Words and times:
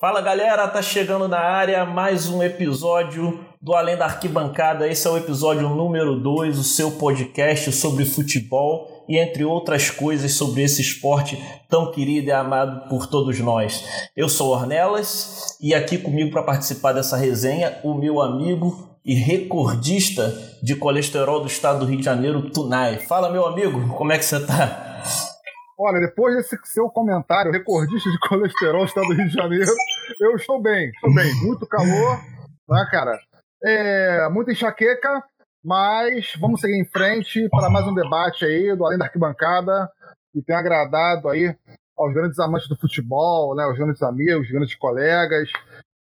Fala 0.00 0.22
galera, 0.22 0.66
tá 0.66 0.80
chegando 0.80 1.28
na 1.28 1.40
área 1.40 1.84
mais 1.84 2.26
um 2.26 2.42
episódio 2.42 3.38
do 3.60 3.74
Além 3.74 3.98
da 3.98 4.06
Arquibancada. 4.06 4.88
Esse 4.88 5.06
é 5.06 5.10
o 5.10 5.18
episódio 5.18 5.68
número 5.68 6.18
2, 6.18 6.58
o 6.58 6.64
seu 6.64 6.92
podcast 6.92 7.70
sobre 7.72 8.06
futebol 8.06 9.04
e 9.06 9.18
entre 9.18 9.44
outras 9.44 9.90
coisas 9.90 10.32
sobre 10.32 10.62
esse 10.62 10.80
esporte 10.80 11.38
tão 11.68 11.92
querido 11.92 12.28
e 12.28 12.32
amado 12.32 12.88
por 12.88 13.06
todos 13.06 13.38
nós. 13.40 13.84
Eu 14.16 14.30
sou 14.30 14.48
Ornelas 14.48 15.58
e 15.60 15.74
aqui 15.74 15.98
comigo 15.98 16.30
para 16.30 16.44
participar 16.44 16.94
dessa 16.94 17.18
resenha 17.18 17.78
o 17.84 17.92
meu 17.92 18.22
amigo 18.22 18.88
e 19.04 19.14
recordista 19.14 20.34
de 20.62 20.76
colesterol 20.76 21.40
do 21.40 21.46
estado 21.46 21.80
do 21.80 21.84
Rio 21.84 21.98
de 21.98 22.04
Janeiro, 22.06 22.48
Tunai. 22.48 23.00
Fala 23.00 23.30
meu 23.30 23.44
amigo, 23.44 23.94
como 23.96 24.12
é 24.12 24.16
que 24.16 24.24
você 24.24 24.40
tá? 24.40 24.89
Olha, 25.82 25.98
depois 25.98 26.36
desse 26.36 26.58
seu 26.64 26.90
comentário, 26.90 27.50
recordista 27.50 28.10
de 28.10 28.18
colesterol, 28.28 28.84
estado 28.84 29.06
do 29.06 29.14
Rio 29.14 29.28
de 29.28 29.32
Janeiro, 29.32 29.72
eu 30.20 30.36
estou 30.36 30.60
bem, 30.60 30.90
estou 30.90 31.14
bem. 31.14 31.34
Muito 31.42 31.66
calor, 31.66 32.18
né, 32.68 32.86
cara? 32.90 33.18
É, 33.64 34.28
muita 34.28 34.52
enxaqueca, 34.52 35.24
mas 35.64 36.34
vamos 36.38 36.60
seguir 36.60 36.78
em 36.78 36.84
frente 36.84 37.48
para 37.48 37.70
mais 37.70 37.86
um 37.86 37.94
debate 37.94 38.44
aí 38.44 38.76
do 38.76 38.84
Além 38.84 38.98
da 38.98 39.06
Arquibancada, 39.06 39.90
que 40.34 40.42
tem 40.42 40.54
agradado 40.54 41.30
aí 41.30 41.56
aos 41.96 42.12
grandes 42.12 42.38
amantes 42.38 42.68
do 42.68 42.76
futebol, 42.76 43.56
né, 43.56 43.64
aos 43.64 43.78
grandes 43.78 44.02
amigos, 44.02 44.42
aos 44.42 44.50
grandes 44.50 44.74
colegas. 44.74 45.50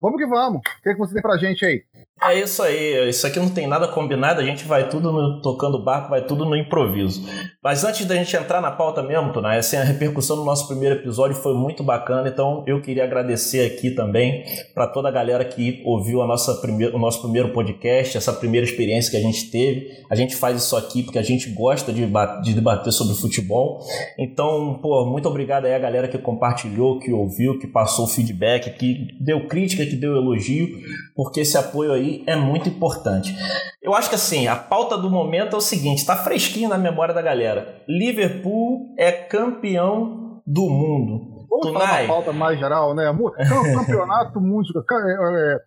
Vamos 0.02 0.17
que 0.17 0.27
vamos. 0.27 0.59
O 0.59 0.81
que, 0.83 0.89
é 0.89 0.93
que 0.93 0.99
você 0.99 1.13
tem 1.13 1.21
pra 1.21 1.38
gente 1.38 1.66
aí? 1.66 1.85
É 2.21 2.38
isso 2.38 2.62
aí, 2.62 3.09
isso 3.09 3.26
aqui 3.26 3.39
não 3.39 3.49
tem 3.49 3.66
nada 3.66 3.88
combinado, 3.88 4.41
a 4.41 4.44
gente 4.44 4.66
vai 4.66 4.89
tudo 4.89 5.09
no, 5.09 5.41
tocando 5.41 5.81
barco, 5.81 6.09
vai 6.09 6.22
tudo 6.22 6.44
no 6.44 6.53
improviso. 6.53 7.25
Mas 7.64 7.86
antes 7.86 8.06
da 8.06 8.14
gente 8.14 8.36
entrar 8.36 8.59
na 8.59 8.72
pauta 8.72 9.02
mesmo, 9.02 9.31
Tuna, 9.31 9.56
assim, 9.56 9.78
a 9.78 9.83
repercussão 9.83 10.36
do 10.36 10.44
nosso 10.44 10.67
primeiro 10.67 10.95
episódio 10.95 11.38
foi 11.38 11.53
muito 11.53 11.81
bacana, 11.81 12.28
então 12.28 12.66
eu 12.67 12.81
queria 12.81 13.06
agradecer 13.06 13.66
aqui 13.66 13.91
também 13.91 14.44
para 14.73 14.86
toda 14.88 15.08
a 15.08 15.11
galera 15.11 15.45
que 15.45 15.81
ouviu 15.86 16.22
a 16.22 16.28
nossa 16.28 16.56
primeir, 16.56 16.94
o 16.94 17.00
nosso 17.00 17.22
primeiro 17.22 17.53
podcast, 17.53 18.17
essa 18.17 18.34
primeira 18.34 18.66
experiência 18.66 19.11
que 19.11 19.17
a 19.17 19.22
gente 19.22 19.50
teve. 19.50 19.88
A 20.09 20.16
gente 20.16 20.36
faz 20.36 20.61
isso 20.61 20.75
aqui 20.75 21.03
porque 21.03 21.19
a 21.19 21.23
gente 21.23 21.50
gosta 21.52 21.94
de, 21.94 22.06
de 22.44 22.53
debater 22.53 22.91
sobre 22.91 23.16
futebol. 23.16 23.80
Então, 24.17 24.78
pô, 24.81 25.06
muito 25.06 25.30
obrigado 25.30 25.66
aí 25.66 25.73
a 25.73 25.80
galera 25.80 26.08
que 26.09 26.17
compartilhou, 26.17 27.00
que 27.00 27.13
ouviu, 27.13 27.58
que 27.58 27.67
passou 27.67 28.08
feedback, 28.08 28.72
que 28.78 29.08
deu 29.22 29.47
crítica, 29.47 29.86
que 29.86 29.95
deu 29.95 30.17
elogio, 30.17 30.67
porque 31.16 31.39
esse 31.41 31.58
apoio 31.58 31.88
aí 31.91 32.23
é 32.27 32.35
muito 32.35 32.69
importante. 32.69 33.35
Eu 33.81 33.93
acho 33.95 34.09
que 34.09 34.15
assim, 34.15 34.47
a 34.47 34.55
pauta 34.55 34.97
do 34.97 35.09
momento 35.09 35.55
é 35.55 35.57
o 35.57 35.61
seguinte, 35.61 35.99
está 35.99 36.15
fresquinho 36.15 36.69
na 36.69 36.77
memória 36.77 37.13
da 37.13 37.21
galera. 37.21 37.83
Liverpool 37.87 38.93
é 38.97 39.11
campeão 39.11 40.41
do 40.45 40.69
mundo. 40.69 41.28
Vamos 41.50 41.67
Tunai. 41.67 41.81
falar 41.81 42.02
uma 42.02 42.08
pauta 42.08 42.33
mais 42.33 42.59
geral, 42.59 42.94
né? 42.94 43.05
Campeonato 43.75 44.39
mundial, 44.39 44.83
é, 44.92 45.53
é, 45.53 45.59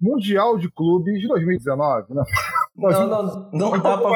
mundial 0.00 0.56
de 0.56 0.70
Clubes 0.70 1.20
de 1.20 1.28
2019, 1.28 2.14
né? 2.14 2.22
Não, 2.76 2.90
não, 2.90 3.50
não, 3.52 3.78
dá 3.78 3.98
pra 3.98 4.10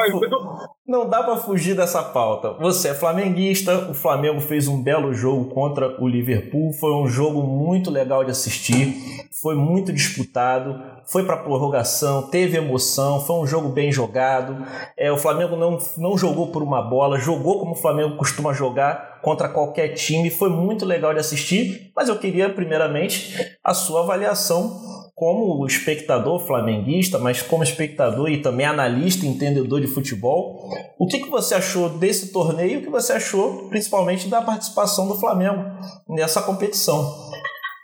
não 0.87 1.07
dá 1.07 1.21
para 1.21 1.37
fugir 1.37 1.75
dessa 1.75 2.01
pauta. 2.01 2.53
Você 2.53 2.89
é 2.89 2.93
flamenguista, 2.95 3.89
o 3.89 3.93
Flamengo 3.93 4.39
fez 4.39 4.67
um 4.67 4.81
belo 4.81 5.13
jogo 5.13 5.53
contra 5.53 6.01
o 6.01 6.07
Liverpool, 6.07 6.73
foi 6.73 6.93
um 6.93 7.07
jogo 7.07 7.43
muito 7.43 7.91
legal 7.91 8.23
de 8.23 8.31
assistir, 8.31 8.95
foi 9.41 9.55
muito 9.55 9.93
disputado, 9.93 10.81
foi 11.05 11.23
para 11.23 11.37
prorrogação, 11.37 12.23
teve 12.23 12.57
emoção, 12.57 13.19
foi 13.19 13.35
um 13.35 13.45
jogo 13.45 13.69
bem 13.69 13.91
jogado. 13.91 14.65
É, 14.97 15.11
o 15.11 15.17
Flamengo 15.17 15.55
não, 15.55 15.77
não 15.97 16.17
jogou 16.17 16.47
por 16.51 16.63
uma 16.63 16.81
bola, 16.81 17.19
jogou 17.19 17.59
como 17.59 17.73
o 17.73 17.75
Flamengo 17.75 18.17
costuma 18.17 18.53
jogar 18.53 19.14
contra 19.25 19.49
qualquer 19.49 19.87
time, 19.95 20.29
foi 20.29 20.51
muito 20.51 20.85
legal 20.85 21.11
de 21.11 21.19
assistir, 21.19 21.91
mas 21.95 22.09
eu 22.09 22.19
queria 22.19 22.47
primeiramente 22.47 23.57
a 23.63 23.73
sua 23.73 24.03
avaliação 24.03 24.79
como 25.15 25.65
espectador 25.65 26.37
flamenguista, 26.45 27.17
mas 27.17 27.41
como 27.41 27.63
espectador 27.63 28.29
e 28.29 28.43
também 28.43 28.67
analista, 28.67 29.25
entendedor 29.25 29.81
de 29.81 29.87
futebol, 29.87 30.69
o 30.99 31.07
que, 31.07 31.17
que 31.17 31.29
você 31.29 31.55
achou 31.55 31.89
desse 31.89 32.31
torneio 32.31 32.73
e 32.73 32.77
o 32.77 32.81
que 32.83 32.89
você 32.89 33.13
achou 33.13 33.67
principalmente 33.67 34.27
da 34.27 34.43
participação 34.43 35.07
do 35.07 35.15
Flamengo 35.15 35.63
nessa 36.07 36.43
competição? 36.43 36.99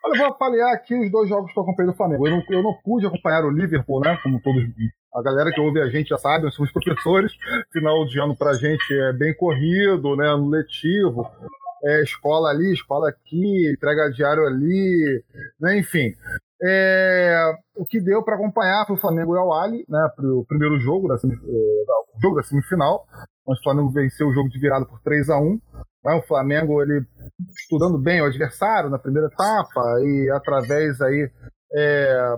Olha, 0.05 0.13
eu 0.13 0.17
vou 0.19 0.27
avaliar 0.27 0.75
aqui 0.75 0.93
os 0.93 1.11
dois 1.11 1.27
jogos 1.27 1.51
que 1.51 1.57
eu 1.57 1.63
acompanhei 1.63 1.91
do 1.91 1.97
Flamengo. 1.97 2.27
Eu 2.27 2.33
não, 2.33 2.43
eu 2.51 2.61
não 2.61 2.73
pude 2.83 3.07
acompanhar 3.07 3.43
o 3.45 3.49
Liverpool, 3.49 3.99
né? 4.01 4.15
Como 4.21 4.39
todos. 4.43 4.61
A 5.13 5.21
galera 5.21 5.51
que 5.51 5.59
ouve 5.59 5.81
a 5.81 5.89
gente 5.89 6.09
já 6.09 6.17
sabe, 6.17 6.45
nós 6.45 6.55
somos 6.55 6.71
professores. 6.71 7.33
Final 7.71 8.05
de 8.05 8.19
ano 8.19 8.35
pra 8.35 8.53
gente 8.53 8.93
é 8.93 9.13
bem 9.13 9.35
corrido, 9.35 10.15
né? 10.15 10.31
No 10.35 10.49
letivo. 10.49 11.29
É, 11.83 12.03
escola 12.03 12.49
ali, 12.49 12.73
escola 12.73 13.09
aqui, 13.09 13.71
entrega 13.73 14.11
diário 14.11 14.45
ali, 14.45 15.23
né? 15.59 15.79
enfim. 15.79 16.13
É, 16.63 17.53
o 17.75 17.83
que 17.85 17.99
deu 17.99 18.23
para 18.23 18.35
acompanhar 18.35 18.85
foi 18.85 18.95
o 18.95 18.99
Flamengo 18.99 19.35
e 19.35 19.39
o 19.39 19.51
Ali, 19.51 19.83
né, 19.89 20.09
para 20.15 20.27
o 20.27 20.45
primeiro 20.45 20.79
jogo 20.79 21.07
da, 21.07 21.15
é, 21.15 22.21
jogo 22.21 22.35
da 22.35 22.43
semifinal, 22.43 23.03
onde 23.47 23.59
o 23.59 23.63
Flamengo 23.63 23.89
venceu 23.89 24.27
o 24.27 24.33
jogo 24.33 24.47
de 24.47 24.59
virada 24.59 24.85
por 24.85 25.01
3 25.01 25.27
a 25.31 25.39
1 25.39 25.59
né, 26.05 26.13
O 26.13 26.21
Flamengo 26.21 26.83
ele 26.83 27.03
estudando 27.63 27.97
bem 27.97 28.21
o 28.21 28.25
adversário 28.25 28.91
na 28.91 28.99
primeira 28.99 29.27
etapa 29.27 29.81
e 30.03 30.29
através 30.29 31.01
aí 31.01 31.31
é, 31.73 32.37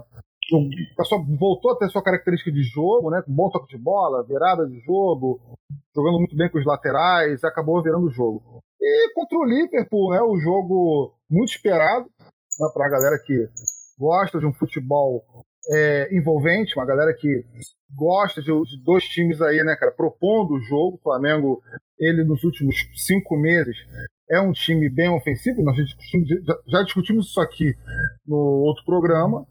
voltou 1.38 1.72
a 1.72 1.78
ter 1.78 1.90
sua 1.90 2.04
característica 2.04 2.52
de 2.52 2.64
jogo, 2.64 3.10
né, 3.10 3.22
com 3.26 3.34
bom 3.34 3.50
toque 3.50 3.76
de 3.76 3.82
bola, 3.82 4.24
virada 4.24 4.66
de 4.68 4.80
jogo, 4.82 5.40
jogando 5.96 6.20
muito 6.20 6.36
bem 6.36 6.50
com 6.50 6.58
os 6.58 6.66
laterais, 6.66 7.44
acabou 7.44 7.82
virando 7.82 8.08
o 8.08 8.12
jogo. 8.12 8.62
E 8.82 9.14
contra 9.14 9.38
o 9.38 9.46
Liverpool, 9.46 10.12
né, 10.12 10.22
o 10.22 10.38
jogo 10.38 11.14
muito 11.30 11.50
esperado 11.50 12.06
né, 12.60 12.70
para 12.74 12.86
a 12.86 12.90
galera 12.90 13.18
que 13.26 13.48
gosta 13.98 14.40
de 14.40 14.46
um 14.46 14.54
futebol 14.54 15.24
é, 15.70 16.16
envolvente, 16.16 16.76
uma 16.76 16.86
galera 16.86 17.14
que 17.14 17.46
gosta 17.96 18.42
de, 18.42 18.48
de, 18.48 18.84
dois 18.84 19.06
times 19.06 19.42
aí, 19.42 19.64
né, 19.64 19.76
cara, 19.76 19.92
propondo 19.92 20.56
o 20.56 20.62
jogo. 20.62 20.98
O 20.98 21.02
Flamengo, 21.02 21.62
ele 21.98 22.24
nos 22.24 22.44
últimos 22.44 22.76
cinco 22.96 23.38
meses 23.38 23.78
é 24.30 24.40
um 24.40 24.52
time 24.52 24.90
bem 24.90 25.10
ofensivo. 25.10 25.64
Nós 25.64 25.78
já 25.78 25.84
discutimos, 25.84 26.30
já, 26.30 26.58
já 26.68 26.84
discutimos 26.84 27.28
isso 27.28 27.40
aqui 27.40 27.74
no 28.26 28.38
outro 28.38 28.84
programa. 28.86 29.46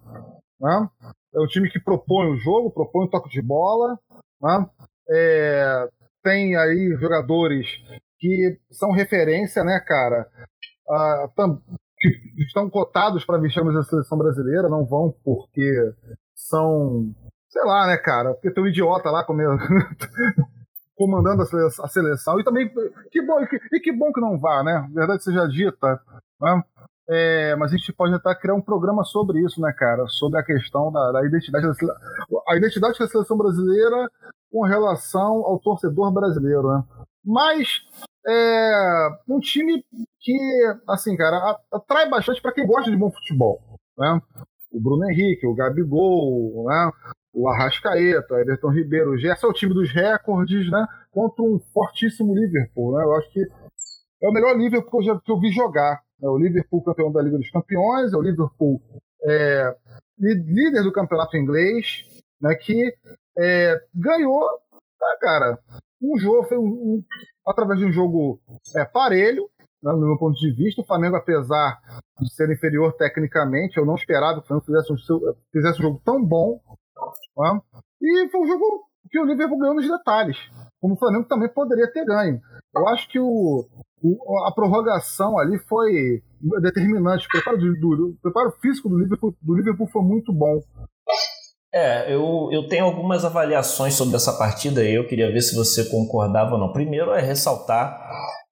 Né? 0.62 0.88
É 1.34 1.40
um 1.40 1.46
time 1.46 1.68
que 1.68 1.80
propõe 1.80 2.30
o 2.30 2.36
jogo, 2.36 2.70
propõe 2.70 3.06
o 3.06 3.10
toque 3.10 3.28
de 3.28 3.42
bola. 3.42 3.98
Né? 4.40 4.66
É, 5.10 5.88
tem 6.22 6.56
aí 6.56 6.96
jogadores 7.00 7.66
que 8.18 8.58
são 8.70 8.92
referência, 8.92 9.64
né, 9.64 9.80
cara? 9.80 10.28
Ah, 10.88 11.26
que 11.98 12.42
estão 12.42 12.70
cotados 12.70 13.24
para 13.24 13.38
vestir 13.38 13.60
a 13.60 13.82
seleção 13.82 14.18
brasileira, 14.18 14.68
não 14.68 14.84
vão 14.84 15.14
porque 15.24 15.92
são, 16.34 17.12
sei 17.48 17.62
lá, 17.64 17.86
né, 17.86 17.96
cara, 17.96 18.34
porque 18.34 18.52
tem 18.52 18.64
um 18.64 18.66
idiota 18.66 19.10
lá 19.10 19.24
comendo, 19.24 19.56
comandando 20.96 21.42
a 21.42 21.88
seleção, 21.88 22.40
e 22.40 22.44
também, 22.44 22.68
que 23.10 23.22
bom, 23.24 23.40
e 23.40 23.46
que, 23.46 23.56
e 23.72 23.80
que 23.80 23.92
bom 23.92 24.12
que 24.12 24.20
não 24.20 24.38
vá, 24.38 24.62
né, 24.64 24.88
verdade 24.92 25.22
seja 25.22 25.46
dita, 25.46 26.00
né? 26.40 26.62
É, 27.14 27.54
mas 27.56 27.72
a 27.72 27.76
gente 27.76 27.92
pode 27.92 28.12
tentar 28.12 28.34
criar 28.36 28.54
um 28.54 28.62
programa 28.62 29.04
sobre 29.04 29.44
isso, 29.44 29.60
né, 29.60 29.70
cara? 29.76 30.06
Sobre 30.08 30.40
a 30.40 30.42
questão 30.42 30.90
da, 30.90 31.12
da 31.12 31.26
identidade 31.26 31.66
da, 31.66 31.94
a 32.48 32.56
identidade 32.56 32.98
da 32.98 33.06
seleção 33.06 33.36
brasileira 33.36 34.08
com 34.50 34.62
relação 34.62 35.44
ao 35.44 35.58
torcedor 35.58 36.10
brasileiro, 36.10 36.62
né? 36.68 36.82
Mas 37.24 37.82
é 38.26 39.08
um 39.28 39.40
time 39.40 39.84
que, 40.20 40.38
assim, 40.88 41.16
cara, 41.16 41.58
atrai 41.72 42.08
bastante 42.08 42.40
para 42.40 42.52
quem 42.52 42.66
gosta 42.66 42.90
de 42.90 42.96
bom 42.96 43.10
futebol. 43.10 43.60
Né? 43.98 44.20
O 44.72 44.80
Bruno 44.80 45.04
Henrique, 45.10 45.46
o 45.46 45.54
Gabigol, 45.54 46.64
né? 46.66 46.90
o 47.34 47.48
Arrascaeta, 47.48 48.34
o 48.34 48.38
Everton 48.38 48.70
Ribeiro, 48.70 49.10
o 49.12 49.18
Gerson 49.18 49.48
é 49.48 49.50
o 49.50 49.54
time 49.54 49.74
dos 49.74 49.90
recordes, 49.90 50.70
né? 50.70 50.86
Contra 51.10 51.42
um 51.42 51.58
fortíssimo 51.72 52.34
Liverpool, 52.34 52.96
né? 52.96 53.04
Eu 53.04 53.14
acho 53.16 53.30
que 53.32 53.40
é 54.22 54.28
o 54.28 54.32
melhor 54.32 54.56
Liverpool 54.56 54.90
que 54.90 54.96
eu, 54.96 55.02
já, 55.02 55.20
que 55.20 55.32
eu 55.32 55.40
vi 55.40 55.50
jogar. 55.50 56.00
É 56.22 56.28
o 56.28 56.38
Liverpool 56.38 56.84
campeão 56.84 57.10
da 57.10 57.20
Liga 57.20 57.36
dos 57.36 57.50
Campeões, 57.50 58.12
é 58.12 58.16
o 58.16 58.22
Liverpool 58.22 58.80
é, 59.24 59.76
líder 60.18 60.82
do 60.82 60.92
campeonato 60.92 61.36
inglês, 61.36 62.04
né? 62.40 62.54
Que 62.54 62.94
é, 63.36 63.80
ganhou, 63.94 64.42
tá, 64.98 65.16
cara, 65.20 65.58
um 66.02 66.18
jogo, 66.18 66.44
foi 66.44 66.58
um, 66.58 66.64
um, 66.64 67.04
através 67.46 67.78
de 67.78 67.86
um 67.86 67.92
jogo 67.92 68.40
é, 68.76 68.84
parelho, 68.84 69.48
né, 69.82 69.92
no 69.92 70.06
meu 70.06 70.18
ponto 70.18 70.38
de 70.38 70.52
vista. 70.52 70.82
O 70.82 70.86
Flamengo, 70.86 71.16
apesar 71.16 71.80
de 72.20 72.32
ser 72.32 72.50
inferior 72.50 72.92
tecnicamente, 72.94 73.78
eu 73.78 73.86
não 73.86 73.94
esperava 73.94 74.40
que 74.40 74.44
o 74.44 74.46
Flamengo 74.46 74.66
fizesse 74.66 74.92
um, 74.92 74.96
fizesse 75.52 75.78
um 75.80 75.82
jogo 75.82 76.02
tão 76.04 76.24
bom. 76.24 76.60
Né? 77.36 77.60
E 78.00 78.28
foi 78.30 78.40
um 78.40 78.46
jogo 78.46 78.84
que 79.10 79.18
o 79.18 79.24
Liverpool 79.24 79.58
ganhou 79.58 79.74
nos 79.74 79.88
detalhes, 79.88 80.36
como 80.80 80.94
o 80.94 80.98
Flamengo 80.98 81.26
também 81.28 81.48
poderia 81.48 81.90
ter 81.90 82.04
ganho. 82.04 82.40
Eu 82.74 82.88
acho 82.88 83.08
que 83.08 83.18
o, 83.18 83.66
o 84.02 84.46
a 84.46 84.52
prorrogação 84.52 85.38
ali 85.38 85.58
foi 85.68 86.22
determinante. 86.60 87.26
O 87.26 87.28
preparo, 87.28 87.58
do, 87.58 88.10
o 88.10 88.22
preparo 88.22 88.52
físico 88.60 88.88
do 88.88 88.98
Liverpool, 88.98 89.34
do 89.40 89.54
Liverpool 89.54 89.88
foi 89.88 90.02
muito 90.02 90.32
bom. 90.32 90.60
É, 91.74 92.12
eu, 92.14 92.50
eu 92.52 92.68
tenho 92.68 92.84
algumas 92.84 93.24
avaliações 93.24 93.94
sobre 93.94 94.16
essa 94.16 94.36
partida 94.36 94.84
e 94.84 94.94
eu 94.94 95.06
queria 95.06 95.32
ver 95.32 95.40
se 95.40 95.54
você 95.54 95.84
concordava 95.88 96.52
ou 96.52 96.58
não. 96.58 96.72
Primeiro 96.72 97.12
é 97.12 97.20
ressaltar 97.22 97.98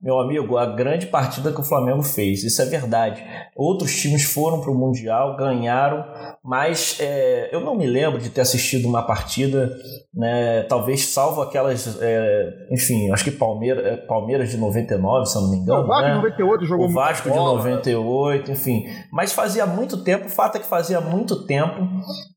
meu 0.02 0.18
amigo, 0.18 0.56
a 0.56 0.64
grande 0.64 1.06
partida 1.06 1.52
que 1.52 1.60
o 1.60 1.64
Flamengo 1.64 2.02
fez. 2.02 2.42
Isso 2.42 2.62
é 2.62 2.64
verdade. 2.64 3.22
Outros 3.54 3.94
times 3.94 4.24
foram 4.24 4.60
para 4.60 4.70
o 4.70 4.74
Mundial, 4.74 5.36
ganharam, 5.36 6.06
mas 6.42 6.96
é, 7.00 7.54
eu 7.54 7.60
não 7.60 7.76
me 7.76 7.86
lembro 7.86 8.18
de 8.18 8.30
ter 8.30 8.40
assistido 8.40 8.88
uma 8.88 9.02
partida, 9.02 9.70
né, 10.14 10.62
talvez 10.62 11.08
salvo 11.08 11.42
aquelas, 11.42 11.98
é, 12.00 12.66
enfim, 12.70 13.12
acho 13.12 13.24
que 13.24 13.30
Palmeiras, 13.30 13.84
é, 13.84 13.96
Palmeiras 13.98 14.50
de 14.50 14.56
99, 14.56 15.26
se 15.26 15.36
eu 15.36 15.42
não 15.42 15.50
me 15.50 15.56
engano. 15.58 15.84
O 15.84 15.86
Vasco 15.86 16.02
né? 16.02 16.08
de 16.08 16.16
98 16.16 16.64
jogou 16.64 16.86
O 16.86 16.92
Vasco 16.92 17.28
de 17.28 17.36
bola, 17.36 17.58
98, 17.58 18.48
né? 18.48 18.54
enfim. 18.54 18.84
Mas 19.12 19.34
fazia 19.34 19.66
muito 19.66 20.02
tempo, 20.02 20.26
o 20.26 20.30
fato 20.30 20.56
é 20.56 20.60
que 20.60 20.66
fazia 20.66 21.00
muito 21.00 21.44
tempo 21.44 21.86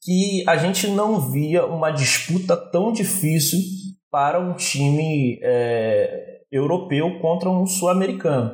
que 0.02 0.44
a 0.50 0.58
gente 0.58 0.90
não 0.90 1.32
via 1.32 1.66
uma 1.66 1.92
disputa 1.92 2.58
tão 2.58 2.92
difícil 2.92 3.60
para 4.12 4.38
um 4.40 4.54
time 4.54 5.40
é, 5.42 6.33
europeu 6.54 7.20
contra 7.20 7.50
um 7.50 7.66
sul-americano. 7.66 8.52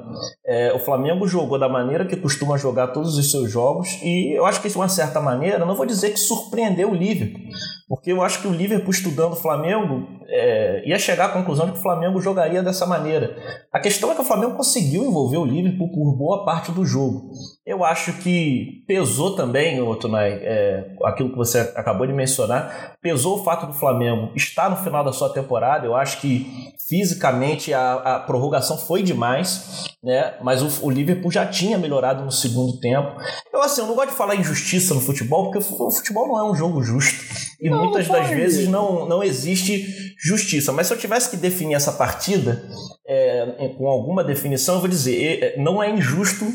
É, 0.47 0.71
o 0.73 0.79
Flamengo 0.79 1.27
jogou 1.27 1.59
da 1.59 1.67
maneira 1.67 2.05
que 2.05 2.15
costuma 2.15 2.57
jogar 2.57 2.87
todos 2.87 3.17
os 3.17 3.29
seus 3.29 3.51
jogos 3.51 3.99
e 4.01 4.37
eu 4.37 4.45
acho 4.45 4.61
que 4.61 4.69
de 4.69 4.75
uma 4.75 4.87
certa 4.87 5.19
maneira, 5.19 5.65
não 5.65 5.75
vou 5.75 5.85
dizer 5.85 6.11
que 6.11 6.19
surpreendeu 6.19 6.91
o 6.91 6.95
Liverpool, 6.95 7.41
porque 7.89 8.11
eu 8.11 8.21
acho 8.23 8.41
que 8.41 8.47
o 8.47 8.51
Liverpool 8.51 8.91
estudando 8.91 9.33
o 9.33 9.35
Flamengo 9.35 10.07
é, 10.29 10.87
ia 10.87 10.97
chegar 10.97 11.25
à 11.25 11.29
conclusão 11.29 11.65
de 11.65 11.73
que 11.73 11.79
o 11.79 11.81
Flamengo 11.81 12.21
jogaria 12.21 12.63
dessa 12.63 12.85
maneira. 12.85 13.35
A 13.73 13.79
questão 13.79 14.11
é 14.11 14.15
que 14.15 14.21
o 14.21 14.25
Flamengo 14.25 14.55
conseguiu 14.55 15.03
envolver 15.03 15.37
o 15.37 15.45
Liverpool 15.45 15.91
por 15.91 16.15
boa 16.15 16.45
parte 16.45 16.71
do 16.71 16.85
jogo. 16.85 17.31
Eu 17.79 17.85
acho 17.85 18.11
que 18.11 18.83
pesou 18.85 19.37
também, 19.37 19.79
Otunai, 19.79 20.33
é, 20.33 20.91
aquilo 21.05 21.29
que 21.29 21.37
você 21.37 21.59
acabou 21.59 22.05
de 22.05 22.11
mencionar, 22.11 22.97
pesou 23.01 23.39
o 23.39 23.43
fato 23.45 23.67
do 23.67 23.71
Flamengo 23.71 24.33
estar 24.35 24.69
no 24.69 24.75
final 24.75 25.01
da 25.01 25.13
sua 25.13 25.29
temporada. 25.29 25.85
Eu 25.85 25.95
acho 25.95 26.19
que 26.19 26.45
fisicamente 26.89 27.73
a, 27.73 27.93
a 27.93 28.19
prorrogação 28.19 28.77
foi 28.77 29.01
demais, 29.01 29.95
né? 30.03 30.33
mas 30.43 30.61
o, 30.61 30.87
o, 30.87 30.89
Liverpool 30.89 31.31
já 31.31 31.45
tinha 31.45 31.77
melhorado 31.77 32.25
no 32.25 32.31
segundo 32.33 32.77
tempo. 32.81 33.15
Eu, 33.53 33.61
assim, 33.61 33.79
eu 33.79 33.87
não 33.87 33.95
gosto 33.95 34.09
de 34.09 34.17
falar 34.17 34.35
injustiça 34.35 34.93
no 34.93 34.99
futebol, 34.99 35.45
porque 35.45 35.59
o 35.59 35.91
futebol 35.91 36.27
não 36.27 36.37
é 36.37 36.51
um 36.51 36.55
jogo 36.55 36.83
justo. 36.83 37.15
E 37.61 37.69
não, 37.69 37.85
muitas 37.85 38.09
não 38.09 38.15
das 38.15 38.27
vezes 38.29 38.67
não, 38.67 39.07
não 39.07 39.23
existe 39.23 40.15
justiça. 40.21 40.73
Mas 40.73 40.87
se 40.87 40.93
eu 40.93 40.97
tivesse 40.97 41.29
que 41.29 41.37
definir 41.37 41.75
essa 41.75 41.93
partida 41.93 42.61
é, 43.07 43.69
com 43.77 43.87
alguma 43.87 44.21
definição, 44.21 44.75
eu 44.75 44.81
vou 44.81 44.89
dizer: 44.89 45.43
é, 45.43 45.57
não 45.57 45.81
é 45.81 45.89
injusto. 45.89 46.45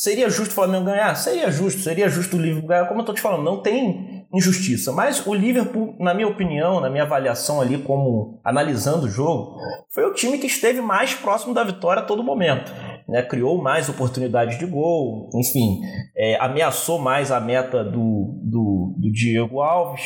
Seria 0.00 0.30
justo 0.30 0.52
o 0.52 0.54
Flamengo 0.54 0.86
ganhar? 0.86 1.14
Seria 1.14 1.50
justo. 1.50 1.82
Seria 1.82 2.08
justo 2.08 2.38
o 2.38 2.40
Liverpool 2.40 2.68
ganhar? 2.70 2.86
Como 2.86 3.00
eu 3.00 3.02
estou 3.02 3.14
te 3.14 3.20
falando, 3.20 3.44
não 3.44 3.60
tem 3.60 4.26
injustiça. 4.32 4.92
Mas 4.92 5.26
o 5.26 5.34
Liverpool, 5.34 5.94
na 6.00 6.14
minha 6.14 6.26
opinião, 6.26 6.80
na 6.80 6.88
minha 6.88 7.02
avaliação 7.02 7.60
ali, 7.60 7.76
como 7.76 8.40
analisando 8.42 9.04
o 9.04 9.10
jogo, 9.10 9.58
foi 9.92 10.06
o 10.06 10.14
time 10.14 10.38
que 10.38 10.46
esteve 10.46 10.80
mais 10.80 11.12
próximo 11.12 11.52
da 11.52 11.62
vitória 11.62 12.00
a 12.00 12.06
todo 12.06 12.24
momento 12.24 12.72
né, 13.10 13.22
criou 13.22 13.60
mais 13.60 13.88
oportunidades 13.88 14.56
de 14.56 14.64
gol, 14.64 15.28
enfim, 15.34 15.80
é, 16.16 16.36
ameaçou 16.40 16.98
mais 16.98 17.32
a 17.32 17.40
meta 17.40 17.82
do, 17.82 18.40
do, 18.44 18.94
do 18.96 19.12
Diego 19.12 19.60
Alves. 19.60 20.02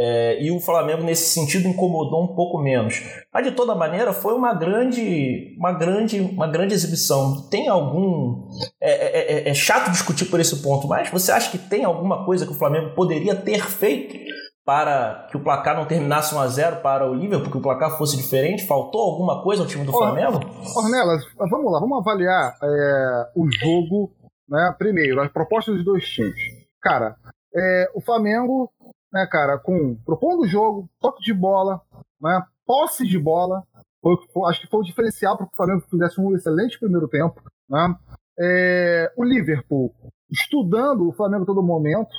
É, 0.00 0.40
e 0.40 0.52
o 0.52 0.60
Flamengo, 0.60 1.02
nesse 1.02 1.30
sentido, 1.30 1.66
incomodou 1.66 2.22
um 2.22 2.36
pouco 2.36 2.58
menos. 2.58 3.02
Mas, 3.34 3.44
de 3.44 3.50
toda 3.50 3.74
maneira, 3.74 4.12
foi 4.12 4.32
uma 4.32 4.54
grande, 4.54 5.56
uma 5.58 5.72
grande, 5.72 6.20
uma 6.20 6.46
grande 6.46 6.72
exibição. 6.72 7.48
Tem 7.50 7.66
algum. 7.66 8.48
É, 8.80 8.90
é, 8.90 9.32
é, 9.32 9.48
é 9.48 9.54
chato 9.54 9.90
discutir 9.90 10.26
por 10.26 10.38
esse 10.38 10.62
ponto, 10.62 10.86
mas 10.86 11.10
você 11.10 11.32
acha 11.32 11.50
que 11.50 11.58
tem 11.58 11.84
alguma 11.84 12.24
coisa 12.24 12.46
que 12.46 12.52
o 12.52 12.54
Flamengo 12.54 12.94
poderia 12.94 13.34
ter 13.34 13.60
feito 13.64 14.16
para 14.64 15.26
que 15.30 15.36
o 15.36 15.42
placar 15.42 15.74
não 15.74 15.86
terminasse 15.86 16.32
1 16.32 16.38
a 16.38 16.46
0 16.46 16.76
para 16.76 17.10
o 17.10 17.14
Liverpool, 17.14 17.50
que 17.50 17.58
o 17.58 17.62
placar 17.62 17.98
fosse 17.98 18.16
diferente? 18.16 18.66
Faltou 18.68 19.00
alguma 19.00 19.42
coisa 19.42 19.62
ao 19.62 19.68
time 19.68 19.84
do 19.84 19.90
Flamengo? 19.90 20.38
Ornelas, 20.76 21.24
vamos 21.50 21.72
lá, 21.72 21.80
vamos 21.80 21.98
avaliar 21.98 22.54
é, 22.62 23.30
o 23.34 23.50
jogo, 23.50 24.12
né? 24.48 24.72
Primeiro, 24.78 25.20
as 25.20 25.32
propostas 25.32 25.74
dos 25.74 25.84
dois 25.84 26.04
times. 26.04 26.38
Cara, 26.82 27.16
é, 27.56 27.90
o 27.94 28.00
Flamengo, 28.02 28.70
né, 29.12 29.26
cara, 29.30 29.58
com 29.58 29.96
propondo 30.04 30.42
o 30.42 30.46
jogo, 30.46 30.88
toque 31.00 31.22
de 31.22 31.32
bola, 31.32 31.80
né, 32.20 32.42
posse 32.66 33.06
de 33.06 33.18
bola, 33.18 33.62
foi, 34.00 34.16
foi, 34.32 34.50
acho 34.50 34.60
que 34.60 34.68
foi 34.68 34.80
o 34.80 34.84
diferencial 34.84 35.36
para 35.36 35.46
que 35.46 35.52
o 35.52 35.56
Flamengo 35.56 35.86
fizesse 35.88 36.20
um 36.20 36.34
excelente 36.34 36.78
primeiro 36.78 37.08
tempo. 37.08 37.42
Né? 37.68 37.94
É, 38.38 39.12
o 39.16 39.24
Liverpool 39.24 39.92
estudando 40.30 41.08
o 41.08 41.12
Flamengo 41.12 41.46
todo 41.46 41.62
momento, 41.62 42.10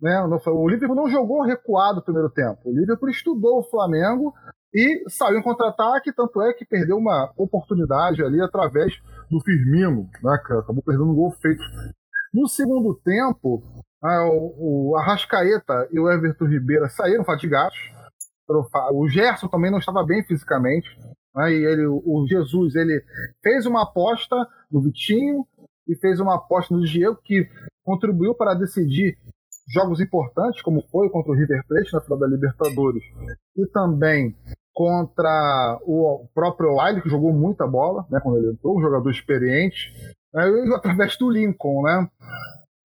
né? 0.00 0.20
O 0.22 0.68
Liverpool 0.68 0.96
não 0.96 1.08
jogou 1.08 1.42
recuado 1.42 1.96
no 1.96 2.04
primeiro 2.04 2.30
tempo. 2.30 2.60
O 2.64 2.72
Liverpool 2.72 3.08
estudou 3.08 3.58
o 3.58 3.70
Flamengo 3.70 4.32
e 4.72 5.04
saiu 5.08 5.38
em 5.38 5.42
contra-ataque, 5.42 6.12
tanto 6.12 6.40
é 6.42 6.52
que 6.52 6.64
perdeu 6.64 6.96
uma 6.96 7.32
oportunidade 7.36 8.22
ali 8.22 8.40
através 8.40 8.94
do 9.30 9.40
Firmino, 9.40 10.08
né? 10.22 10.38
que 10.46 10.52
acabou 10.52 10.82
perdendo 10.82 11.10
um 11.10 11.14
gol 11.14 11.30
feito. 11.32 11.62
No 12.32 12.46
segundo 12.46 12.94
tempo, 12.94 13.62
o, 14.02 14.96
Arrascaeta 14.96 15.88
e 15.90 15.98
o 15.98 16.10
Everton 16.10 16.46
Ribeiro 16.46 16.88
saíram 16.90 17.24
fatigados. 17.24 17.76
O 18.92 19.08
Gerson 19.08 19.48
também 19.48 19.70
não 19.70 19.78
estava 19.78 20.04
bem 20.04 20.22
fisicamente. 20.24 20.88
Né? 21.34 21.52
E 21.52 21.64
ele, 21.64 21.86
o 21.86 22.26
Jesus 22.28 22.74
ele 22.74 23.02
fez 23.42 23.66
uma 23.66 23.82
aposta 23.82 24.36
no 24.70 24.80
Vitinho 24.82 25.44
e 25.86 25.96
fez 25.96 26.20
uma 26.20 26.36
aposta 26.36 26.74
no 26.74 26.84
Diego 26.84 27.18
que 27.24 27.48
contribuiu 27.84 28.34
para 28.34 28.54
decidir 28.54 29.16
jogos 29.68 30.00
importantes, 30.00 30.62
como 30.62 30.82
foi 30.90 31.10
contra 31.10 31.32
o 31.32 31.34
River 31.34 31.62
Plate 31.66 31.92
na 31.92 32.00
final 32.00 32.18
da 32.18 32.26
Libertadores, 32.26 33.02
e 33.56 33.66
também 33.66 34.34
contra 34.72 35.78
o 35.82 36.26
próprio 36.34 36.76
Wiley, 36.76 37.02
que 37.02 37.08
jogou 37.08 37.32
muita 37.32 37.66
bola, 37.66 38.06
né, 38.10 38.20
quando 38.22 38.38
ele 38.38 38.52
entrou, 38.52 38.78
um 38.78 38.80
jogador 38.80 39.10
experiente, 39.10 39.92
né, 40.32 40.44
através 40.74 41.16
do 41.18 41.28
Lincoln, 41.28 41.82
né. 41.82 42.08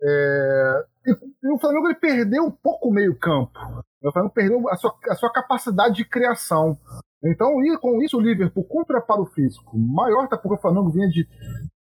É, 0.01 0.85
e, 1.05 1.53
o 1.53 1.59
Flamengo 1.59 1.87
ele 1.87 1.95
perdeu 1.95 2.43
um 2.43 2.51
pouco 2.51 2.89
o 2.89 2.93
meio 2.93 3.17
campo. 3.17 3.51
O 4.03 4.11
Flamengo 4.11 4.33
perdeu 4.33 4.69
a 4.69 4.75
sua, 4.75 4.93
a 5.09 5.15
sua 5.15 5.31
capacidade 5.31 5.95
de 5.95 6.05
criação. 6.05 6.77
Então, 7.23 7.63
e 7.63 7.77
com 7.77 8.01
isso, 8.01 8.17
o 8.17 8.21
Liverpool, 8.21 8.65
com 8.65 8.83
preparo 8.83 9.25
físico 9.27 9.77
maior, 9.77 10.25
até 10.25 10.35
porque 10.35 10.57
o 10.57 10.61
Flamengo 10.61 10.91
vinha 10.91 11.07
de 11.07 11.25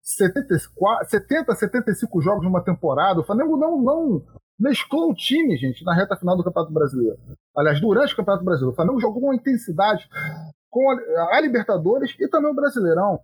74, 0.01 1.09
70, 1.09 1.55
75 1.55 2.21
jogos 2.21 2.45
numa 2.45 2.63
temporada. 2.63 3.21
O 3.21 3.25
Flamengo 3.25 3.57
não, 3.57 3.83
não 3.83 4.23
mesclou 4.59 5.11
o 5.11 5.15
time, 5.15 5.57
gente, 5.57 5.85
na 5.85 5.95
reta 5.95 6.17
final 6.17 6.37
do 6.37 6.45
Campeonato 6.45 6.73
Brasileiro. 6.73 7.19
Aliás, 7.57 7.81
durante 7.81 8.15
o 8.15 8.17
Campeonato 8.17 8.45
Brasileiro. 8.45 8.73
O 8.73 8.77
Flamengo 8.77 9.01
jogou 9.01 9.21
com 9.21 9.35
intensidade 9.35 10.09
com 10.71 10.91
a, 10.91 11.37
a 11.37 11.41
Libertadores 11.41 12.15
e 12.19 12.29
também 12.29 12.51
o 12.51 12.55
Brasileirão. 12.55 13.21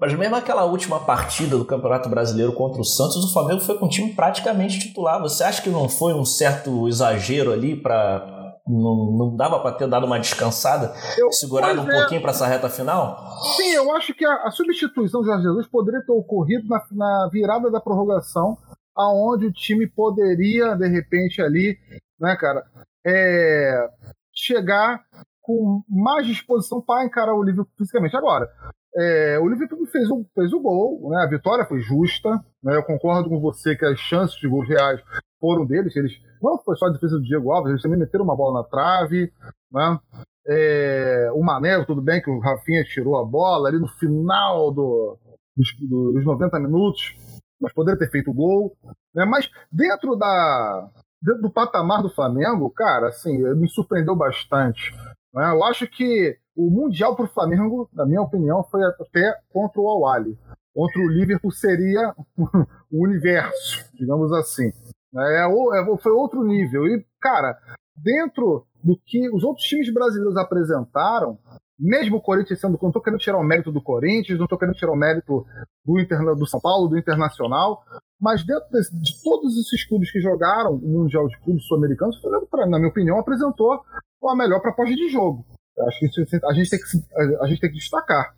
Mas 0.00 0.14
mesmo 0.14 0.34
aquela 0.34 0.64
última 0.64 1.00
partida 1.00 1.58
do 1.58 1.64
Campeonato 1.64 2.08
Brasileiro 2.08 2.54
contra 2.54 2.80
o 2.80 2.84
Santos, 2.84 3.16
o 3.16 3.32
Flamengo 3.32 3.60
foi 3.60 3.76
com 3.76 3.86
o 3.86 3.88
time 3.88 4.14
praticamente 4.14 4.78
titular. 4.78 5.20
Você 5.20 5.44
acha 5.44 5.60
que 5.60 5.68
não 5.68 5.88
foi 5.88 6.14
um 6.14 6.24
certo 6.24 6.88
exagero 6.88 7.52
ali 7.52 7.76
para 7.76 8.40
não, 8.66 9.12
não, 9.12 9.36
dava 9.36 9.60
para 9.60 9.72
ter 9.72 9.88
dado 9.88 10.06
uma 10.06 10.18
descansada, 10.18 10.94
eu, 11.18 11.30
segurado 11.32 11.80
um 11.80 11.90
é. 11.90 11.98
pouquinho 12.00 12.20
para 12.20 12.30
essa 12.30 12.46
reta 12.46 12.68
final? 12.68 13.18
Sim, 13.56 13.72
eu 13.74 13.90
acho 13.96 14.14
que 14.14 14.24
a, 14.24 14.44
a 14.44 14.50
substituição 14.50 15.20
de 15.22 15.26
Jorge 15.26 15.42
Jesus 15.42 15.66
poderia 15.66 16.00
ter 16.04 16.12
ocorrido 16.12 16.68
na, 16.68 16.80
na 16.92 17.28
virada 17.32 17.70
da 17.70 17.80
prorrogação 17.80 18.56
aonde 18.96 19.46
o 19.46 19.52
time 19.52 19.86
poderia, 19.86 20.74
de 20.74 20.88
repente, 20.88 21.40
ali, 21.40 21.76
né, 22.18 22.36
cara, 22.36 22.64
é, 23.04 23.88
chegar 24.32 25.00
com 25.40 25.82
mais 25.88 26.26
disposição 26.26 26.80
para 26.80 27.04
encarar 27.04 27.34
o 27.34 27.42
Liverpool 27.42 27.72
fisicamente. 27.76 28.16
Agora, 28.16 28.48
é, 28.96 29.38
o 29.38 29.48
Liverpool 29.48 29.86
fez 29.86 30.10
o, 30.10 30.26
fez 30.34 30.52
o 30.52 30.60
gol, 30.60 31.10
né, 31.10 31.22
a 31.22 31.28
vitória 31.28 31.64
foi 31.64 31.80
justa, 31.80 32.30
né, 32.62 32.76
eu 32.76 32.82
concordo 32.82 33.28
com 33.28 33.40
você 33.40 33.76
que 33.76 33.84
as 33.84 33.98
chances 33.98 34.36
de 34.36 34.48
gols 34.48 34.68
reais 34.68 35.00
foram 35.40 35.64
deles, 35.64 35.94
eles 35.96 36.12
não 36.42 36.58
foi 36.58 36.76
só 36.76 36.86
a 36.86 36.90
defesa 36.90 37.16
do 37.16 37.22
Diego 37.22 37.52
Alves, 37.52 37.70
eles 37.70 37.82
também 37.82 37.98
meteram 37.98 38.24
uma 38.24 38.36
bola 38.36 38.62
na 38.62 38.68
trave, 38.68 39.32
né, 39.72 39.98
é, 40.46 41.30
o 41.32 41.42
Mané, 41.42 41.84
tudo 41.84 42.02
bem 42.02 42.20
que 42.20 42.30
o 42.30 42.40
Rafinha 42.40 42.84
tirou 42.84 43.16
a 43.16 43.24
bola 43.24 43.68
ali 43.68 43.78
no 43.78 43.86
final 43.86 44.72
do, 44.72 45.16
dos, 45.56 45.68
dos 45.88 46.24
90 46.24 46.58
minutos, 46.58 47.14
mas 47.60 47.72
poderia 47.72 47.98
ter 47.98 48.10
feito 48.10 48.32
gol. 48.32 48.76
Né? 49.14 49.24
Mas 49.26 49.50
dentro 49.70 50.16
da 50.16 50.90
dentro 51.22 51.42
do 51.42 51.52
patamar 51.52 52.02
do 52.02 52.08
Flamengo, 52.08 52.70
cara, 52.70 53.08
assim, 53.08 53.38
me 53.54 53.68
surpreendeu 53.68 54.16
bastante. 54.16 54.90
Né? 55.34 55.50
Eu 55.52 55.62
acho 55.64 55.86
que 55.86 56.38
o 56.56 56.70
Mundial 56.70 57.16
para 57.16 57.26
o 57.26 57.32
Flamengo, 57.32 57.88
na 57.92 58.06
minha 58.06 58.22
opinião, 58.22 58.62
foi 58.64 58.82
até 58.84 59.34
contra 59.50 59.80
o 59.80 59.88
Awali. 59.88 60.36
Contra 60.74 61.00
o 61.00 61.08
Liverpool 61.08 61.50
seria 61.50 62.14
o 62.90 63.04
universo, 63.04 63.84
digamos 63.94 64.32
assim. 64.32 64.70
É, 65.16 65.46
é, 65.46 65.96
foi 65.98 66.12
outro 66.12 66.44
nível. 66.44 66.86
E, 66.86 67.04
cara, 67.20 67.58
dentro 67.96 68.66
do 68.82 68.96
que 69.04 69.28
os 69.34 69.42
outros 69.44 69.66
times 69.66 69.92
brasileiros 69.92 70.36
apresentaram, 70.36 71.38
mesmo 71.80 72.18
o 72.18 72.20
Corinthians 72.20 72.60
sendo. 72.60 72.78
Não 72.80 72.90
estou 72.90 73.02
querendo 73.02 73.20
tirar 73.20 73.38
o 73.38 73.42
mérito 73.42 73.72
do 73.72 73.82
Corinthians, 73.82 74.38
não 74.38 74.44
estou 74.44 74.58
querendo 74.58 74.76
tirar 74.76 74.92
o 74.92 74.96
mérito 74.96 75.46
do, 75.84 75.98
Interna, 75.98 76.34
do 76.34 76.46
São 76.46 76.60
Paulo, 76.60 76.88
do 76.88 76.98
Internacional, 76.98 77.82
mas 78.20 78.44
dentro 78.44 78.68
de 78.70 79.22
todos 79.22 79.56
esses 79.56 79.86
clubes 79.88 80.12
que 80.12 80.20
jogaram 80.20 80.74
o 80.74 81.00
Mundial 81.00 81.26
de 81.26 81.38
Clubes 81.40 81.64
Sul-Americanos, 81.66 82.20
na 82.68 82.78
minha 82.78 82.90
opinião, 82.90 83.18
apresentou 83.18 83.80
a 84.28 84.36
melhor 84.36 84.60
proposta 84.60 84.94
de 84.94 85.08
jogo. 85.08 85.44
Acho 85.88 85.98
que 85.98 86.06
isso, 86.06 86.20
a, 86.46 86.54
gente 86.54 86.70
tem 86.70 86.78
que, 86.78 87.40
a 87.40 87.46
gente 87.46 87.60
tem 87.60 87.70
que 87.70 87.78
destacar. 87.78 88.34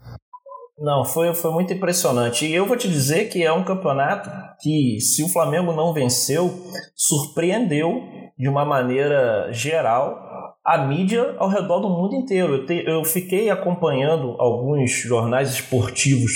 Não, 0.78 1.04
foi, 1.04 1.32
foi 1.34 1.52
muito 1.52 1.72
impressionante. 1.72 2.46
E 2.46 2.54
eu 2.54 2.66
vou 2.66 2.76
te 2.76 2.88
dizer 2.88 3.28
que 3.28 3.44
é 3.44 3.52
um 3.52 3.64
campeonato 3.64 4.30
que, 4.60 4.98
se 5.00 5.22
o 5.22 5.28
Flamengo 5.28 5.72
não 5.72 5.92
venceu, 5.92 6.50
surpreendeu 6.96 8.02
de 8.36 8.48
uma 8.48 8.64
maneira 8.64 9.52
geral 9.52 10.18
a 10.64 10.78
mídia 10.78 11.34
ao 11.38 11.48
redor 11.48 11.80
do 11.80 11.88
mundo 11.88 12.14
inteiro. 12.14 12.54
Eu, 12.54 12.66
te, 12.66 12.84
eu 12.86 13.04
fiquei 13.04 13.50
acompanhando 13.50 14.34
alguns 14.40 14.90
jornais 14.90 15.50
esportivos 15.50 16.32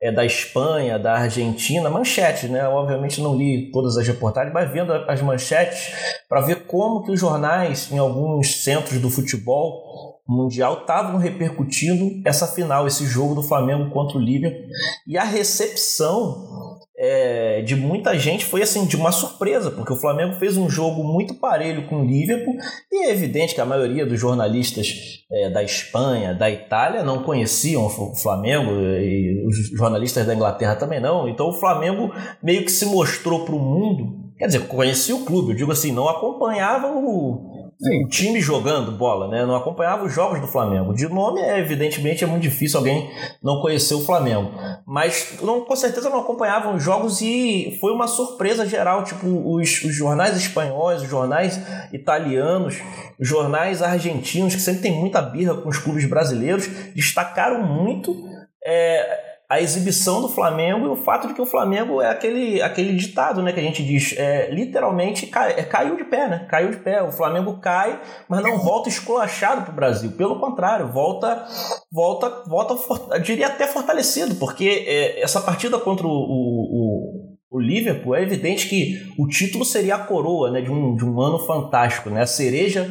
é, 0.00 0.12
da 0.12 0.24
Espanha, 0.24 0.98
da 0.98 1.14
Argentina, 1.14 1.90
manchetes, 1.90 2.48
né? 2.48 2.68
Obviamente 2.68 3.20
não 3.20 3.36
li 3.36 3.70
todas 3.72 3.96
as 3.96 4.06
reportagens, 4.06 4.52
mas 4.52 4.70
vendo 4.70 4.92
as 4.92 5.20
manchetes 5.20 5.92
para 6.28 6.40
ver 6.40 6.66
como 6.66 7.02
que 7.02 7.10
os 7.10 7.18
jornais 7.18 7.90
em 7.90 7.98
alguns 7.98 8.62
centros 8.62 9.00
do 9.00 9.10
futebol 9.10 10.07
mundial 10.28 10.80
estavam 10.80 11.16
repercutindo 11.16 12.20
essa 12.24 12.46
final, 12.46 12.86
esse 12.86 13.06
jogo 13.06 13.34
do 13.34 13.42
Flamengo 13.42 13.90
contra 13.90 14.18
o 14.18 14.20
Liverpool 14.20 14.68
e 15.06 15.16
a 15.16 15.24
recepção 15.24 16.76
é, 16.98 17.62
de 17.62 17.74
muita 17.76 18.18
gente 18.18 18.44
foi 18.44 18.60
assim 18.60 18.84
de 18.84 18.96
uma 18.96 19.12
surpresa, 19.12 19.70
porque 19.70 19.92
o 19.92 19.96
Flamengo 19.96 20.34
fez 20.34 20.56
um 20.56 20.68
jogo 20.68 21.02
muito 21.02 21.34
parelho 21.34 21.86
com 21.86 22.02
o 22.02 22.04
Liverpool 22.04 22.56
e 22.92 23.06
é 23.06 23.12
evidente 23.12 23.54
que 23.54 23.60
a 23.60 23.64
maioria 23.64 24.04
dos 24.04 24.20
jornalistas 24.20 24.92
é, 25.30 25.48
da 25.48 25.62
Espanha, 25.62 26.34
da 26.34 26.50
Itália 26.50 27.02
não 27.02 27.22
conheciam 27.22 27.86
o 27.86 28.14
Flamengo 28.16 28.72
e 28.72 29.46
os 29.46 29.70
jornalistas 29.78 30.26
da 30.26 30.34
Inglaterra 30.34 30.76
também 30.76 31.00
não. 31.00 31.28
Então 31.28 31.48
o 31.48 31.54
Flamengo 31.54 32.12
meio 32.42 32.64
que 32.64 32.70
se 32.70 32.84
mostrou 32.84 33.44
para 33.44 33.54
o 33.54 33.60
mundo, 33.60 34.32
quer 34.36 34.46
dizer, 34.46 34.66
conhecia 34.66 35.14
o 35.14 35.24
clube, 35.24 35.52
eu 35.52 35.56
digo 35.56 35.72
assim, 35.72 35.92
não 35.92 36.08
acompanhava 36.08 36.88
o 36.88 37.57
Sim. 37.80 38.04
o 38.04 38.08
time 38.08 38.40
jogando 38.40 38.90
bola, 38.90 39.28
né? 39.28 39.46
Não 39.46 39.54
acompanhava 39.54 40.04
os 40.04 40.12
jogos 40.12 40.40
do 40.40 40.48
Flamengo. 40.48 40.92
De 40.92 41.08
nome, 41.08 41.40
é, 41.40 41.60
evidentemente, 41.60 42.24
é 42.24 42.26
muito 42.26 42.42
difícil 42.42 42.78
alguém 42.78 43.10
não 43.42 43.60
conhecer 43.60 43.94
o 43.94 44.04
Flamengo. 44.04 44.50
Mas 44.84 45.38
não, 45.40 45.64
com 45.64 45.76
certeza 45.76 46.10
não 46.10 46.20
acompanhavam 46.20 46.74
os 46.74 46.82
jogos 46.82 47.20
e 47.20 47.78
foi 47.80 47.92
uma 47.92 48.08
surpresa 48.08 48.66
geral. 48.66 49.04
Tipo, 49.04 49.26
os, 49.28 49.84
os 49.84 49.94
jornais 49.94 50.36
espanhóis, 50.36 51.02
os 51.02 51.08
jornais 51.08 51.60
italianos, 51.92 52.78
os 53.18 53.28
jornais 53.28 53.80
argentinos, 53.80 54.56
que 54.56 54.60
sempre 54.60 54.82
tem 54.82 54.92
muita 54.92 55.22
birra 55.22 55.54
com 55.54 55.68
os 55.68 55.78
clubes 55.78 56.04
brasileiros, 56.04 56.66
destacaram 56.94 57.62
muito. 57.62 58.16
É, 58.64 59.27
a 59.48 59.60
exibição 59.62 60.20
do 60.20 60.28
Flamengo 60.28 60.86
e 60.86 60.90
o 60.90 60.96
fato 60.96 61.26
de 61.26 61.32
que 61.32 61.40
o 61.40 61.46
Flamengo 61.46 62.02
é 62.02 62.10
aquele, 62.10 62.60
aquele 62.60 62.94
ditado 62.94 63.42
né, 63.42 63.50
que 63.50 63.58
a 63.58 63.62
gente 63.62 63.82
diz, 63.82 64.14
é, 64.18 64.50
literalmente 64.50 65.26
cai, 65.26 65.52
é, 65.52 65.62
caiu 65.62 65.96
de 65.96 66.04
pé, 66.04 66.28
né? 66.28 66.46
Caiu 66.50 66.70
de 66.70 66.76
pé. 66.76 67.02
O 67.02 67.10
Flamengo 67.10 67.58
cai, 67.58 67.98
mas 68.28 68.42
não 68.42 68.58
volta 68.58 68.90
esculachado 68.90 69.62
para 69.62 69.72
o 69.72 69.76
Brasil. 69.76 70.12
Pelo 70.12 70.38
contrário, 70.38 70.92
volta, 70.92 71.46
volta, 71.90 72.28
volta, 72.46 73.18
diria 73.20 73.46
até 73.46 73.66
fortalecido, 73.66 74.34
porque 74.34 74.84
é, 74.86 75.22
essa 75.22 75.40
partida 75.40 75.78
contra 75.78 76.06
o, 76.06 76.10
o, 76.10 77.38
o 77.50 77.58
Liverpool, 77.58 78.14
é 78.14 78.22
evidente 78.22 78.68
que 78.68 79.00
o 79.18 79.26
título 79.26 79.64
seria 79.64 79.94
a 79.94 80.04
coroa 80.04 80.50
né, 80.50 80.60
de, 80.60 80.70
um, 80.70 80.94
de 80.94 81.06
um 81.06 81.18
ano 81.20 81.38
fantástico, 81.38 82.10
né, 82.10 82.20
a 82.20 82.26
cereja 82.26 82.84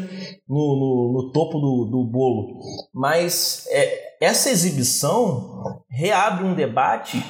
no, 0.49 0.55
no, 0.55 1.13
no 1.13 1.31
topo 1.31 1.59
do, 1.59 1.85
do 1.85 2.03
bolo. 2.03 2.59
Mas 2.91 3.67
é, 3.69 4.06
essa 4.21 4.49
exibição 4.49 5.83
reabre 5.89 6.45
um 6.45 6.53
debate, 6.53 7.23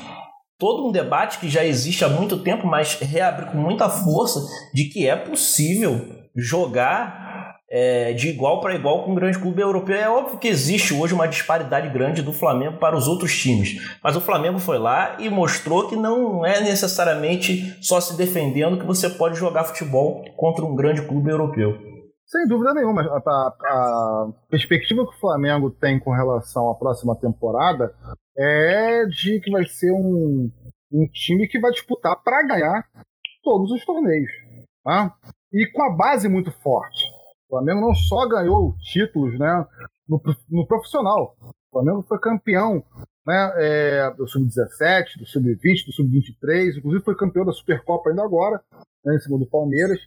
todo 0.58 0.88
um 0.88 0.92
debate 0.92 1.40
que 1.40 1.50
já 1.50 1.66
existe 1.66 2.04
há 2.04 2.10
muito 2.10 2.40
tempo, 2.40 2.66
mas 2.66 2.94
reabre 3.00 3.48
com 3.48 3.58
muita 3.58 3.90
força, 3.90 4.40
de 4.74 4.86
que 4.86 5.08
é 5.08 5.16
possível 5.16 6.06
jogar 6.36 7.28
é, 7.70 8.14
de 8.14 8.30
igual 8.30 8.62
para 8.62 8.76
igual 8.76 9.04
com 9.04 9.12
um 9.12 9.16
grande 9.16 9.38
clube 9.38 9.62
europeu. 9.62 9.98
É 9.98 10.10
óbvio 10.10 10.38
que 10.38 10.48
existe 10.48 10.94
hoje 10.94 11.14
uma 11.14 11.28
disparidade 11.28 11.90
grande 11.90 12.22
do 12.22 12.32
Flamengo 12.32 12.78
para 12.78 12.96
os 12.96 13.08
outros 13.08 13.38
times, 13.38 13.78
mas 14.02 14.16
o 14.16 14.22
Flamengo 14.22 14.60
foi 14.60 14.78
lá 14.78 15.18
e 15.20 15.30
mostrou 15.30 15.88
que 15.88 15.96
não 15.96 16.46
é 16.46 16.62
necessariamente 16.62 17.76
só 17.82 18.00
se 18.00 18.16
defendendo 18.16 18.80
que 18.80 18.86
você 18.86 19.10
pode 19.10 19.38
jogar 19.38 19.66
futebol 19.66 20.24
contra 20.38 20.64
um 20.64 20.76
grande 20.76 21.02
clube 21.02 21.30
europeu. 21.30 21.97
Sem 22.28 22.46
dúvida 22.46 22.74
nenhuma. 22.74 23.02
A, 23.04 23.18
a, 23.18 24.34
perspectiva 24.50 25.06
que 25.06 25.16
o 25.16 25.20
Flamengo 25.20 25.72
tem 25.72 25.98
com 25.98 26.12
relação 26.12 26.70
à 26.70 26.76
próxima 26.76 27.16
temporada 27.16 27.96
é 28.38 29.06
de 29.06 29.40
que 29.40 29.50
vai 29.50 29.66
ser 29.66 29.92
um, 29.94 30.52
um 30.92 31.08
time 31.08 31.48
que 31.48 31.60
vai 31.60 31.72
disputar 31.72 32.22
para 32.22 32.46
ganhar 32.46 32.86
todos 33.42 33.72
os 33.72 33.84
torneios. 33.86 34.30
Tá? 34.84 35.16
E 35.54 35.66
com 35.72 35.84
a 35.84 35.96
base 35.96 36.28
muito 36.28 36.52
forte. 36.52 37.06
O 37.48 37.56
Flamengo 37.56 37.80
não 37.80 37.96
só 37.96 38.28
ganhou 38.28 38.76
títulos 38.80 39.40
né, 39.40 39.66
no, 40.08 40.22
no 40.50 40.68
profissional, 40.68 41.34
o 41.42 41.54
Flamengo 41.72 42.04
foi 42.04 42.20
campeão 42.20 42.84
né, 43.26 43.54
é, 43.56 44.12
do 44.16 44.28
Sub-17, 44.28 45.18
do 45.20 45.26
Sub-20, 45.26 45.86
do 45.86 45.94
Sub-23, 45.94 46.78
inclusive 46.78 47.04
foi 47.04 47.16
campeão 47.16 47.46
da 47.46 47.54
Supercopa 47.54 48.10
ainda 48.10 48.24
agora, 48.24 48.62
né, 49.06 49.16
em 49.16 49.20
cima 49.20 49.38
do 49.38 49.46
Palmeiras, 49.46 50.00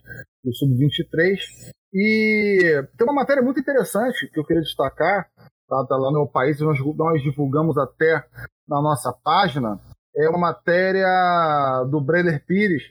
do 0.44 0.54
Sub-23. 0.54 1.70
E 1.92 2.84
tem 2.96 3.06
uma 3.06 3.14
matéria 3.14 3.42
muito 3.42 3.60
interessante 3.60 4.30
que 4.32 4.38
eu 4.38 4.44
queria 4.44 4.62
destacar, 4.62 5.28
tá, 5.68 5.86
tá 5.88 5.96
lá 5.96 6.12
no 6.12 6.28
país, 6.28 6.60
nós, 6.60 6.78
nós 6.96 7.22
divulgamos 7.22 7.76
até 7.76 8.24
na 8.68 8.80
nossa 8.80 9.12
página, 9.24 9.80
é 10.16 10.28
uma 10.28 10.38
matéria 10.38 11.08
do 11.90 12.00
Brenner 12.00 12.44
Pires, 12.46 12.82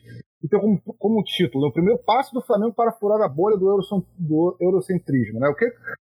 que 0.41 0.47
tem 0.47 0.59
como, 0.59 0.81
como 0.97 1.23
título 1.23 1.67
o 1.67 1.73
primeiro 1.73 2.01
passo 2.03 2.33
do 2.33 2.41
Flamengo 2.41 2.73
para 2.73 2.93
furar 2.93 3.21
a 3.21 3.27
bolha 3.27 3.57
do, 3.57 3.79
do 4.17 4.57
eurocentrismo. 4.59 5.39
Né? 5.39 5.49
O, 5.49 5.55
que, 5.55 5.65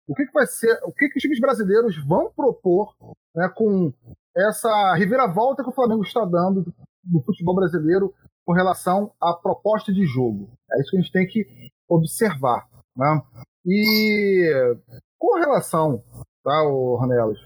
o 0.07 0.15
que, 0.15 0.25
que 0.25 0.33
vai 0.33 0.45
ser, 0.47 0.79
o 0.85 0.91
que, 0.91 1.09
que 1.09 1.17
os 1.17 1.21
times 1.21 1.39
brasileiros 1.39 1.97
vão 2.05 2.31
propor 2.33 2.93
né, 3.35 3.49
com 3.55 3.93
essa 4.35 4.93
reviravolta 4.95 5.63
que 5.63 5.69
o 5.69 5.73
Flamengo 5.73 6.03
está 6.03 6.23
dando 6.25 6.65
no 7.05 7.21
futebol 7.23 7.55
brasileiro 7.55 8.13
com 8.45 8.53
relação 8.53 9.11
à 9.21 9.33
proposta 9.33 9.91
de 9.91 10.05
jogo. 10.05 10.49
É 10.71 10.81
isso 10.81 10.91
que 10.91 10.97
a 10.97 11.01
gente 11.01 11.11
tem 11.11 11.27
que 11.27 11.45
observar. 11.89 12.65
Né? 12.95 13.21
E 13.65 14.75
com 15.17 15.39
relação, 15.39 16.03
tá, 16.43 16.61
Ronelos, 16.63 17.39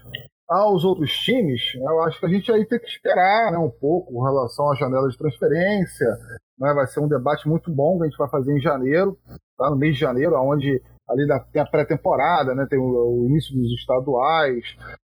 aos 0.48 0.84
outros 0.84 1.12
times, 1.18 1.60
eu 1.74 2.02
acho 2.02 2.20
que 2.20 2.26
a 2.26 2.28
gente 2.28 2.50
aí 2.52 2.64
tem 2.64 2.78
que 2.78 2.86
esperar 2.86 3.50
né, 3.50 3.58
um 3.58 3.70
pouco 3.70 4.12
com 4.12 4.22
relação 4.22 4.70
à 4.70 4.74
janela 4.76 5.08
de 5.08 5.18
transferência. 5.18 6.06
Né? 6.58 6.72
Vai 6.72 6.86
ser 6.86 7.00
um 7.00 7.08
debate 7.08 7.48
muito 7.48 7.70
bom 7.70 7.98
que 7.98 8.04
a 8.04 8.06
gente 8.06 8.18
vai 8.18 8.30
fazer 8.30 8.56
em 8.56 8.60
janeiro, 8.60 9.18
tá? 9.58 9.68
no 9.70 9.76
mês 9.76 9.94
de 9.94 10.00
janeiro, 10.00 10.36
onde 10.36 10.80
ali 11.08 11.26
tem 11.52 11.62
a 11.62 11.66
pré-temporada, 11.66 12.54
né? 12.54 12.66
tem 12.68 12.78
o, 12.78 12.82
o, 12.82 13.26
início 13.26 13.54
dos 13.54 13.72
estaduais. 13.72 14.64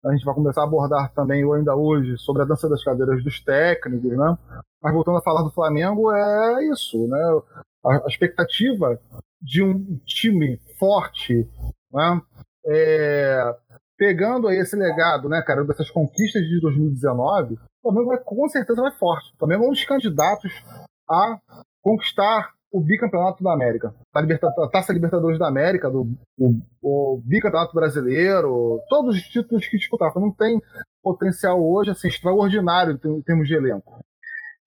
A 0.04 0.12
gente 0.12 0.24
vai 0.24 0.34
começar 0.34 0.62
a 0.62 0.64
abordar 0.64 1.12
também 1.14 1.42
ainda 1.42 1.76
hoje 1.76 2.18
sobre 2.18 2.42
a 2.42 2.44
dança 2.44 2.68
das 2.68 2.82
cadeiras 2.82 3.22
dos 3.22 3.42
técnicos, 3.42 4.10
né? 4.10 4.36
Mas 4.82 4.92
voltando 4.92 5.18
a 5.18 5.22
falar 5.22 5.42
do 5.42 5.52
Flamengo, 5.52 6.12
é 6.12 6.64
isso, 6.64 7.06
né? 7.06 7.40
A, 7.86 8.04
a 8.04 8.08
expectativa 8.08 8.98
de 9.42 9.62
um 9.62 9.98
time 10.06 10.58
forte, 10.78 11.48
né? 11.92 12.20
É, 12.64 13.54
pegando 13.98 14.48
aí 14.48 14.58
esse 14.58 14.76
legado, 14.76 15.28
né, 15.28 15.42
cara, 15.42 15.64
dessas 15.64 15.90
conquistas 15.90 16.42
de 16.42 16.60
2019, 16.60 17.54
o 17.54 17.58
Flamengo 17.82 18.08
vai, 18.08 18.18
com 18.18 18.48
certeza 18.48 18.80
vai 18.80 18.92
forte. 18.92 19.34
O 19.34 19.38
Flamengo 19.38 19.64
é 19.64 19.66
um 19.66 19.70
dos 19.70 19.84
candidatos 19.84 20.52
a 21.10 21.38
conquistar 21.82 22.52
o 22.72 22.80
bicampeonato 22.80 23.44
da 23.44 23.52
América. 23.52 23.94
A, 24.14 24.20
Liberta 24.20 24.48
a 24.48 24.68
Taça 24.68 24.92
Libertadores 24.92 25.38
da 25.38 25.46
América, 25.46 25.90
do, 25.90 26.08
o, 26.38 26.60
o, 26.80 27.22
bicampeonato 27.24 27.74
brasileiro, 27.74 28.80
todos 28.88 29.16
os 29.16 29.22
títulos 29.22 29.66
que 29.66 29.76
disputaram. 29.76 30.20
Não 30.20 30.32
tem 30.32 30.60
potencial 31.02 31.62
hoje 31.62 31.90
assim, 31.90 32.08
extraordinário 32.08 32.98
em 33.04 33.22
termos 33.22 33.46
de 33.46 33.54
elenco. 33.54 34.00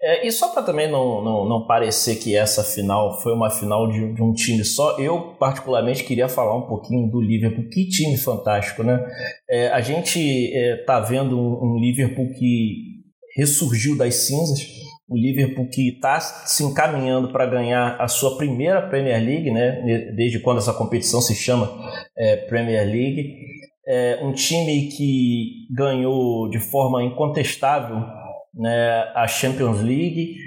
É, 0.02 0.28
e 0.28 0.32
só 0.32 0.50
para 0.50 0.62
também 0.62 0.92
não, 0.92 1.24
não, 1.24 1.48
não, 1.48 1.66
parecer 1.66 2.18
que 2.18 2.36
essa 2.36 2.64
final 2.64 3.20
foi 3.22 3.34
uma 3.34 3.50
final 3.50 3.88
de, 3.90 4.14
de, 4.14 4.22
um 4.22 4.34
time 4.34 4.64
só, 4.64 5.00
eu 5.00 5.36
particularmente 5.40 6.04
queria 6.04 6.28
falar 6.28 6.56
um 6.56 6.68
pouquinho 6.68 7.10
do 7.10 7.22
Liverpool. 7.22 7.70
Que 7.70 7.88
time 7.88 8.18
fantástico, 8.18 8.84
né? 8.84 9.04
É, 9.50 9.70
a 9.70 9.80
gente 9.82 10.20
está 10.20 10.98
é, 10.98 11.02
vendo 11.02 11.40
um, 11.40 11.76
um, 11.76 11.80
Liverpool 11.80 12.30
que 12.34 12.96
ressurgiu 13.38 13.98
das 13.98 14.16
cinzas, 14.16 14.60
o 15.08 15.18
Liverpool 15.18 15.70
que 15.70 15.90
está 15.90 16.20
se 16.20 16.64
encaminhando 16.64 17.32
para 17.32 17.46
ganhar 17.46 17.96
a 18.00 18.08
sua 18.08 18.38
primeira 18.38 18.88
Premier 18.88 19.24
League, 19.24 19.50
né? 19.50 20.12
Desde 20.16 20.40
quando 20.40 20.58
essa 20.58 20.74
competição 20.74 21.22
se 21.22 21.34
chama 21.34 21.72
é, 22.18 22.36
Premier 22.36 22.86
League. 22.86 23.34
É 23.88 24.20
um 24.24 24.34
time 24.34 24.90
que 24.90 25.68
ganhou 25.72 26.50
de 26.50 26.60
forma 26.60 27.04
incontestável 27.04 28.25
né, 28.56 29.12
a 29.14 29.28
Champions 29.28 29.82
League. 29.82 30.38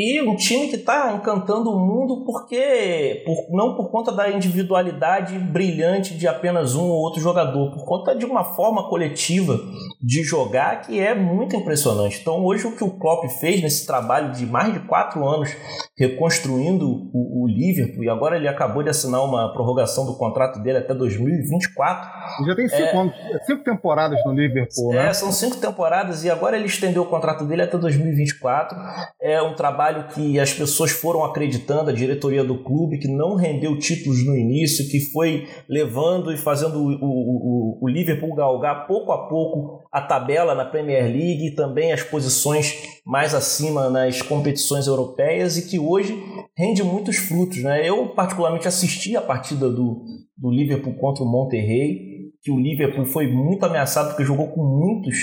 E 0.00 0.22
um 0.22 0.36
time 0.36 0.68
que 0.68 0.76
está 0.76 1.12
encantando 1.12 1.70
o 1.70 1.78
mundo 1.80 2.22
porque 2.24 3.24
por, 3.26 3.48
não 3.50 3.74
por 3.74 3.90
conta 3.90 4.12
da 4.12 4.30
individualidade 4.30 5.36
brilhante 5.40 6.14
de 6.14 6.28
apenas 6.28 6.76
um 6.76 6.84
ou 6.84 7.00
outro 7.00 7.20
jogador, 7.20 7.72
por 7.72 7.84
conta 7.84 8.14
de 8.14 8.24
uma 8.24 8.44
forma 8.44 8.88
coletiva 8.88 9.58
de 10.00 10.22
jogar 10.22 10.82
que 10.82 11.00
é 11.00 11.16
muito 11.16 11.56
impressionante. 11.56 12.20
Então 12.20 12.44
hoje 12.44 12.64
o 12.64 12.76
que 12.76 12.84
o 12.84 12.90
Klopp 12.90 13.24
fez 13.40 13.60
nesse 13.60 13.84
trabalho 13.88 14.30
de 14.30 14.46
mais 14.46 14.72
de 14.72 14.78
quatro 14.86 15.26
anos 15.26 15.50
reconstruindo 15.98 16.88
o, 17.12 17.42
o 17.42 17.48
Liverpool 17.48 18.04
e 18.04 18.08
agora 18.08 18.36
ele 18.36 18.46
acabou 18.46 18.84
de 18.84 18.90
assinar 18.90 19.24
uma 19.24 19.52
prorrogação 19.52 20.06
do 20.06 20.16
contrato 20.16 20.62
dele 20.62 20.78
até 20.78 20.94
2024. 20.94 22.46
Já 22.46 22.54
tem 22.54 22.68
cinco, 22.68 22.82
é, 22.82 22.96
anos, 22.96 23.14
cinco 23.46 23.64
temporadas 23.64 24.24
no 24.24 24.32
Liverpool, 24.32 24.94
é, 24.94 25.06
né? 25.06 25.12
São 25.12 25.32
cinco 25.32 25.56
temporadas 25.56 26.22
e 26.22 26.30
agora 26.30 26.56
ele 26.56 26.66
estendeu 26.66 27.02
o 27.02 27.06
contrato 27.06 27.44
dele 27.44 27.62
até 27.62 27.76
2024. 27.76 28.78
É 29.20 29.42
um 29.42 29.56
trabalho 29.56 29.87
trabalho 29.88 30.08
que 30.08 30.38
as 30.38 30.52
pessoas 30.52 30.90
foram 30.90 31.24
acreditando, 31.24 31.90
a 31.90 31.92
diretoria 31.92 32.44
do 32.44 32.62
clube, 32.62 32.98
que 32.98 33.08
não 33.08 33.34
rendeu 33.34 33.78
títulos 33.78 34.24
no 34.24 34.36
início, 34.36 34.88
que 34.88 35.00
foi 35.12 35.46
levando 35.68 36.32
e 36.32 36.36
fazendo 36.36 36.78
o, 36.78 36.92
o, 37.00 37.78
o 37.82 37.88
Liverpool 37.88 38.34
galgar 38.34 38.86
pouco 38.86 39.12
a 39.12 39.28
pouco 39.28 39.88
a 39.90 40.00
tabela 40.00 40.54
na 40.54 40.64
Premier 40.64 41.04
League 41.04 41.46
e 41.46 41.54
também 41.54 41.92
as 41.92 42.02
posições 42.02 43.00
mais 43.04 43.34
acima 43.34 43.88
nas 43.88 44.20
competições 44.20 44.86
europeias 44.86 45.56
e 45.56 45.68
que 45.68 45.78
hoje 45.78 46.14
rende 46.56 46.82
muitos 46.82 47.16
frutos. 47.16 47.62
Né? 47.62 47.88
Eu, 47.88 48.08
particularmente, 48.08 48.68
assisti 48.68 49.16
a 49.16 49.22
partida 49.22 49.70
do, 49.70 50.04
do 50.36 50.50
Liverpool 50.50 50.94
contra 50.94 51.24
o 51.24 51.28
Monterrey, 51.28 52.18
que 52.42 52.50
o 52.50 52.58
Liverpool 52.58 53.06
foi 53.06 53.26
muito 53.26 53.64
ameaçado 53.64 54.08
porque 54.08 54.24
jogou 54.24 54.48
com 54.48 54.62
muitos 54.62 55.16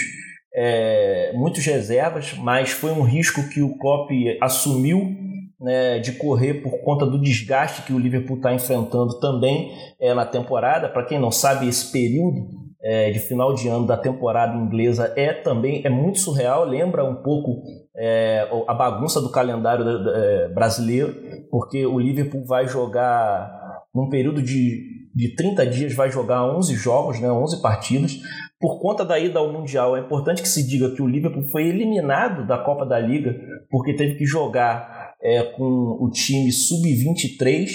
é, 0.56 1.34
muitos 1.34 1.66
reservas, 1.66 2.34
mas 2.38 2.72
foi 2.72 2.92
um 2.92 3.02
risco 3.02 3.50
que 3.50 3.62
o 3.62 3.78
Klopp 3.78 4.10
assumiu 4.42 5.14
né, 5.60 6.00
de 6.00 6.14
correr 6.14 6.56
por 6.56 6.80
conta 6.80 7.06
do 7.06 7.20
desgaste 7.20 7.82
que 7.82 7.92
o 7.92 8.00
Liverpool 8.00 8.38
está 8.38 8.54
enfrentando 8.54 9.20
também 9.20 9.72
é, 10.00 10.14
na 10.14 10.26
temporada. 10.26 10.88
Para 10.88 11.04
quem 11.04 11.20
não 11.20 11.32
sabe, 11.32 11.68
esse 11.68 11.92
período 11.92 12.48
é, 12.82 13.12
de 13.12 13.20
final 13.20 13.54
de 13.54 13.68
ano 13.68 13.86
da 13.86 13.98
temporada 13.98 14.56
inglesa 14.56 15.12
é 15.18 15.34
também 15.34 15.82
é 15.84 15.90
muito 15.90 16.20
surreal, 16.20 16.64
lembra 16.64 17.04
um 17.04 17.16
pouco 17.16 17.62
é, 17.98 18.48
a 18.68 18.74
bagunça 18.74 19.20
do 19.20 19.32
calendário 19.32 19.86
é, 19.88 20.48
brasileiro, 20.50 21.16
porque 21.50 21.86
o 21.86 22.00
Liverpool 22.00 22.46
vai 22.46 22.68
jogar 22.68 23.52
num 23.94 24.10
período 24.10 24.42
de 24.42 24.96
de 25.16 25.34
30 25.34 25.66
dias 25.68 25.94
vai 25.94 26.12
jogar 26.12 26.44
11 26.44 26.76
jogos, 26.76 27.22
né, 27.22 27.32
11 27.32 27.62
partidas. 27.62 28.20
Por 28.66 28.80
conta 28.80 29.06
da 29.06 29.20
ida 29.20 29.38
ao 29.38 29.54
Mundial, 29.54 29.96
é 29.96 30.00
importante 30.00 30.42
que 30.42 30.48
se 30.48 30.68
diga 30.68 30.90
que 30.90 31.00
o 31.00 31.06
Liverpool 31.06 31.44
foi 31.52 31.68
eliminado 31.68 32.48
da 32.48 32.58
Copa 32.58 32.84
da 32.84 32.98
Liga 32.98 33.36
porque 33.70 33.94
teve 33.94 34.16
que 34.16 34.26
jogar 34.26 35.14
é, 35.22 35.44
com 35.44 35.64
o 36.02 36.10
time 36.10 36.52
sub-23, 36.52 37.70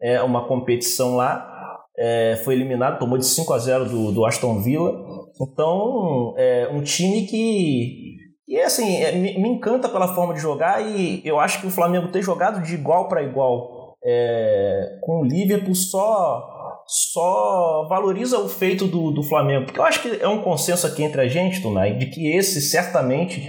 é, 0.00 0.20
uma 0.20 0.48
competição 0.48 1.14
lá. 1.14 1.48
É, 1.96 2.40
foi 2.42 2.54
eliminado, 2.54 2.98
tomou 2.98 3.18
de 3.18 3.24
5 3.24 3.52
a 3.52 3.58
0 3.58 3.84
do, 3.84 4.10
do 4.10 4.26
Aston 4.26 4.60
Villa. 4.60 5.04
Então, 5.40 6.34
é 6.36 6.68
um 6.72 6.82
time 6.82 7.24
que 7.24 8.16
e 8.48 8.58
assim, 8.58 8.96
é, 8.96 9.12
me, 9.12 9.38
me, 9.38 9.48
encanta 9.48 9.88
pela 9.88 10.12
forma 10.12 10.34
de 10.34 10.40
jogar 10.40 10.84
e 10.84 11.22
eu 11.24 11.38
acho 11.38 11.60
que 11.60 11.68
o 11.68 11.70
Flamengo 11.70 12.10
ter 12.10 12.20
jogado 12.20 12.60
de 12.64 12.74
igual 12.74 13.06
para 13.06 13.22
igual 13.22 13.96
é, 14.04 14.98
com 15.02 15.20
o 15.20 15.24
Liverpool 15.24 15.76
só 15.76 16.51
só 16.92 17.86
valoriza 17.88 18.38
o 18.38 18.48
feito 18.48 18.86
do, 18.86 19.10
do 19.10 19.22
Flamengo. 19.22 19.64
Porque 19.64 19.80
eu 19.80 19.84
acho 19.84 20.02
que 20.02 20.22
é 20.22 20.28
um 20.28 20.42
consenso 20.42 20.86
aqui 20.86 21.02
entre 21.02 21.22
a 21.22 21.26
gente, 21.26 21.62
Tunai, 21.62 21.96
de 21.96 22.06
que 22.06 22.36
esse 22.36 22.60
certamente 22.60 23.42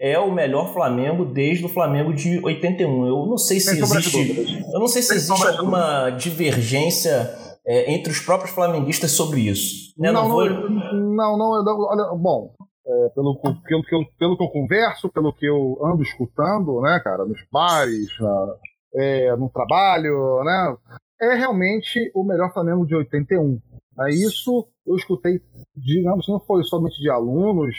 é 0.00 0.18
o 0.18 0.32
melhor 0.32 0.72
Flamengo 0.72 1.24
desde 1.24 1.64
o 1.64 1.68
Flamengo 1.68 2.12
de 2.12 2.40
81. 2.44 3.06
Eu 3.06 3.26
não 3.26 3.38
sei 3.38 3.60
se 3.60 3.78
existe, 3.78 4.46
eu 4.72 4.80
não 4.80 4.88
sei 4.88 5.02
se 5.02 5.14
existe 5.14 5.46
alguma 5.46 6.10
divergência 6.10 7.30
é, 7.64 7.92
entre 7.92 8.10
os 8.10 8.18
próprios 8.18 8.50
flamenguistas 8.50 9.12
sobre 9.12 9.42
isso. 9.42 9.94
Né? 9.96 10.10
Não, 10.10 10.22
não, 10.22 10.30
vou... 10.30 10.48
não, 10.48 11.38
não, 11.38 11.50
olha, 11.50 12.16
bom, 12.16 12.52
é, 12.84 13.08
pelo, 13.10 13.38
pelo, 13.40 13.82
que 13.84 13.94
eu, 13.94 14.00
pelo 14.18 14.36
que 14.36 14.42
eu 14.42 14.48
converso, 14.48 15.08
pelo 15.08 15.32
que 15.32 15.46
eu 15.46 15.78
ando 15.84 16.02
escutando, 16.02 16.80
né, 16.80 17.00
cara, 17.04 17.24
nos 17.24 17.38
bares, 17.52 18.08
na, 18.18 18.54
é, 18.96 19.36
no 19.36 19.48
trabalho, 19.50 20.42
né, 20.42 20.76
é 21.20 21.34
realmente 21.34 22.10
o 22.14 22.24
melhor 22.24 22.52
Flamengo 22.52 22.86
de 22.86 22.94
81. 22.94 23.60
É, 24.00 24.10
isso 24.10 24.68
eu 24.86 24.96
escutei, 24.96 25.40
digamos, 25.76 26.28
não 26.28 26.40
foi 26.40 26.62
somente 26.64 27.00
de 27.00 27.10
alunos, 27.10 27.74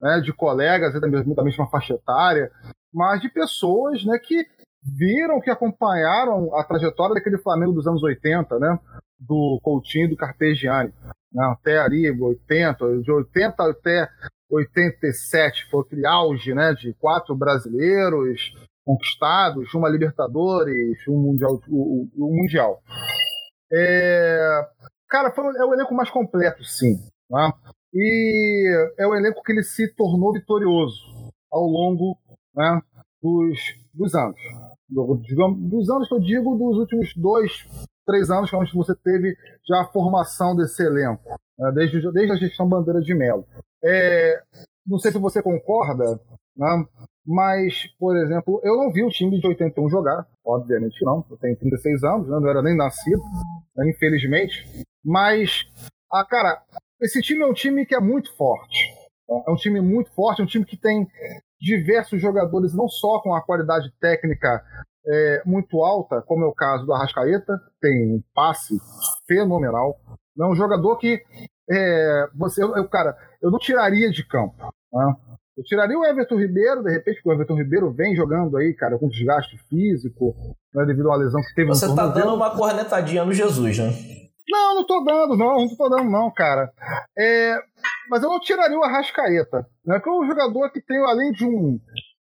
né, 0.00 0.20
de 0.20 0.32
colegas 0.32 0.92
da 1.00 1.44
mesma 1.44 1.68
faixa 1.68 1.94
etária, 1.94 2.50
mas 2.92 3.20
de 3.20 3.28
pessoas 3.28 4.04
né, 4.04 4.18
que 4.18 4.44
viram, 4.82 5.40
que 5.40 5.50
acompanharam 5.50 6.54
a 6.56 6.64
trajetória 6.64 7.14
daquele 7.14 7.38
Flamengo 7.38 7.72
dos 7.72 7.86
anos 7.86 8.02
80, 8.02 8.58
né, 8.58 8.78
do 9.18 9.60
Coutinho 9.62 10.06
e 10.06 10.10
do 10.10 10.16
Carpegiani. 10.16 10.92
Né, 11.32 11.44
até 11.44 11.78
ali, 11.78 12.10
80, 12.10 13.02
de 13.02 13.12
80 13.12 13.70
até 13.70 14.08
87, 14.50 15.70
foi 15.70 15.82
aquele 15.82 16.06
auge 16.06 16.52
né, 16.52 16.74
de 16.74 16.92
quatro 16.94 17.36
brasileiros, 17.36 18.52
conquistados, 18.90 19.72
uma 19.74 19.88
Libertadores, 19.88 20.98
um 21.08 21.16
Mundial. 21.16 21.60
Um 21.68 22.36
mundial. 22.36 22.82
É, 23.72 24.68
cara, 25.08 25.30
foi, 25.30 25.44
é 25.56 25.64
o 25.64 25.72
elenco 25.72 25.94
mais 25.94 26.10
completo, 26.10 26.64
sim. 26.64 26.96
Né? 27.30 27.52
E 27.94 28.88
é 28.98 29.06
o 29.06 29.14
elenco 29.14 29.42
que 29.42 29.52
ele 29.52 29.62
se 29.62 29.94
tornou 29.94 30.32
vitorioso 30.32 31.00
ao 31.52 31.62
longo 31.62 32.18
né, 32.54 32.80
dos, 33.22 33.60
dos 33.94 34.14
anos. 34.14 34.40
Dos 34.88 35.88
anos 35.88 36.08
que 36.08 36.14
eu 36.14 36.20
digo, 36.20 36.56
dos 36.56 36.78
últimos 36.78 37.14
dois, 37.14 37.64
três 38.04 38.28
anos, 38.28 38.50
que 38.50 38.76
você 38.76 38.94
teve 38.96 39.36
já 39.68 39.82
a 39.82 39.86
formação 39.92 40.56
desse 40.56 40.82
elenco, 40.82 41.22
né, 41.56 41.70
desde, 41.72 42.00
desde 42.12 42.32
a 42.32 42.36
gestão 42.36 42.68
Bandeira 42.68 43.00
de 43.00 43.14
Melo. 43.14 43.46
É, 43.84 44.42
não 44.84 44.98
sei 44.98 45.12
se 45.12 45.18
você 45.18 45.40
concorda, 45.40 46.20
né, 46.56 46.86
mas, 47.26 47.86
por 47.98 48.16
exemplo, 48.16 48.60
eu 48.64 48.76
não 48.76 48.90
vi 48.90 49.04
o 49.04 49.10
time 49.10 49.40
de 49.40 49.46
81 49.46 49.88
jogar, 49.88 50.26
obviamente 50.44 51.04
não. 51.04 51.24
Eu 51.30 51.36
tenho 51.36 51.56
36 51.56 52.04
anos, 52.04 52.28
né? 52.28 52.38
não 52.40 52.48
era 52.48 52.62
nem 52.62 52.76
nascido, 52.76 53.22
né? 53.76 53.90
infelizmente. 53.90 54.84
Mas, 55.04 55.64
ah, 56.12 56.24
cara, 56.24 56.62
esse 57.00 57.20
time 57.20 57.42
é 57.42 57.46
um 57.46 57.52
time 57.52 57.86
que 57.86 57.94
é 57.94 58.00
muito 58.00 58.34
forte. 58.36 58.78
É 59.46 59.50
um 59.50 59.56
time 59.56 59.80
muito 59.80 60.12
forte, 60.12 60.40
é 60.40 60.44
um 60.44 60.48
time 60.48 60.64
que 60.64 60.76
tem 60.76 61.06
diversos 61.60 62.20
jogadores, 62.20 62.74
não 62.74 62.88
só 62.88 63.20
com 63.20 63.34
a 63.34 63.42
qualidade 63.42 63.92
técnica 64.00 64.64
é, 65.06 65.42
muito 65.44 65.82
alta, 65.82 66.22
como 66.22 66.44
é 66.44 66.48
o 66.48 66.54
caso 66.54 66.84
do 66.84 66.92
Arrascaeta, 66.92 67.60
tem 67.80 68.14
um 68.14 68.22
passe 68.34 68.76
fenomenal. 69.26 69.96
É 70.38 70.44
um 70.44 70.54
jogador 70.54 70.96
que 70.96 71.22
é, 71.70 72.28
você, 72.34 72.62
eu, 72.62 72.88
cara, 72.88 73.16
eu 73.42 73.50
não 73.50 73.58
tiraria 73.58 74.10
de 74.10 74.26
campo. 74.26 74.56
Né? 74.92 75.16
Eu 75.60 75.64
tiraria 75.64 75.98
o 75.98 76.06
Everton 76.06 76.38
Ribeiro, 76.38 76.82
de 76.82 76.90
repente, 76.90 77.16
porque 77.16 77.28
o 77.28 77.32
Everton 77.34 77.54
Ribeiro 77.54 77.92
vem 77.92 78.16
jogando 78.16 78.56
aí, 78.56 78.72
cara, 78.72 78.98
com 78.98 79.10
desgaste 79.10 79.58
físico, 79.68 80.34
né, 80.74 80.86
devido 80.86 81.10
a 81.10 81.10
uma 81.10 81.22
lesão 81.22 81.42
que 81.42 81.54
teve 81.54 81.68
Você 81.68 81.86
no 81.86 81.94
tá 81.94 82.06
dando 82.06 82.34
uma 82.34 82.56
cornetadinha 82.56 83.26
no 83.26 83.34
Jesus, 83.34 83.76
né? 83.76 83.90
Não, 84.48 84.76
não 84.76 84.86
tô 84.86 85.04
dando, 85.04 85.36
não, 85.36 85.56
não 85.56 85.76
tô 85.76 85.88
dando, 85.90 86.10
não, 86.10 86.32
cara. 86.32 86.72
É, 87.14 87.58
mas 88.08 88.22
eu 88.22 88.30
não 88.30 88.40
tiraria 88.40 88.78
o 88.78 88.82
Arrascaeta, 88.82 89.66
né? 89.84 90.00
Que 90.00 90.08
é 90.08 90.12
um 90.12 90.26
jogador 90.26 90.70
que 90.70 90.80
tem, 90.80 90.96
além 90.96 91.30
de 91.32 91.44
um 91.44 91.78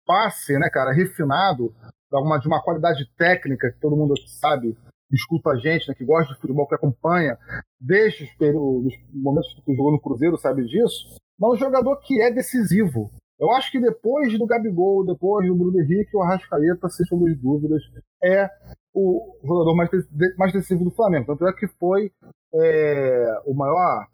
passe, 0.06 0.56
né, 0.56 0.70
cara, 0.72 0.92
refinado, 0.92 1.74
de 2.08 2.16
uma, 2.16 2.38
de 2.38 2.46
uma 2.46 2.62
qualidade 2.62 3.04
técnica 3.18 3.72
que 3.72 3.80
todo 3.80 3.96
mundo 3.96 4.14
sabe, 4.28 4.76
escuta 5.10 5.50
a 5.50 5.56
gente, 5.56 5.88
né, 5.88 5.94
que 5.96 6.04
gosta 6.04 6.32
de 6.32 6.40
futebol, 6.40 6.68
que 6.68 6.76
acompanha, 6.76 7.36
desde 7.80 8.22
os, 8.22 8.30
os 8.30 8.94
momentos 9.12 9.52
que 9.54 9.74
jogou 9.74 9.90
no 9.90 10.00
Cruzeiro, 10.00 10.38
sabe 10.38 10.64
disso, 10.66 11.16
mas 11.36 11.50
um 11.50 11.56
jogador 11.56 11.96
que 11.96 12.22
é 12.22 12.30
decisivo. 12.30 13.10
Eu 13.38 13.50
acho 13.52 13.70
que 13.70 13.80
depois 13.80 14.38
do 14.38 14.46
Gabigol, 14.46 15.04
depois 15.04 15.46
do 15.48 15.56
Bruno 15.56 15.80
Henrique, 15.80 16.16
o 16.16 16.22
Arrascaeta, 16.22 16.88
sem 16.88 17.04
sombra 17.06 17.32
de 17.32 17.40
dúvidas, 17.40 17.82
é 18.22 18.48
o 18.94 19.36
jogador 19.42 19.74
mais, 19.74 19.90
mais 20.38 20.52
decisivo 20.52 20.84
do 20.84 20.90
Flamengo. 20.90 21.26
Tanto 21.26 21.46
é 21.46 21.52
que 21.52 21.66
foi 21.66 22.12
é, 22.54 23.42
o 23.44 23.54
maior. 23.54 24.06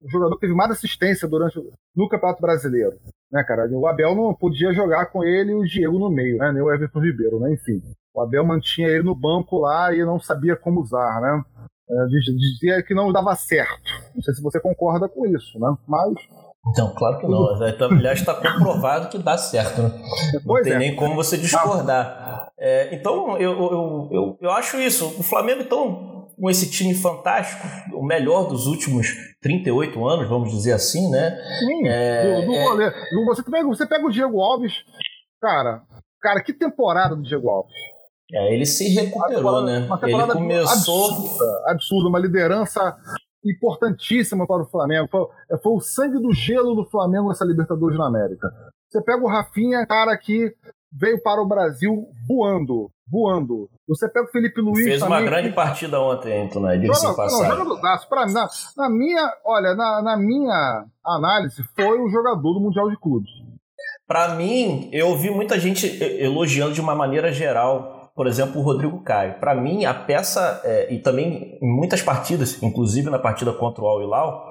O 0.00 0.10
jogador 0.10 0.38
teve 0.38 0.52
mais 0.54 0.70
assistência 0.70 1.26
durante 1.26 1.58
no 1.96 2.08
Campeonato 2.08 2.42
Brasileiro. 2.42 2.98
Né, 3.32 3.42
cara? 3.44 3.68
O 3.70 3.86
Abel 3.86 4.14
não 4.14 4.34
podia 4.34 4.72
jogar 4.72 5.06
com 5.06 5.24
ele 5.24 5.52
e 5.52 5.54
o 5.54 5.64
Diego 5.64 5.98
no 5.98 6.10
meio, 6.10 6.38
né? 6.38 6.52
Nem 6.52 6.62
o 6.62 6.72
Everton 6.72 7.00
Ribeiro, 7.00 7.40
né? 7.40 7.52
Enfim. 7.52 7.82
O 8.14 8.20
Abel 8.20 8.44
mantinha 8.44 8.88
ele 8.88 9.02
no 9.02 9.14
banco 9.14 9.58
lá 9.58 9.94
e 9.94 10.04
não 10.04 10.18
sabia 10.18 10.56
como 10.56 10.80
usar, 10.80 11.20
né? 11.20 11.42
É, 11.90 12.06
dizia 12.06 12.82
que 12.82 12.94
não 12.94 13.12
dava 13.12 13.34
certo. 13.34 13.90
Não 14.14 14.22
sei 14.22 14.34
se 14.34 14.42
você 14.42 14.60
concorda 14.60 15.08
com 15.08 15.26
isso, 15.26 15.58
né? 15.58 15.74
Mas 15.86 16.14
então, 16.70 16.92
claro 16.94 17.18
que 17.18 17.26
não. 17.26 17.46
Aliás, 17.96 18.20
está 18.20 18.34
comprovado 18.34 19.08
que 19.08 19.18
dá 19.18 19.36
certo. 19.36 19.82
Né? 19.82 19.92
Não 20.44 20.62
tem 20.62 20.72
é. 20.72 20.78
nem 20.78 20.96
como 20.96 21.14
você 21.14 21.36
discordar. 21.36 22.50
É, 22.58 22.94
então, 22.94 23.36
eu, 23.38 23.52
eu, 23.52 24.08
eu, 24.10 24.38
eu 24.40 24.50
acho 24.50 24.78
isso. 24.78 25.06
O 25.18 25.22
Flamengo, 25.22 25.62
então, 25.62 26.28
com 26.38 26.50
esse 26.50 26.70
time 26.70 26.94
fantástico, 26.94 27.66
o 27.94 28.04
melhor 28.04 28.48
dos 28.48 28.66
últimos 28.66 29.08
38 29.40 30.06
anos, 30.06 30.28
vamos 30.28 30.50
dizer 30.50 30.72
assim, 30.72 31.10
né? 31.10 31.38
Sim, 31.58 31.88
é, 31.88 32.40
do, 32.42 32.46
do 32.46 32.82
é... 32.82 32.92
Você, 33.26 33.42
pega, 33.42 33.66
você 33.66 33.86
pega 33.86 34.06
o 34.06 34.10
Diego 34.10 34.40
Alves, 34.40 34.72
cara, 35.40 35.82
Cara, 36.20 36.42
que 36.42 36.52
temporada 36.52 37.14
do 37.14 37.22
Diego 37.22 37.48
Alves. 37.48 37.74
É, 38.32 38.52
ele 38.52 38.66
se 38.66 38.88
recuperou, 38.88 39.62
né? 39.62 39.86
Uma 39.86 39.98
temporada 39.98 40.32
ele 40.32 40.40
começou 40.40 41.06
absurda, 41.06 41.62
absurda, 41.66 42.08
uma 42.08 42.18
liderança 42.18 42.96
importantíssima 43.50 44.46
para 44.46 44.62
o 44.62 44.66
Flamengo. 44.66 45.08
Foi, 45.10 45.26
foi, 45.62 45.72
o 45.72 45.80
sangue 45.80 46.20
do 46.20 46.32
gelo 46.32 46.74
do 46.74 46.84
Flamengo 46.84 47.30
essa 47.30 47.44
Libertadores 47.44 47.98
na 47.98 48.06
América. 48.06 48.50
Você 48.88 49.02
pega 49.02 49.22
o 49.22 49.28
Rafinha, 49.28 49.86
cara 49.86 50.16
que 50.16 50.54
veio 50.92 51.22
para 51.22 51.42
o 51.42 51.46
Brasil 51.46 52.06
voando, 52.26 52.90
voando. 53.10 53.68
Você 53.86 54.08
pega 54.08 54.26
o 54.26 54.30
Felipe 54.30 54.60
Luiz. 54.60 54.84
Fez 54.84 55.00
também, 55.00 55.18
uma 55.18 55.22
grande 55.22 55.50
que... 55.50 55.54
partida 55.54 56.00
ontem, 56.00 56.48
né? 56.60 56.78
Diga-se 56.78 57.04
não, 57.04 57.16
não, 57.16 57.64
não, 57.64 57.98
Pra, 58.08 58.26
na, 58.26 58.48
na 58.76 58.88
minha, 58.88 59.32
olha, 59.44 59.74
na, 59.74 60.02
na 60.02 60.16
minha 60.16 60.84
análise, 61.04 61.62
foi 61.74 62.00
o 62.00 62.08
jogador 62.08 62.54
do 62.54 62.60
Mundial 62.60 62.90
de 62.90 62.98
Clubes. 62.98 63.30
Para 64.06 64.34
mim, 64.34 64.88
eu 64.90 65.08
ouvi 65.08 65.30
muita 65.30 65.60
gente 65.60 65.86
elogiando 66.02 66.72
de 66.72 66.80
uma 66.80 66.94
maneira 66.94 67.30
geral, 67.30 67.97
por 68.18 68.26
exemplo, 68.26 68.60
o 68.60 68.64
Rodrigo 68.64 69.00
Caio. 69.04 69.38
Para 69.38 69.54
mim, 69.54 69.84
a 69.84 69.94
peça, 69.94 70.60
é, 70.64 70.92
e 70.92 70.98
também 70.98 71.56
em 71.62 71.72
muitas 71.72 72.02
partidas, 72.02 72.60
inclusive 72.60 73.08
na 73.10 73.18
partida 73.18 73.52
contra 73.52 73.84
o 73.84 73.86
Al 73.86 74.02
Hilal, 74.02 74.44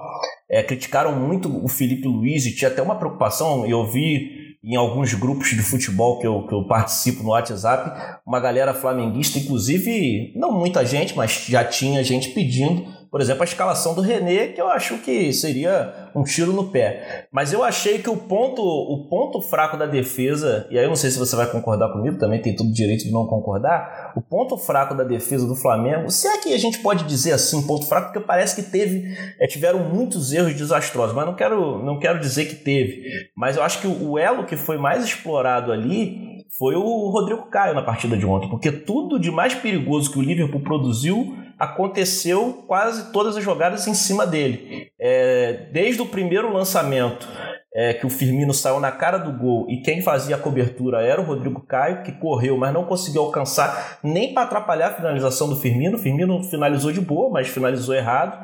é, 0.50 0.64
criticaram 0.64 1.14
muito 1.14 1.54
o 1.54 1.68
Felipe 1.68 2.08
Luiz 2.08 2.46
e 2.46 2.56
tinha 2.56 2.72
até 2.72 2.82
uma 2.82 2.96
preocupação, 2.96 3.68
eu 3.68 3.86
vi 3.86 4.56
em 4.64 4.78
alguns 4.78 5.14
grupos 5.14 5.50
de 5.50 5.62
futebol 5.62 6.18
que 6.18 6.26
eu, 6.26 6.48
que 6.48 6.54
eu 6.56 6.66
participo 6.66 7.24
no 7.24 7.32
WhatsApp, 7.32 8.20
uma 8.26 8.40
galera 8.40 8.74
flamenguista, 8.74 9.38
inclusive, 9.38 10.32
não 10.38 10.58
muita 10.58 10.86
gente, 10.86 11.14
mas 11.14 11.46
já 11.50 11.66
tinha 11.66 12.02
gente 12.06 12.30
pedindo 12.30 12.86
por 13.10 13.22
exemplo, 13.22 13.42
a 13.42 13.46
escalação 13.46 13.94
do 13.94 14.02
René, 14.02 14.48
que 14.48 14.62
eu 14.62 14.68
acho 14.68 14.98
que 15.00 15.32
seria 15.34 16.10
um 16.16 16.24
tiro 16.24 16.52
no 16.52 16.70
pé. 16.70 17.28
Mas 17.32 17.54
eu 17.54 17.64
achei 17.64 18.00
que 18.00 18.10
o 18.10 18.18
ponto, 18.18 18.62
o 18.62 19.08
ponto 19.10 19.42
fraco 19.42 19.78
da 19.78 19.86
defesa, 19.86 20.68
e 20.70 20.78
aí 20.78 20.86
eu 20.86 20.90
não 20.90 20.96
sei 20.96 21.12
se 21.12 21.20
você 21.20 21.36
vai 21.36 21.50
concordar 21.50 21.92
comigo, 21.92 22.18
também 22.18 22.42
tem 22.42 22.56
todo 22.56 22.68
o 22.68 22.74
direito 22.74 23.04
de 23.04 23.12
não 23.12 23.26
concordar, 23.28 24.14
o 24.16 24.22
ponto 24.22 24.58
fraco 24.58 24.96
da 24.96 25.04
defesa 25.04 25.48
do 25.48 25.56
Flamengo, 25.56 26.10
se 26.10 26.28
é 26.28 26.38
que 26.40 26.54
a 26.54 26.58
gente 26.58 26.80
pode 26.80 27.06
dizer 27.06 27.34
assim, 27.34 27.66
ponto 27.66 27.86
fraco, 27.86 28.12
porque 28.12 28.26
parece 28.26 28.56
que 28.56 28.70
teve, 28.70 29.16
é, 29.40 29.48
tiveram 29.48 29.80
muitos 29.80 30.34
erros 30.34 30.56
desastrosos, 30.56 31.16
mas 31.16 31.26
não 31.26 31.36
quero, 31.36 31.84
não 31.84 32.00
quero 32.00 32.20
dizer 32.20 32.46
que 32.46 32.56
teve. 32.56 33.04
Mas 33.36 33.58
eu 33.58 33.64
acho 33.64 33.80
que 33.80 33.88
o 33.88 34.18
elo 34.18 34.46
que 34.46 34.58
foi 34.58 34.78
mais 34.78 35.04
explorado 35.04 35.72
ali 35.72 36.46
foi 36.58 36.76
o 36.76 37.10
Rodrigo 37.10 37.50
Caio 37.50 37.76
na 37.76 37.84
partida 37.84 38.18
de 38.18 38.26
ontem, 38.26 38.50
porque 38.50 38.72
tudo 38.72 39.20
de 39.20 39.30
mais 39.30 39.54
perigoso 39.54 40.12
que 40.12 40.20
o 40.20 40.22
Liverpool 40.22 40.62
produziu 40.62 41.36
aconteceu 41.58 42.64
quase 42.68 43.12
todas 43.12 43.36
as 43.36 43.44
jogadas 43.44 43.88
em 43.88 43.94
cima 43.94 44.26
dele. 44.26 44.92
É, 45.00 45.68
desde 45.72 46.02
o 46.02 46.06
primeiro 46.06 46.52
lançamento, 46.52 47.28
é, 47.74 47.94
que 47.94 48.06
o 48.06 48.10
Firmino 48.10 48.54
saiu 48.54 48.80
na 48.80 48.92
cara 48.92 49.18
do 49.18 49.32
gol 49.32 49.68
e 49.70 49.82
quem 49.82 50.02
fazia 50.02 50.36
a 50.36 50.40
cobertura 50.40 51.02
era 51.02 51.22
o 51.22 51.24
Rodrigo 51.24 51.62
Caio, 51.62 52.02
que 52.04 52.12
correu, 52.12 52.58
mas 52.58 52.74
não 52.74 52.86
conseguiu 52.86 53.22
alcançar 53.22 54.00
nem 54.04 54.34
para 54.34 54.44
atrapalhar 54.44 54.88
a 54.88 54.94
finalização 54.96 55.48
do 55.48 55.56
Firmino. 55.56 55.98
O 55.98 56.02
Firmino 56.02 56.44
finalizou 56.44 56.92
de 56.92 57.02
boa, 57.02 57.30
mas 57.30 57.48
finalizou 57.48 57.94
errado. 57.94 58.38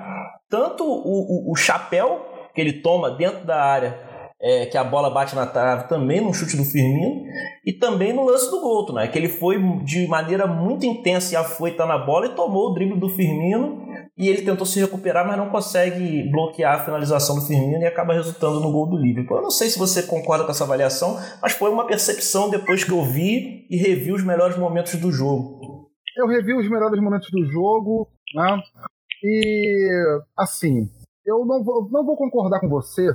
Tanto 0.50 0.84
o, 0.84 1.50
o, 1.50 1.52
o 1.52 1.56
chapéu 1.56 2.28
que 2.54 2.62
ele 2.62 2.74
toma 2.74 3.10
dentro 3.10 3.44
da 3.44 3.60
área 3.60 4.13
é, 4.44 4.66
que 4.66 4.78
a 4.78 4.84
bola 4.84 5.10
bate 5.10 5.34
na 5.36 5.46
trave 5.46 5.88
também 5.88 6.20
no 6.20 6.34
chute 6.34 6.58
do 6.58 6.66
Firmino 6.66 7.24
e 7.66 7.72
também 7.72 8.12
no 8.12 8.26
lance 8.26 8.52
do 8.52 8.60
gol, 8.60 8.94
né? 8.94 9.08
Que 9.08 9.18
ele 9.18 9.30
foi 9.30 9.58
de 9.86 10.06
maneira 10.06 10.46
muito 10.46 10.86
intensa 10.86 11.34
e 11.34 11.38
afoita 11.38 11.86
na 11.86 11.98
bola 11.98 12.26
e 12.26 12.36
tomou 12.36 12.70
o 12.70 12.74
drible 12.74 13.00
do 13.00 13.08
Firmino 13.08 13.82
e 14.18 14.28
ele 14.28 14.42
tentou 14.42 14.66
se 14.66 14.82
recuperar, 14.82 15.26
mas 15.26 15.38
não 15.38 15.50
consegue 15.50 16.30
bloquear 16.30 16.76
a 16.76 16.84
finalização 16.84 17.36
do 17.36 17.48
Firmino 17.48 17.82
e 17.82 17.86
acaba 17.86 18.14
resultando 18.14 18.60
no 18.60 18.70
gol 18.70 18.90
do 18.90 18.98
Liverpool. 18.98 19.38
Eu 19.38 19.44
não 19.44 19.50
sei 19.50 19.70
se 19.70 19.80
você 19.80 20.04
concorda 20.04 20.44
com 20.44 20.52
essa 20.52 20.66
avaliação, 20.66 21.18
mas 21.42 21.54
foi 21.54 21.72
uma 21.72 21.88
percepção 21.88 22.50
depois 22.50 22.84
que 22.84 22.92
eu 22.92 23.02
vi 23.02 23.66
e 23.70 23.78
revi 23.78 24.12
os 24.12 24.26
melhores 24.26 24.58
momentos 24.58 24.96
do 24.96 25.10
jogo. 25.10 25.90
Eu 26.18 26.28
revi 26.28 26.54
os 26.54 26.70
melhores 26.70 27.02
momentos 27.02 27.30
do 27.32 27.46
jogo, 27.46 28.10
né? 28.36 28.62
E 29.24 30.20
assim, 30.38 30.90
eu 31.26 31.46
não 31.46 31.64
vou, 31.64 31.90
não 31.90 32.06
vou 32.06 32.18
concordar 32.18 32.60
com 32.60 32.68
você, 32.68 33.08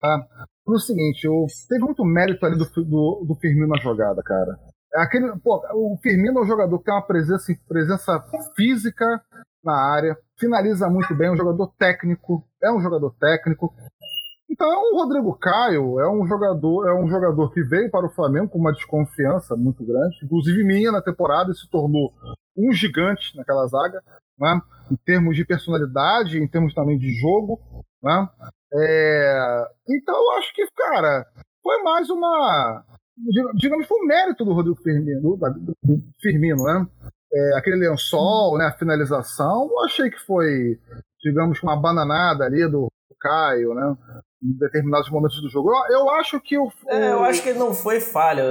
tá? 0.00 0.46
Pelo 0.66 0.80
seguinte, 0.80 1.24
eu, 1.24 1.46
teve 1.68 1.84
muito 1.84 2.04
mérito 2.04 2.44
ali 2.44 2.58
do, 2.58 2.64
do, 2.84 3.24
do 3.24 3.34
Firmino 3.36 3.68
na 3.68 3.80
jogada, 3.80 4.20
cara. 4.20 4.58
É 4.92 5.00
aquele, 5.00 5.30
pô, 5.38 5.62
o 5.72 5.96
Firmino 6.02 6.40
é 6.40 6.42
um 6.42 6.46
jogador 6.46 6.76
que 6.78 6.84
tem 6.86 6.94
uma 6.94 7.06
presença, 7.06 7.52
presença 7.68 8.24
física 8.56 9.22
na 9.62 9.94
área, 9.94 10.16
finaliza 10.38 10.88
muito 10.88 11.14
bem, 11.14 11.28
é 11.28 11.30
um 11.30 11.36
jogador 11.36 11.72
técnico, 11.78 12.44
é 12.60 12.72
um 12.72 12.80
jogador 12.80 13.14
técnico. 13.14 13.72
Então, 14.50 14.68
o 14.92 15.02
Rodrigo 15.02 15.38
Caio 15.38 16.00
é 16.00 16.10
um 16.10 16.26
jogador, 16.26 16.88
é 16.88 16.94
um 16.94 17.08
jogador 17.08 17.52
que 17.52 17.62
veio 17.62 17.90
para 17.90 18.06
o 18.06 18.14
Flamengo 18.14 18.48
com 18.48 18.58
uma 18.58 18.72
desconfiança 18.72 19.54
muito 19.54 19.84
grande, 19.84 20.16
inclusive 20.24 20.64
minha 20.64 20.90
na 20.90 21.02
temporada, 21.02 21.52
e 21.52 21.54
se 21.54 21.68
tornou 21.70 22.12
um 22.56 22.72
gigante 22.72 23.36
naquela 23.36 23.66
zaga, 23.66 24.02
né? 24.38 24.60
em 24.90 24.96
termos 25.04 25.36
de 25.36 25.44
personalidade, 25.44 26.38
em 26.38 26.48
termos 26.48 26.74
também 26.74 26.98
de 26.98 27.12
jogo. 27.20 27.60
Né? 28.06 28.28
É, 28.72 29.64
então 29.88 30.14
eu 30.14 30.30
acho 30.38 30.54
que, 30.54 30.64
cara, 30.76 31.26
foi 31.60 31.82
mais 31.82 32.08
uma. 32.08 32.84
Digamos, 33.56 33.86
foi 33.86 34.00
um 34.00 34.06
mérito 34.06 34.44
do 34.44 34.52
Rodrigo 34.52 34.80
Firmino, 34.82 35.36
do, 35.36 36.02
Firmino 36.20 36.62
né? 36.64 36.86
É, 37.32 37.58
aquele 37.58 37.88
lençol, 37.88 38.56
né, 38.56 38.66
a 38.66 38.78
finalização, 38.78 39.68
eu 39.68 39.84
achei 39.84 40.08
que 40.08 40.18
foi, 40.18 40.78
digamos, 41.20 41.60
uma 41.62 41.74
bananada 41.74 42.44
ali 42.44 42.70
do 42.70 42.88
Caio, 43.20 43.74
né? 43.74 43.96
Em 44.42 44.52
determinados 44.58 45.10
momentos 45.10 45.40
do 45.40 45.48
jogo. 45.48 45.70
Eu, 45.70 45.98
eu 45.98 46.10
acho 46.10 46.40
que 46.40 46.58
o, 46.58 46.70
é, 46.88 47.12
eu 47.12 47.24
acho 47.24 47.42
que 47.42 47.52
não 47.52 47.74
foi 47.74 48.00
falha. 48.00 48.44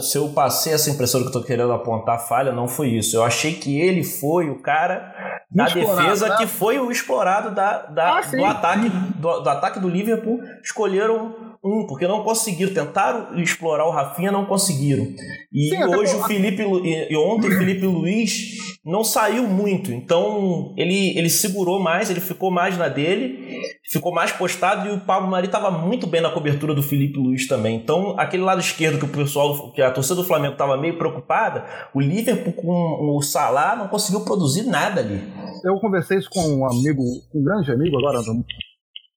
Se 0.00 0.18
eu 0.18 0.28
passei 0.30 0.72
essa 0.72 0.90
impressão 0.90 1.22
que 1.22 1.28
eu 1.28 1.32
tô 1.32 1.42
querendo 1.42 1.72
apontar 1.72 2.26
falha, 2.28 2.52
não 2.52 2.66
foi 2.66 2.88
isso. 2.88 3.16
Eu 3.16 3.22
achei 3.22 3.54
que 3.54 3.80
ele 3.80 4.02
foi 4.02 4.50
o 4.50 4.60
cara 4.60 5.44
da 5.50 5.64
defesa 5.64 6.28
né? 6.28 6.36
que 6.36 6.46
foi 6.46 6.78
o 6.78 6.90
explorado 6.90 7.54
da, 7.54 7.86
da 7.86 8.18
ah, 8.18 8.20
do, 8.20 8.44
ataque, 8.44 8.88
do, 8.88 9.40
do 9.40 9.50
ataque 9.50 9.80
do 9.80 9.88
Liverpool. 9.88 10.40
Escolheram 10.62 11.47
um, 11.64 11.86
porque 11.86 12.06
não 12.06 12.22
conseguiram, 12.22 12.72
tentaram 12.72 13.38
explorar 13.38 13.86
o 13.86 13.90
Rafinha, 13.90 14.30
não 14.30 14.46
conseguiram. 14.46 15.04
E 15.52 15.70
Sim, 15.70 15.84
hoje 15.84 16.14
o 16.14 16.24
Felipe 16.24 16.62
e 16.62 17.16
ontem 17.16 17.48
o 17.48 17.58
Felipe 17.58 17.86
Luiz 17.86 18.56
não 18.84 19.04
saiu 19.04 19.46
muito, 19.46 19.92
então 19.92 20.74
ele, 20.76 21.16
ele 21.18 21.28
segurou 21.28 21.78
mais, 21.80 22.10
ele 22.10 22.20
ficou 22.20 22.50
mais 22.50 22.78
na 22.78 22.88
dele, 22.88 23.60
ficou 23.90 24.12
mais 24.12 24.32
postado 24.32 24.88
e 24.88 24.92
o 24.92 25.00
Pablo 25.00 25.30
Mari 25.30 25.46
estava 25.46 25.70
muito 25.70 26.06
bem 26.06 26.20
na 26.20 26.30
cobertura 26.30 26.74
do 26.74 26.82
Felipe 26.82 27.18
Luiz 27.18 27.46
também. 27.46 27.76
Então, 27.76 28.14
aquele 28.18 28.42
lado 28.42 28.60
esquerdo 28.60 28.98
que 28.98 29.04
o 29.04 29.08
pessoal, 29.08 29.72
que 29.72 29.82
a 29.82 29.90
torcida 29.90 30.16
do 30.16 30.24
Flamengo 30.24 30.52
estava 30.52 30.76
meio 30.76 30.96
preocupada, 30.96 31.64
o 31.94 32.00
Liverpool 32.00 32.52
com 32.52 33.16
o 33.16 33.22
Salah 33.22 33.76
não 33.76 33.88
conseguiu 33.88 34.24
produzir 34.24 34.62
nada 34.62 35.00
ali. 35.00 35.22
Eu 35.64 35.78
conversei 35.80 36.18
isso 36.18 36.30
com 36.30 36.40
um 36.40 36.66
amigo, 36.66 37.02
um 37.34 37.42
grande 37.42 37.70
amigo 37.72 37.96
agora, 37.98 38.22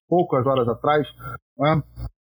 poucas 0.09 0.45
horas 0.45 0.67
atrás, 0.67 1.07
né? 1.57 1.81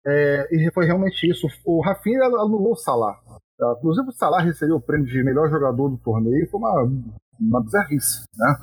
É, 0.08 0.48
e 0.52 0.72
foi 0.72 0.86
realmente 0.86 1.30
isso. 1.30 1.48
O 1.65 1.82
Rafinha 1.82 2.24
anulou 2.24 2.72
o 2.72 2.78
Salah. 2.78 3.20
Inclusive, 3.78 4.08
o 4.08 4.13
Salah 4.13 4.41
recebeu 4.41 4.78
o 4.78 4.82
prêmio 4.82 5.06
de 5.06 5.24
melhor 5.24 5.50
jogador 5.50 5.89
do 5.89 5.98
torneio. 5.98 6.50
Foi 6.50 6.60
uma, 6.60 6.89
uma 7.39 7.62
bizarrice, 7.62 8.24
né? 8.38 8.56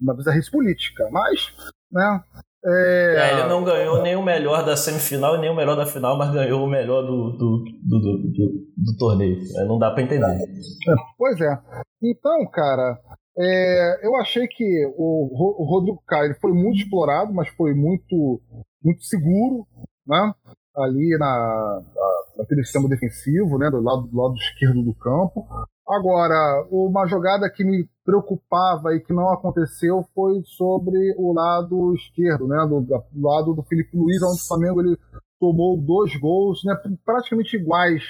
Uma 0.00 0.14
bizarrice 0.14 0.50
política. 0.50 1.08
Mas, 1.12 1.54
né? 1.92 2.24
É... 2.64 3.16
É, 3.16 3.32
ele 3.32 3.48
não 3.48 3.64
ganhou 3.64 4.02
nem 4.02 4.16
o 4.16 4.22
melhor 4.22 4.64
da 4.64 4.76
semifinal 4.76 5.36
e 5.36 5.40
nem 5.40 5.50
o 5.50 5.54
melhor 5.54 5.76
da 5.76 5.84
final, 5.84 6.16
mas 6.16 6.32
ganhou 6.32 6.64
o 6.64 6.70
melhor 6.70 7.02
do, 7.02 7.32
do, 7.32 7.64
do, 7.82 8.00
do, 8.00 8.48
do 8.76 8.96
torneio. 8.98 9.38
É, 9.56 9.64
não 9.64 9.78
dá 9.78 9.90
para 9.90 10.02
entender. 10.02 10.26
É, 10.26 10.94
pois 11.18 11.40
é. 11.40 11.58
Então, 12.02 12.48
cara, 12.50 12.98
é, 13.36 14.06
eu 14.06 14.16
achei 14.16 14.46
que 14.46 14.64
o, 14.96 15.62
o 15.62 15.64
Rodrigo 15.64 16.02
Caio 16.06 16.36
foi 16.40 16.52
muito 16.52 16.78
explorado, 16.78 17.32
mas 17.32 17.48
foi 17.48 17.74
muito, 17.74 18.40
muito 18.82 19.02
seguro 19.02 19.66
né? 20.12 20.34
ali 20.76 21.16
na, 21.18 21.82
na, 21.94 22.38
naquele 22.38 22.64
sistema 22.64 22.88
defensivo, 22.88 23.58
né? 23.58 23.70
do, 23.70 23.80
lado, 23.80 24.02
do 24.02 24.16
lado 24.16 24.34
esquerdo 24.34 24.82
do 24.82 24.94
campo. 24.94 25.46
Agora, 25.88 26.66
uma 26.70 27.06
jogada 27.06 27.50
que 27.50 27.64
me 27.64 27.88
preocupava 28.04 28.94
e 28.94 29.00
que 29.00 29.12
não 29.12 29.30
aconteceu 29.30 30.04
foi 30.14 30.42
sobre 30.44 31.14
o 31.18 31.32
lado 31.32 31.94
esquerdo, 31.94 32.46
né? 32.46 32.66
do, 32.66 32.80
do 32.80 33.28
lado 33.28 33.54
do 33.54 33.62
Felipe 33.62 33.96
Luiz, 33.96 34.22
onde 34.22 34.40
o 34.40 34.46
Flamengo 34.46 34.80
ele 34.80 34.96
tomou 35.40 35.76
dois 35.76 36.14
gols 36.18 36.62
né? 36.64 36.74
praticamente 37.04 37.56
iguais 37.56 38.02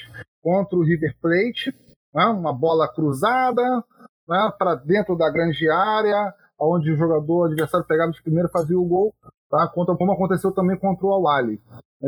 contra 0.42 0.76
o 0.78 0.82
River 0.82 1.16
Plate. 1.20 1.74
Né? 2.14 2.24
Uma 2.26 2.52
bola 2.52 2.92
cruzada 2.92 3.62
né? 4.28 4.52
para 4.58 4.74
dentro 4.76 5.16
da 5.16 5.30
grande 5.30 5.68
área, 5.68 6.32
onde 6.60 6.92
o 6.92 6.96
jogador 6.96 7.46
adversário 7.46 7.86
pegava 7.86 8.12
de 8.12 8.22
primeiro 8.22 8.48
fazia 8.50 8.78
o 8.78 8.84
gol 8.84 9.14
tá? 9.52 9.68
Contra, 9.68 9.94
como 9.94 10.12
aconteceu 10.12 10.50
também 10.50 10.78
contra 10.78 11.06
o 11.06 11.12
Awali. 11.12 11.60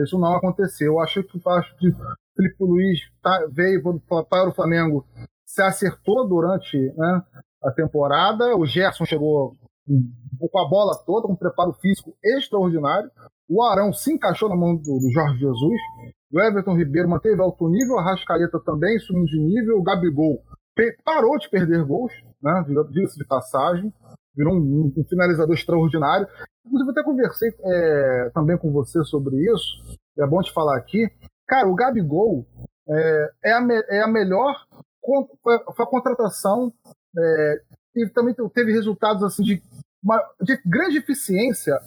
Isso 0.02 0.18
não 0.18 0.34
aconteceu. 0.34 0.94
Eu 0.94 1.00
acho 1.00 1.22
que, 1.22 1.38
acho 1.46 1.76
que 1.76 1.92
Felipe 2.34 2.56
Luiz 2.64 3.00
tá, 3.22 3.46
veio 3.52 3.82
para 4.08 4.48
o 4.48 4.54
Flamengo, 4.54 5.04
se 5.44 5.62
acertou 5.62 6.26
durante 6.26 6.76
né, 6.96 7.22
a 7.62 7.70
temporada. 7.70 8.56
O 8.56 8.64
Gerson 8.64 9.04
chegou 9.04 9.54
com 9.86 10.58
a 10.58 10.68
bola 10.68 10.96
toda, 11.04 11.26
com 11.26 11.34
um 11.34 11.36
preparo 11.36 11.74
físico 11.74 12.16
extraordinário. 12.24 13.10
O 13.46 13.62
Arão 13.62 13.92
se 13.92 14.10
encaixou 14.10 14.48
na 14.48 14.56
mão 14.56 14.74
do, 14.74 14.82
do 14.82 15.12
Jorge 15.12 15.38
Jesus. 15.38 15.80
O 16.32 16.40
Everton 16.40 16.74
Ribeiro 16.74 17.08
manteve 17.08 17.40
alto 17.40 17.68
nível, 17.68 17.98
a 17.98 18.02
Rascaeta 18.02 18.58
também 18.64 18.98
subindo 18.98 19.26
de 19.26 19.38
nível, 19.38 19.78
o 19.78 19.82
Gabigol 19.82 20.42
parou 21.04 21.38
de 21.38 21.48
perder 21.48 21.84
gols, 21.84 22.12
né? 22.42 22.64
Diga-se 22.90 23.16
de 23.16 23.24
passagem, 23.24 23.92
virou 24.36 24.54
um, 24.54 24.92
um, 24.96 25.04
finalizador 25.04 25.54
extraordinário. 25.54 26.26
Inclusive, 26.66 26.90
até 26.90 27.02
conversei 27.02 27.50
é, 27.60 28.30
também 28.34 28.58
com 28.58 28.72
você 28.72 29.02
sobre 29.04 29.36
isso, 29.36 29.98
é 30.18 30.26
bom 30.26 30.40
te 30.40 30.52
falar 30.52 30.76
aqui. 30.76 31.08
Cara, 31.46 31.68
o 31.68 31.74
Gabigol 31.74 32.46
é, 32.88 33.30
é, 33.44 33.52
a, 33.52 33.60
me, 33.60 33.74
é 33.74 34.02
a 34.02 34.08
melhor 34.08 34.54
foi 35.44 35.84
a 35.84 35.90
contratação 35.90 36.72
é, 37.16 37.60
e 37.96 38.08
também 38.08 38.34
teve 38.54 38.72
resultados 38.72 39.22
assim 39.22 39.42
de, 39.42 39.62
uma, 40.02 40.18
de 40.40 40.58
grande 40.64 40.98
eficiência 40.98 41.78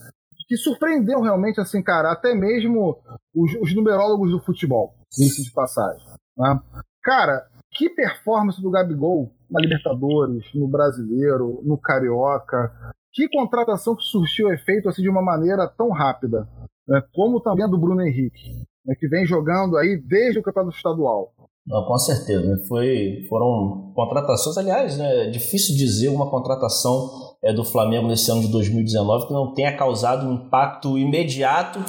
que 0.48 0.56
surpreendeu 0.56 1.22
realmente 1.22 1.60
assim, 1.60 1.84
cara, 1.84 2.12
até 2.12 2.34
mesmo 2.34 2.98
os, 3.36 3.54
os 3.56 3.76
numerólogos 3.76 4.32
do 4.32 4.40
futebol, 4.40 4.96
isso 5.12 5.44
de 5.44 5.52
passagem. 5.52 6.08
Né? 6.38 6.62
Cara, 7.04 7.46
que 7.72 7.90
performance 7.90 8.62
do 8.62 8.72
Gabigol 8.72 9.32
na 9.50 9.62
Libertadores, 9.62 10.46
no 10.54 10.68
Brasileiro, 10.68 11.62
no 11.64 11.78
Carioca. 11.78 12.72
Que 13.14 13.28
contratação 13.30 13.96
que 13.96 14.04
surtiu 14.04 14.52
efeito 14.52 14.90
assim 14.90 15.02
de 15.02 15.10
uma 15.10 15.22
maneira 15.22 15.68
tão 15.68 15.90
rápida, 15.90 16.48
né? 16.88 17.02
como 17.14 17.42
também 17.42 17.66
a 17.66 17.68
do 17.68 17.78
Bruno 17.78 18.02
Henrique, 18.02 18.52
né? 18.86 18.96
que 19.00 19.08
vem 19.08 19.26
jogando 19.26 19.78
aí 19.78 19.98
desde 19.98 20.40
o 20.40 20.44
Campeonato 20.44 20.76
Estadual. 20.76 21.34
Não, 21.68 21.86
com 21.86 21.98
certeza. 21.98 22.58
Foi, 22.68 23.26
foram 23.28 23.92
contratações, 23.94 24.58
aliás, 24.58 24.98
né, 24.98 25.28
é 25.28 25.30
difícil 25.30 25.76
dizer 25.76 26.08
uma 26.08 26.30
contratação 26.30 27.37
é, 27.44 27.54
do 27.54 27.64
Flamengo 27.64 28.08
nesse 28.08 28.32
ano 28.32 28.42
de 28.42 28.48
2019 28.48 29.28
que 29.28 29.34
não 29.34 29.54
tenha 29.54 29.76
causado 29.76 30.28
um 30.28 30.34
impacto 30.34 30.98
imediato 30.98 31.80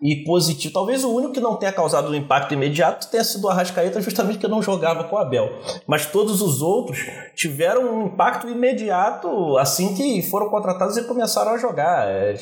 e 0.00 0.16
positivo. 0.24 0.74
Talvez 0.74 1.04
o 1.04 1.14
único 1.14 1.32
que 1.32 1.40
não 1.40 1.56
tenha 1.56 1.72
causado 1.72 2.10
um 2.10 2.14
impacto 2.14 2.54
imediato 2.54 3.10
tenha 3.10 3.24
sido 3.24 3.44
o 3.44 3.48
Arrascaeta, 3.48 4.00
justamente 4.00 4.34
porque 4.34 4.48
não 4.48 4.62
jogava 4.62 5.04
com 5.04 5.16
o 5.16 5.18
Abel. 5.18 5.50
Mas 5.86 6.06
todos 6.06 6.42
os 6.42 6.62
outros 6.62 6.98
tiveram 7.34 7.82
um 7.82 8.06
impacto 8.06 8.48
imediato 8.48 9.56
assim 9.58 9.94
que 9.94 10.22
foram 10.22 10.48
contratados 10.48 10.96
e 10.96 11.04
começaram 11.04 11.52
a 11.52 11.58
jogar. 11.58 12.06
É, 12.08 12.34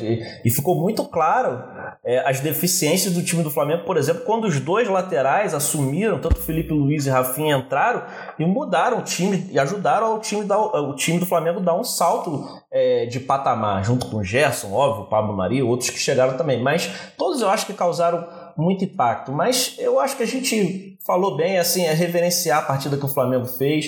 e 0.45 0.51
ficou 0.51 0.81
muito 0.81 1.05
claro 1.05 1.63
é, 2.05 2.19
as 2.29 2.41
deficiências 2.41 3.15
do 3.15 3.23
time 3.23 3.43
do 3.43 3.51
Flamengo, 3.51 3.85
por 3.85 3.97
exemplo, 3.97 4.23
quando 4.25 4.45
os 4.45 4.61
dois 4.61 4.89
laterais 4.89 5.55
assumiram, 5.55 6.21
tanto 6.21 6.41
Felipe 6.41 6.73
Luiz 6.73 7.07
e 7.07 7.11
Rafinha 7.11 7.57
entraram 7.57 8.03
e 8.39 8.45
mudaram 8.45 8.99
o 8.99 9.03
time 9.03 9.49
e 9.51 9.59
ajudaram 9.59 10.19
time, 10.19 10.45
da, 10.45 10.59
o 10.59 10.95
time 10.95 11.19
do 11.19 11.27
Flamengo 11.27 11.61
dar 11.61 11.75
um 11.75 11.85
salto 11.85 12.45
é, 12.77 13.07
de 13.07 13.19
patamar, 13.21 13.83
junto 13.83 14.07
com 14.07 14.19
o 14.19 14.25
Gerson, 14.25 14.71
óbvio, 14.71 15.09
Pablo 15.09 15.35
Maria, 15.35 15.65
outros 15.65 15.89
que 15.89 15.99
chegaram 15.99 16.37
também. 16.37 16.63
Mas 16.63 16.91
todos 17.17 17.41
eu 17.41 17.49
acho 17.49 17.65
que 17.65 17.73
causaram 17.73 18.27
muito 18.57 18.85
impacto. 18.85 19.33
Mas 19.33 19.75
eu 19.79 19.99
acho 19.99 20.17
que 20.17 20.23
a 20.23 20.27
gente 20.27 20.99
falou 21.07 21.37
bem, 21.37 21.59
assim, 21.59 21.85
é 21.85 21.93
reverenciar 21.93 22.59
a 22.59 22.67
partida 22.67 22.97
que 22.97 23.05
o 23.05 23.09
Flamengo 23.09 23.47
fez, 23.47 23.87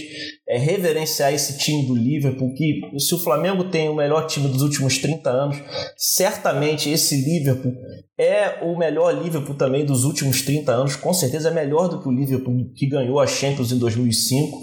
é 0.49 0.57
reverenciar 0.57 1.35
esse 1.35 1.59
time 1.59 1.85
do 1.85 1.95
Liverpool, 1.95 2.55
que 2.55 2.81
se 2.99 3.15
o 3.15 3.19
Flamengo 3.19 3.65
tem 3.65 3.89
o 3.89 3.95
melhor 3.95 4.27
time 4.27 4.49
dos 4.49 4.63
últimos 4.63 4.99
30 4.99 5.29
anos, 5.29 5.57
certamente 5.97 6.89
esse 6.89 7.17
Liverpool 7.17 7.75
é 8.17 8.65
o 8.65 8.79
melhor 8.79 9.13
Liverpool 9.21 9.55
também 9.55 9.85
dos 9.85 10.05
últimos 10.05 10.43
30 10.43 10.73
anos, 10.73 10.97
com 10.97 11.13
certeza 11.13 11.49
é 11.49 11.55
melhor 11.55 11.89
do 11.89 12.01
que 12.01 12.09
o 12.09 12.13
Liverpool 12.13 12.73
que 12.75 12.89
ganhou 12.89 13.21
a 13.21 13.27
Champions 13.27 13.73
em 13.73 13.79
2005, 13.79 14.59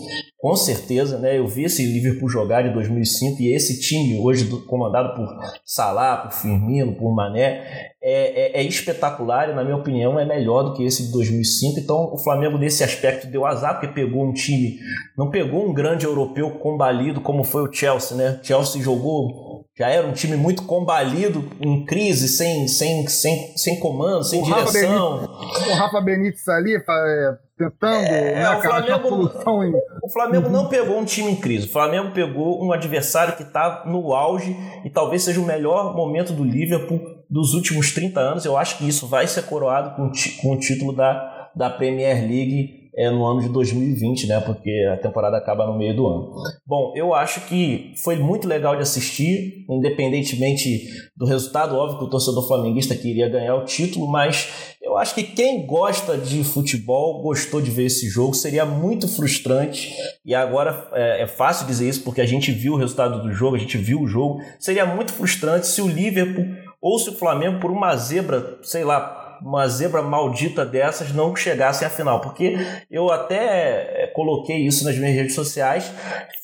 com 0.45 0.55
certeza, 0.55 1.17
né? 1.17 1.39
Eu 1.39 1.47
vi 1.47 1.63
esse 1.63 1.83
Liverpool 1.83 2.29
jogar 2.29 2.63
em 2.67 2.71
2005 2.71 3.41
e 3.41 3.51
esse 3.51 3.79
time 3.79 4.19
hoje 4.19 4.45
comandado 4.67 5.15
por 5.15 5.27
Salah, 5.65 6.17
por 6.17 6.33
Firmino, 6.33 6.95
por 6.95 7.15
Mané, 7.15 7.63
é, 7.99 8.59
é, 8.59 8.61
é, 8.61 8.63
espetacular 8.63 9.49
e, 9.49 9.55
na 9.55 9.63
minha 9.63 9.75
opinião, 9.75 10.19
é 10.19 10.23
melhor 10.23 10.61
do 10.61 10.75
que 10.75 10.83
esse 10.83 11.07
de 11.07 11.11
2005. 11.13 11.79
Então, 11.79 12.13
o 12.13 12.19
Flamengo, 12.19 12.59
nesse 12.59 12.83
aspecto, 12.83 13.25
deu 13.25 13.43
azar, 13.43 13.79
porque 13.79 13.87
pegou 13.87 14.23
um 14.23 14.33
time, 14.33 14.77
não 15.17 15.31
pegou 15.31 15.67
um 15.67 15.73
grande 15.73 16.05
europeu 16.05 16.51
combalido 16.59 17.21
como 17.21 17.43
foi 17.43 17.67
o 17.67 17.73
Chelsea, 17.73 18.15
né? 18.15 18.39
O 18.39 18.45
Chelsea 18.45 18.79
jogou, 18.83 19.65
já 19.75 19.89
era 19.89 20.05
um 20.05 20.13
time 20.13 20.37
muito 20.37 20.61
combalido, 20.61 21.49
em 21.59 21.83
crise, 21.85 22.27
sem, 22.27 22.67
sem, 22.67 23.07
sem, 23.07 23.57
sem 23.57 23.79
comando, 23.79 24.23
sem 24.23 24.43
o 24.43 24.45
direção. 24.45 25.17
Rafa 25.17 25.25
Benítez, 25.25 25.67
o 25.67 25.73
Rafa 25.73 26.01
Benítez 26.01 26.47
ali 26.49 26.75
é, 26.75 27.44
tentando 27.57 28.05
é, 28.05 28.35
né, 28.35 28.49
o 28.49 28.61
Flamengo, 28.61 29.63
em... 29.63 29.73
o 30.03 30.09
Flamengo 30.09 30.49
não 30.49 30.67
pegou 30.67 30.99
um 30.99 31.05
time 31.05 31.31
em 31.31 31.35
crise. 31.35 31.67
O 31.67 31.71
Flamengo 31.71 32.11
pegou 32.11 32.63
um 32.63 32.71
adversário 32.71 33.35
que 33.35 33.43
está 33.43 33.83
no 33.85 34.13
auge 34.13 34.55
e 34.83 34.89
talvez 34.89 35.23
seja 35.23 35.39
o 35.39 35.45
melhor 35.45 35.95
momento 35.95 36.33
do 36.33 36.43
Liverpool 36.43 36.99
dos 37.29 37.53
últimos 37.53 37.93
30 37.93 38.19
anos. 38.19 38.45
Eu 38.45 38.57
acho 38.57 38.77
que 38.77 38.87
isso 38.87 39.07
vai 39.07 39.25
ser 39.27 39.43
coroado 39.43 39.95
com, 39.95 40.11
com 40.41 40.53
o 40.53 40.59
título 40.59 40.93
da, 40.93 41.49
da 41.55 41.69
Premier 41.69 42.15
League 42.21 42.84
é, 42.97 43.09
no 43.09 43.25
ano 43.25 43.41
de 43.41 43.49
2020, 43.49 44.27
né? 44.27 44.39
Porque 44.39 44.71
a 44.93 44.97
temporada 44.97 45.37
acaba 45.37 45.67
no 45.67 45.77
meio 45.77 45.95
do 45.95 46.07
ano. 46.07 46.33
Bom, 46.65 46.93
eu 46.95 47.13
acho 47.13 47.41
que 47.41 47.93
foi 48.03 48.15
muito 48.15 48.47
legal 48.47 48.75
de 48.75 48.81
assistir, 48.81 49.65
independentemente 49.69 50.87
do 51.15 51.25
resultado. 51.25 51.75
Óbvio 51.75 51.99
que 51.99 52.05
o 52.05 52.09
torcedor 52.09 52.47
flamenguista 52.47 52.95
queria 52.95 53.27
ganhar 53.27 53.55
o 53.55 53.65
título, 53.65 54.07
mas 54.07 54.75
eu 54.81 54.97
acho 54.97 55.13
que 55.13 55.23
quem 55.23 55.65
gosta 55.65 56.17
de 56.17 56.43
futebol 56.43 57.21
gostou 57.21 57.61
de 57.61 57.69
ver 57.69 57.85
esse 57.85 58.07
jogo. 58.07 58.33
Seria 58.33 58.65
muito 58.65 59.07
frustrante, 59.07 59.93
e 60.25 60.33
agora 60.33 60.87
é, 60.93 61.23
é 61.23 61.27
fácil 61.27 61.67
dizer 61.67 61.89
isso 61.89 62.03
porque 62.03 62.21
a 62.21 62.25
gente 62.25 62.51
viu 62.51 62.73
o 62.73 62.77
resultado 62.77 63.21
do 63.21 63.33
jogo, 63.33 63.57
a 63.57 63.59
gente 63.59 63.77
viu 63.77 64.01
o 64.01 64.07
jogo. 64.07 64.39
Seria 64.57 64.85
muito 64.85 65.11
frustrante 65.11 65.67
se 65.67 65.81
o 65.81 65.87
Liverpool 65.87 66.45
ou 66.81 66.99
se 66.99 67.09
o 67.09 67.13
Flamengo, 67.13 67.59
por 67.59 67.71
uma 67.71 67.95
zebra, 67.97 68.59
sei 68.61 68.83
lá, 68.83 69.24
uma 69.41 69.67
zebra 69.67 70.01
maldita 70.01 70.65
dessas 70.65 71.13
não 71.13 71.35
chegassem 71.35 71.87
à 71.87 71.89
final. 71.89 72.21
Porque 72.21 72.57
eu 72.89 73.11
até 73.11 74.03
é, 74.03 74.07
coloquei 74.07 74.57
isso 74.57 74.83
nas 74.85 74.97
minhas 74.97 75.15
redes 75.15 75.35
sociais. 75.35 75.91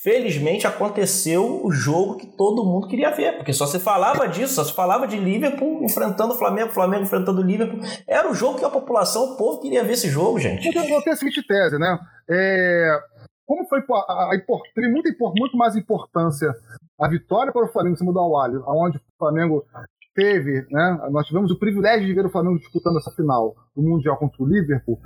Felizmente 0.02 0.66
aconteceu 0.66 1.64
o 1.64 1.72
jogo 1.72 2.18
que 2.18 2.28
todo 2.28 2.66
mundo 2.66 2.88
queria 2.88 3.12
ver, 3.12 3.38
porque 3.38 3.54
só 3.54 3.66
se 3.66 3.80
falava 3.80 4.28
disso, 4.28 4.56
só 4.56 4.64
se 4.64 4.74
falava 4.74 5.08
de 5.08 5.18
Liverpool 5.18 5.84
enfrentando 5.84 6.34
o 6.34 6.38
Flamengo, 6.38 6.72
Flamengo 6.72 7.04
enfrentando 7.04 7.42
o 7.42 7.44
Liverpool. 7.44 7.80
Era 8.08 8.30
o 8.30 8.34
jogo 8.34 8.58
que 8.58 8.66
a 8.66 8.70
população, 8.70 9.34
o 9.34 9.38
povo 9.38 9.60
queria 9.60 9.84
ver 9.84 9.94
esse 9.94 10.10
jogo, 10.10 10.40
gente. 10.40 10.66
Eu 10.66 11.02
ter 11.02 11.12
a 11.12 11.16
seguinte 11.16 11.46
tese, 11.46 11.78
né? 11.78 12.00
É, 12.30 13.00
como 13.46 13.68
foi 13.68 13.80
a, 13.80 13.94
a, 13.94 14.30
a, 14.34 14.90
muito, 14.90 15.10
muito 15.36 15.58
mais 15.58 15.76
importância 15.76 16.54
a 17.00 17.08
vitória 17.08 17.52
para 17.52 17.66
o 17.66 17.72
Flamengo 17.72 17.96
em 17.96 17.98
cima 17.98 18.14
do 18.14 18.20
Awali, 18.20 18.58
onde 18.66 18.98
o 18.98 19.02
Flamengo 19.18 19.66
teve, 20.14 20.66
né? 20.70 21.10
Nós 21.12 21.28
tivemos 21.28 21.52
o 21.52 21.60
privilégio 21.60 22.08
de 22.08 22.14
ver 22.14 22.26
o 22.26 22.30
Flamengo 22.30 22.60
disputando 22.60 22.98
essa 22.98 23.12
final 23.12 23.56
do 23.76 23.82
Mundial 23.82 24.18
contra 24.18 24.44
o 24.44 24.48
Liverpool. 24.48 25.00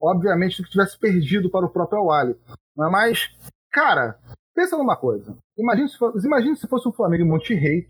Obviamente 0.00 0.62
que 0.62 0.70
tivesse 0.70 0.98
perdido 0.98 1.50
para 1.50 1.66
o 1.66 1.70
próprio 1.70 2.00
Awali. 2.00 2.36
Mas, 2.76 3.30
cara, 3.70 4.18
pensa 4.54 4.76
numa 4.76 4.96
coisa. 4.96 5.36
Imagine 5.58 5.88
se, 5.88 5.98
fosse, 5.98 6.26
imagine 6.26 6.56
se 6.56 6.66
fosse 6.66 6.88
o 6.88 6.92
Flamengo 6.92 7.24
em 7.24 7.28
Monterrey 7.28 7.86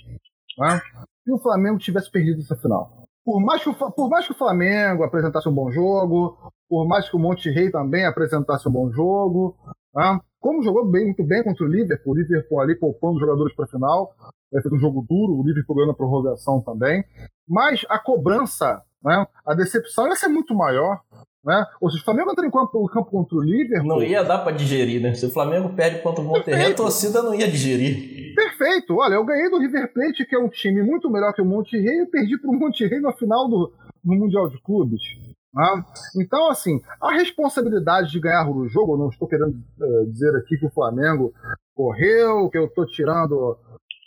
né? 0.59 0.81
e 1.27 1.33
o 1.33 1.39
Flamengo 1.39 1.79
tivesse 1.79 2.11
perdido 2.11 2.41
essa 2.41 2.57
final. 2.57 3.07
Por 3.25 3.41
mais, 3.41 3.63
que 3.63 3.69
o, 3.69 3.75
por 3.75 4.09
mais 4.09 4.27
que 4.27 4.33
o 4.33 4.37
Flamengo 4.37 5.05
apresentasse 5.05 5.49
um 5.49 5.55
bom 5.55 5.71
jogo, 5.71 6.37
por 6.69 6.87
mais 6.89 7.09
que 7.09 7.17
o 7.17 7.19
Monterrey 7.19 7.71
também 7.71 8.05
apresentasse 8.05 8.69
um 8.69 8.73
bom 8.73 8.91
jogo, 8.91 9.57
né? 9.95 10.21
Como 10.41 10.63
jogou 10.63 10.87
bem, 10.87 11.05
muito 11.05 11.23
bem 11.23 11.45
contra 11.45 11.65
o 11.65 11.69
Liverpool, 11.69 12.15
o 12.15 12.17
Liverpool 12.17 12.61
ali 12.61 12.75
poupando 12.75 13.21
jogadores 13.21 13.55
para 13.55 13.67
a 13.67 13.69
final, 13.69 14.15
vai 14.51 14.63
ser 14.63 14.73
um 14.73 14.79
jogo 14.79 15.05
duro, 15.09 15.35
o 15.35 15.47
Liverpool 15.47 15.77
ganhando 15.77 15.93
a 15.93 15.97
prorrogação 15.97 16.61
também. 16.63 17.05
Mas 17.47 17.85
a 17.89 17.99
cobrança, 17.99 18.83
né, 19.05 19.27
a 19.47 19.55
decepção 19.55 20.09
ia 20.09 20.17
ser 20.17 20.29
muito 20.29 20.55
maior. 20.55 21.01
Né? 21.45 21.65
Ou 21.81 21.91
seja, 21.91 22.03
o 22.03 22.05
Flamengo 22.05 22.33
entra 22.33 22.47
em 22.47 22.51
campo, 22.51 22.87
campo 22.89 23.11
contra 23.11 23.37
o 23.37 23.43
Liverpool. 23.43 23.89
Não 23.89 24.03
ia 24.03 24.23
dar 24.23 24.41
para 24.41 24.53
digerir, 24.53 25.01
né? 25.01 25.15
Se 25.15 25.25
o 25.25 25.31
Flamengo 25.31 25.71
perde 25.71 26.03
contra 26.03 26.21
o 26.21 26.25
Monterrey, 26.25 26.73
a 26.73 26.75
torcida 26.75 27.23
não 27.23 27.35
ia 27.35 27.49
digerir. 27.49 28.35
Perfeito. 28.35 28.97
Olha, 28.97 29.15
eu 29.15 29.25
ganhei 29.25 29.49
do 29.49 29.59
River 29.59 29.91
Plate, 29.93 30.27
que 30.27 30.35
é 30.35 30.39
um 30.39 30.51
time 30.51 30.83
muito 30.83 31.09
melhor 31.11 31.33
que 31.33 31.41
o 31.41 31.47
Monterrey, 31.47 32.03
e 32.03 32.07
perdi 32.07 32.39
para 32.39 32.51
o 32.51 32.59
Monterrey 32.59 33.01
na 33.01 33.13
final 33.15 33.49
do, 33.49 33.73
do 34.05 34.15
Mundial 34.15 34.51
de 34.51 34.61
Clubes. 34.61 35.01
Né? 35.53 35.85
Então, 36.17 36.51
assim, 36.51 36.81
a 37.01 37.13
responsabilidade 37.13 38.11
de 38.11 38.21
ganhar 38.21 38.49
o 38.49 38.69
jogo, 38.69 38.95
eu 38.95 38.99
não 38.99 39.09
estou 39.09 39.29
querendo 39.29 39.55
uh, 39.55 40.07
dizer 40.11 40.35
aqui 40.37 40.57
que 40.57 40.67
o 40.67 40.73
Flamengo 40.73 41.33
correu, 41.75 42.49
que 42.51 42.59
eu 42.59 42.67
estou 42.67 42.87
tirando 42.87 43.57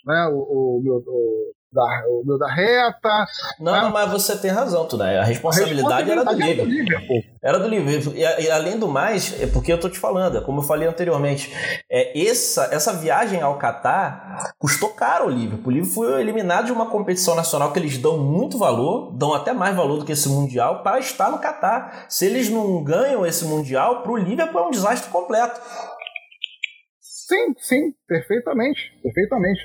né, 0.06 0.26
o, 0.28 0.38
o, 0.38 0.82
meu, 0.82 0.96
o, 1.06 1.52
da, 1.74 2.04
o 2.08 2.22
meu 2.24 2.38
da 2.38 2.50
reta. 2.50 3.26
Não, 3.58 3.72
né? 3.72 3.90
mas 3.92 4.10
você 4.10 4.36
tem 4.38 4.50
razão, 4.50 4.86
tu, 4.86 4.96
né? 4.96 5.18
A 5.18 5.24
responsabilidade, 5.24 6.10
a 6.10 6.14
responsabilidade 6.14 6.50
era 6.50 6.62
do 6.62 6.64
Liverpool. 6.64 7.22
Era 7.42 7.58
do 7.58 7.68
Liverpool. 7.68 8.14
E, 8.14 8.20
e, 8.20 8.50
além 8.50 8.78
do 8.78 8.86
mais, 8.86 9.40
é 9.42 9.46
porque 9.46 9.72
eu 9.72 9.78
tô 9.78 9.88
te 9.88 9.98
falando, 9.98 10.38
é 10.38 10.40
como 10.40 10.60
eu 10.60 10.64
falei 10.64 10.88
anteriormente, 10.88 11.52
é, 11.90 12.18
essa, 12.26 12.68
essa 12.72 12.92
viagem 12.92 13.42
ao 13.42 13.58
Catar 13.58 14.54
custou 14.58 14.90
caro 14.90 15.24
ao 15.24 15.30
Liverpool. 15.30 15.68
O 15.68 15.72
Liverpool 15.72 15.94
foi 15.94 16.20
eliminado 16.20 16.66
de 16.66 16.72
uma 16.72 16.86
competição 16.86 17.34
nacional 17.34 17.72
que 17.72 17.78
eles 17.78 17.98
dão 17.98 18.18
muito 18.18 18.56
valor, 18.56 19.12
dão 19.12 19.34
até 19.34 19.52
mais 19.52 19.74
valor 19.74 19.98
do 19.98 20.04
que 20.04 20.12
esse 20.12 20.28
Mundial, 20.28 20.82
para 20.82 20.98
estar 21.00 21.30
no 21.30 21.38
Catar. 21.38 22.06
Se 22.08 22.24
eles 22.24 22.48
não 22.48 22.82
ganham 22.84 23.26
esse 23.26 23.44
Mundial, 23.44 24.02
pro 24.02 24.16
Liverpool 24.16 24.60
é 24.62 24.66
um 24.68 24.70
desastre 24.70 25.10
completo. 25.10 25.60
Sim, 27.00 27.54
sim, 27.58 27.94
perfeitamente, 28.06 28.80
perfeitamente. 29.02 29.60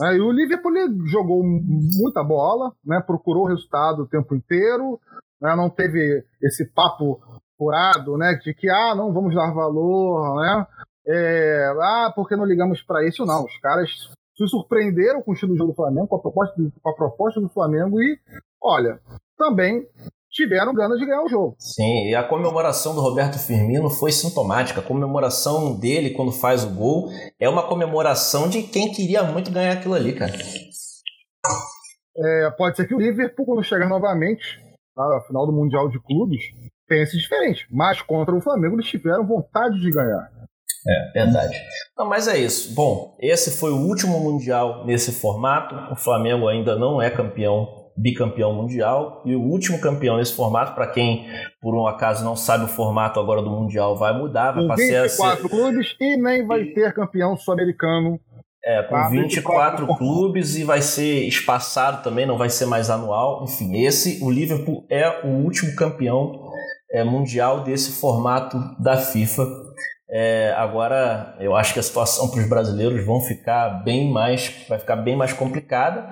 É, 0.00 0.16
e 0.16 0.20
o 0.20 0.30
Liverpool 0.30 0.72
jogou 1.06 1.42
muita 1.42 2.22
bola, 2.22 2.72
né, 2.84 3.00
procurou 3.06 3.46
resultado 3.46 4.02
o 4.02 4.08
tempo 4.08 4.34
inteiro, 4.34 4.98
né? 5.40 5.54
não 5.56 5.68
teve 5.68 6.24
esse 6.40 6.64
papo 6.72 7.20
furado, 7.58 8.16
né? 8.16 8.34
De 8.42 8.54
que, 8.54 8.68
ah, 8.68 8.94
não 8.94 9.12
vamos 9.12 9.34
dar 9.34 9.52
valor, 9.52 10.40
né? 10.40 10.66
É, 11.06 11.72
ah, 11.80 12.12
porque 12.14 12.36
não 12.36 12.44
ligamos 12.44 12.82
para 12.82 13.06
isso? 13.06 13.24
Não, 13.24 13.44
os 13.44 13.58
caras 13.58 13.90
se 14.36 14.48
surpreenderam 14.48 15.22
com 15.22 15.32
o 15.32 15.34
estilo 15.34 15.52
do 15.52 15.58
jogo 15.58 15.72
do 15.72 15.76
Flamengo, 15.76 16.08
com 16.08 16.16
a 16.16 16.20
proposta 16.20 16.54
do, 16.60 16.72
com 16.80 16.90
a 16.90 16.94
proposta 16.94 17.40
do 17.40 17.48
Flamengo 17.48 18.00
e, 18.00 18.18
olha, 18.62 19.00
também 19.36 19.86
tiveram 20.32 20.74
ganas 20.74 20.98
de 20.98 21.06
ganhar 21.06 21.22
o 21.22 21.28
jogo. 21.28 21.54
Sim, 21.58 22.08
e 22.08 22.14
a 22.14 22.24
comemoração 22.24 22.94
do 22.94 23.00
Roberto 23.00 23.38
Firmino 23.38 23.90
foi 23.90 24.10
sintomática. 24.10 24.80
A 24.80 24.84
comemoração 24.84 25.78
dele 25.78 26.10
quando 26.10 26.32
faz 26.32 26.64
o 26.64 26.70
gol 26.70 27.10
é 27.38 27.48
uma 27.48 27.68
comemoração 27.68 28.48
de 28.48 28.62
quem 28.62 28.90
queria 28.90 29.22
muito 29.22 29.50
ganhar 29.50 29.74
aquilo 29.74 29.94
ali, 29.94 30.14
cara. 30.14 30.32
É, 32.16 32.50
pode 32.56 32.76
ser 32.76 32.88
que 32.88 32.94
o 32.94 33.00
Liverpool, 33.00 33.46
quando 33.46 33.62
chegar 33.62 33.88
novamente 33.88 34.60
na 34.96 35.20
final 35.22 35.46
do 35.46 35.52
Mundial 35.52 35.88
de 35.88 36.00
Clubes, 36.02 36.42
pense 36.88 37.16
diferente. 37.16 37.66
Mas 37.70 38.00
contra 38.02 38.34
o 38.34 38.40
Flamengo 38.40 38.76
eles 38.76 38.86
tiveram 38.86 39.26
vontade 39.26 39.80
de 39.80 39.90
ganhar. 39.90 40.30
É, 40.86 41.12
verdade. 41.12 41.56
Não, 41.96 42.06
mas 42.08 42.26
é 42.26 42.36
isso. 42.36 42.74
Bom, 42.74 43.16
esse 43.20 43.58
foi 43.58 43.70
o 43.70 43.86
último 43.86 44.18
Mundial 44.18 44.84
nesse 44.84 45.12
formato. 45.12 45.74
O 45.92 45.96
Flamengo 45.96 46.48
ainda 46.48 46.76
não 46.76 47.00
é 47.00 47.08
campeão 47.08 47.81
bicampeão 47.96 48.54
mundial 48.54 49.22
e 49.24 49.34
o 49.34 49.40
último 49.40 49.80
campeão 49.80 50.16
nesse 50.16 50.34
formato, 50.34 50.74
para 50.74 50.86
quem 50.86 51.26
por 51.60 51.74
um 51.74 51.86
acaso 51.86 52.24
não 52.24 52.36
sabe 52.36 52.64
o 52.64 52.68
formato 52.68 53.20
agora 53.20 53.42
do 53.42 53.50
mundial, 53.50 53.96
vai 53.96 54.16
mudar, 54.16 54.52
vai 54.52 54.66
passar 54.66 55.02
24 55.02 55.42
ser... 55.42 55.48
clubes 55.48 55.96
e 56.00 56.16
nem 56.16 56.46
vai 56.46 56.64
ter 56.66 56.92
campeão 56.92 57.36
sul-americano. 57.36 58.18
É, 58.64 58.80
com 58.84 59.10
24, 59.10 59.86
24 59.86 59.96
clubes 59.96 60.56
e 60.56 60.62
vai 60.62 60.80
ser 60.80 61.26
espaçado 61.26 62.02
também, 62.04 62.24
não 62.24 62.38
vai 62.38 62.48
ser 62.48 62.66
mais 62.66 62.90
anual. 62.90 63.42
Enfim, 63.42 63.84
esse, 63.84 64.22
o 64.22 64.30
Liverpool 64.30 64.86
é 64.88 65.26
o 65.26 65.30
último 65.30 65.74
campeão 65.74 66.52
é, 66.92 67.02
mundial 67.02 67.64
desse 67.64 68.00
formato 68.00 68.56
da 68.78 68.96
FIFA. 68.96 69.44
É, 70.14 70.52
agora, 70.58 71.34
eu 71.40 71.56
acho 71.56 71.72
que 71.72 71.80
a 71.80 71.82
situação 71.82 72.28
para 72.28 72.40
os 72.40 72.46
brasileiros 72.46 73.02
vão 73.06 73.22
ficar 73.22 73.82
bem 73.82 74.12
mais, 74.12 74.52
vai 74.68 74.78
ficar 74.78 74.96
bem 74.96 75.16
mais 75.16 75.32
complicada, 75.32 76.06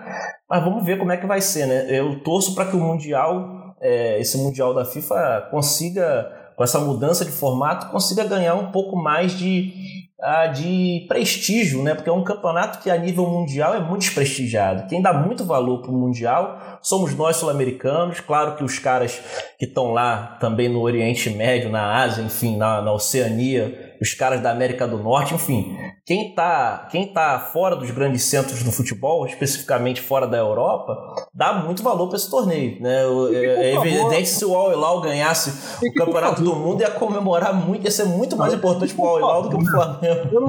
mas 0.49 0.65
vamos 0.65 0.83
ver 0.87 0.99
como 0.99 1.13
é 1.13 1.19
que 1.19 1.27
vai 1.27 1.43
ser, 1.43 1.67
né? 1.67 1.87
Eu 1.91 2.19
torço 2.21 2.55
para 2.55 2.65
que 2.65 2.75
o 2.75 2.81
mundial, 2.81 3.77
é, 3.79 4.19
esse 4.19 4.39
mundial 4.39 4.73
da 4.73 4.87
FIFA 4.87 5.49
consiga, 5.51 6.33
com 6.57 6.65
essa 6.65 6.81
mudança 6.81 7.27
de 7.27 7.31
formato, 7.31 7.91
consiga 7.91 8.25
ganhar 8.25 8.55
um 8.55 8.73
pouco 8.73 8.97
mais 8.97 9.33
de, 9.33 9.75
uh, 10.19 10.51
de 10.51 11.05
prestígio, 11.07 11.83
né? 11.83 11.95
Porque 11.95 12.09
é 12.09 12.13
um 12.13 12.25
campeonato 12.25 12.79
que 12.79 12.91
a 12.91 12.97
nível 12.97 13.29
mundial 13.29 13.75
é 13.75 13.81
muito 13.81 14.01
desprestigiado. 14.01 14.89
Quem 14.89 15.03
dá 15.03 15.13
muito 15.13 15.45
valor 15.45 15.83
para 15.83 15.91
o 15.91 15.95
mundial 15.95 16.79
somos 16.81 17.15
nós 17.15 17.37
sul-americanos. 17.37 18.19
Claro 18.21 18.57
que 18.57 18.65
os 18.65 18.79
caras 18.79 19.21
que 19.59 19.67
estão 19.67 19.93
lá 19.93 20.39
também 20.41 20.71
no 20.71 20.81
Oriente 20.81 21.29
Médio, 21.29 21.69
na 21.69 22.03
Ásia, 22.03 22.23
enfim, 22.23 22.57
na, 22.57 22.81
na 22.81 22.95
Oceania 22.95 23.90
os 24.01 24.15
caras 24.15 24.41
da 24.41 24.51
América 24.51 24.89
do 24.89 24.99
Norte, 24.99 25.35
enfim. 25.35 25.77
Quem 26.07 26.31
está 26.31 26.89
quem 26.91 27.13
tá 27.13 27.39
fora 27.39 27.77
dos 27.77 27.91
grandes 27.91 28.23
centros 28.25 28.63
do 28.63 28.73
futebol, 28.73 29.27
especificamente 29.27 30.01
fora 30.01 30.27
da 30.27 30.39
Europa, 30.39 30.97
dá 31.35 31.53
muito 31.53 31.83
valor 31.83 32.09
para 32.09 32.17
esse 32.17 32.31
torneio. 32.31 32.81
Né? 32.81 33.03
É, 33.33 33.71
é 33.71 33.77
evidente 33.77 34.29
se 34.29 34.45
o 34.45 34.55
Al 34.55 34.73
Hilal 34.73 35.01
ganhasse 35.03 35.51
o 35.85 35.93
Campeonato 35.93 36.43
do 36.43 36.57
Mundo, 36.57 36.81
ia 36.81 36.91
comemorar 36.91 37.55
muito, 37.55 37.85
ia 37.85 37.91
ser 37.91 38.05
muito 38.05 38.37
mais 38.37 38.55
importante 38.55 38.95
para 38.95 39.05
o 39.05 39.09
Al 39.09 39.19
Hilal 39.19 39.43
do 39.43 39.49
que 39.51 39.57
para 39.57 39.65
o 39.65 39.71
Flamengo. 39.71 40.29
Eu 40.33 40.41
não, 40.41 40.49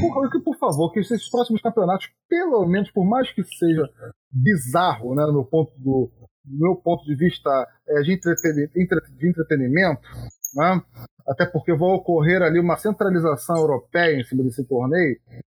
por, 0.00 0.42
por 0.44 0.58
favor, 0.58 0.92
que 0.92 1.00
esses 1.00 1.28
próximos 1.28 1.60
campeonatos, 1.60 2.08
pelo 2.28 2.64
menos, 2.66 2.90
por 2.92 3.04
mais 3.04 3.30
que 3.32 3.42
seja 3.42 3.88
bizarro, 4.30 5.14
né, 5.14 5.24
no 5.26 5.44
ponto 5.44 5.72
do, 5.78 6.10
do 6.44 6.58
meu 6.58 6.76
ponto 6.76 7.04
de 7.04 7.16
vista 7.16 7.50
é, 7.88 8.00
de, 8.02 8.18
de 8.18 9.30
entretenimento, 9.30 10.00
né? 10.54 10.82
até 11.26 11.46
porque 11.46 11.74
vai 11.74 11.90
ocorrer 11.90 12.42
ali 12.42 12.58
uma 12.58 12.76
centralização 12.76 13.56
europeia 13.56 14.20
em 14.20 14.24
cima 14.24 14.42
desse 14.42 14.64
torneio, 14.64 15.16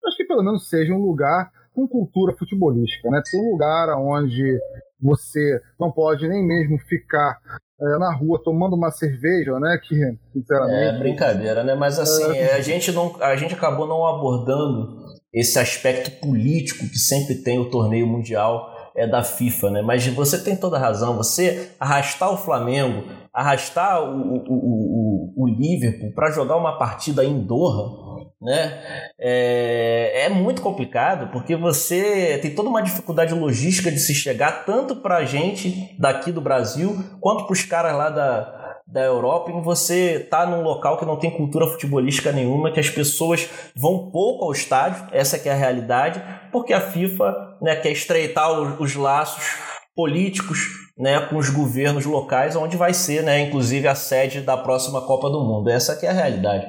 acho 0.06 0.16
que 0.16 0.24
pelo 0.24 0.42
menos 0.42 0.68
seja 0.68 0.92
um 0.92 1.00
lugar 1.00 1.50
com 1.74 1.88
cultura 1.88 2.34
futebolística, 2.36 3.08
né? 3.08 3.22
Ter 3.24 3.38
um 3.38 3.52
lugar 3.52 3.96
onde 3.96 4.58
você 5.00 5.60
não 5.80 5.90
pode 5.90 6.28
nem 6.28 6.46
mesmo 6.46 6.78
ficar 6.80 7.38
é, 7.80 7.98
na 7.98 8.14
rua 8.14 8.40
tomando 8.42 8.76
uma 8.76 8.90
cerveja, 8.90 9.58
né? 9.58 9.78
Que, 9.82 9.96
sinceramente. 10.32 10.96
É 10.96 10.98
brincadeira, 10.98 11.64
né? 11.64 11.74
Mas 11.74 11.98
assim, 11.98 12.36
é... 12.36 12.54
a, 12.54 12.60
gente 12.60 12.92
não, 12.92 13.16
a 13.22 13.34
gente 13.36 13.54
acabou 13.54 13.86
não 13.86 14.06
abordando 14.06 15.02
esse 15.32 15.58
aspecto 15.58 16.10
político 16.20 16.86
que 16.86 16.98
sempre 16.98 17.36
tem 17.36 17.58
o 17.58 17.70
torneio 17.70 18.06
mundial 18.06 18.70
é 18.94 19.06
da 19.06 19.22
FIFA, 19.22 19.70
né? 19.70 19.82
Mas 19.82 20.06
você 20.08 20.38
tem 20.38 20.54
toda 20.54 20.76
a 20.76 20.80
razão. 20.80 21.16
Você 21.16 21.70
arrastar 21.80 22.30
o 22.30 22.36
Flamengo, 22.36 23.04
arrastar 23.32 24.02
o, 24.02 24.36
o, 24.36 25.34
o, 25.36 25.44
o 25.44 25.46
Liverpool 25.48 26.12
para 26.12 26.30
jogar 26.30 26.56
uma 26.56 26.78
partida 26.78 27.24
em 27.24 27.40
Doha, 27.40 28.12
né? 28.40 28.82
É, 29.18 30.24
é, 30.24 30.28
muito 30.28 30.60
complicado 30.60 31.30
porque 31.32 31.54
você 31.54 32.38
tem 32.42 32.54
toda 32.54 32.68
uma 32.68 32.82
dificuldade 32.82 33.32
logística 33.32 33.90
de 33.90 33.98
se 33.98 34.14
chegar 34.14 34.64
tanto 34.64 34.96
para 34.96 35.18
a 35.18 35.24
gente 35.24 35.96
daqui 35.98 36.32
do 36.32 36.40
Brasil 36.40 37.02
quanto 37.20 37.44
para 37.44 37.52
os 37.52 37.62
caras 37.62 37.94
lá 37.94 38.10
da, 38.10 38.62
da 38.86 39.00
Europa 39.00 39.50
em 39.50 39.62
você 39.62 40.18
tá 40.18 40.44
num 40.44 40.62
local 40.62 40.98
que 40.98 41.06
não 41.06 41.16
tem 41.16 41.30
cultura 41.30 41.66
futebolística 41.66 42.32
nenhuma, 42.32 42.72
que 42.72 42.80
as 42.80 42.90
pessoas 42.90 43.48
vão 43.74 44.10
pouco 44.10 44.44
ao 44.44 44.52
estádio, 44.52 45.06
essa 45.12 45.38
que 45.38 45.48
é 45.48 45.52
a 45.52 45.56
realidade, 45.56 46.22
porque 46.50 46.72
a 46.72 46.80
FIFA 46.80 47.56
né, 47.62 47.76
quer 47.76 47.92
estreitar 47.92 48.50
os, 48.50 48.78
os 48.80 48.94
laços 48.94 49.56
políticos 49.94 50.81
né, 50.96 51.20
com 51.26 51.36
os 51.36 51.50
governos 51.50 52.04
locais, 52.04 52.56
onde 52.56 52.76
vai 52.76 52.92
ser, 52.94 53.22
né, 53.22 53.40
inclusive, 53.40 53.88
a 53.88 53.94
sede 53.94 54.40
da 54.40 54.56
próxima 54.56 55.00
Copa 55.06 55.30
do 55.30 55.42
Mundo. 55.44 55.70
Essa 55.70 55.96
que 55.96 56.06
é 56.06 56.10
a 56.10 56.12
realidade. 56.12 56.66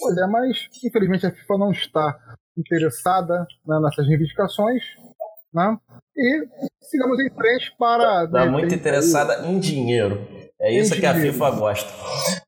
Pois 0.00 0.16
é, 0.16 0.26
mas 0.26 0.68
infelizmente 0.84 1.26
a 1.26 1.30
FIFA 1.30 1.58
não 1.58 1.70
está 1.72 2.18
interessada 2.56 3.46
né, 3.66 3.80
nessas 3.80 4.06
reivindicações, 4.06 4.82
né? 5.52 5.76
E 6.16 6.46
sigamos 6.80 7.18
em 7.20 7.30
frente 7.30 7.74
para. 7.78 8.24
Está 8.24 8.46
muito 8.46 8.74
interessada 8.74 9.40
aí. 9.40 9.50
em 9.50 9.58
dinheiro. 9.58 10.26
É 10.60 10.72
isso 10.72 10.94
que 10.94 11.04
a 11.04 11.14
FIFA 11.14 11.50
gosta. 11.50 11.92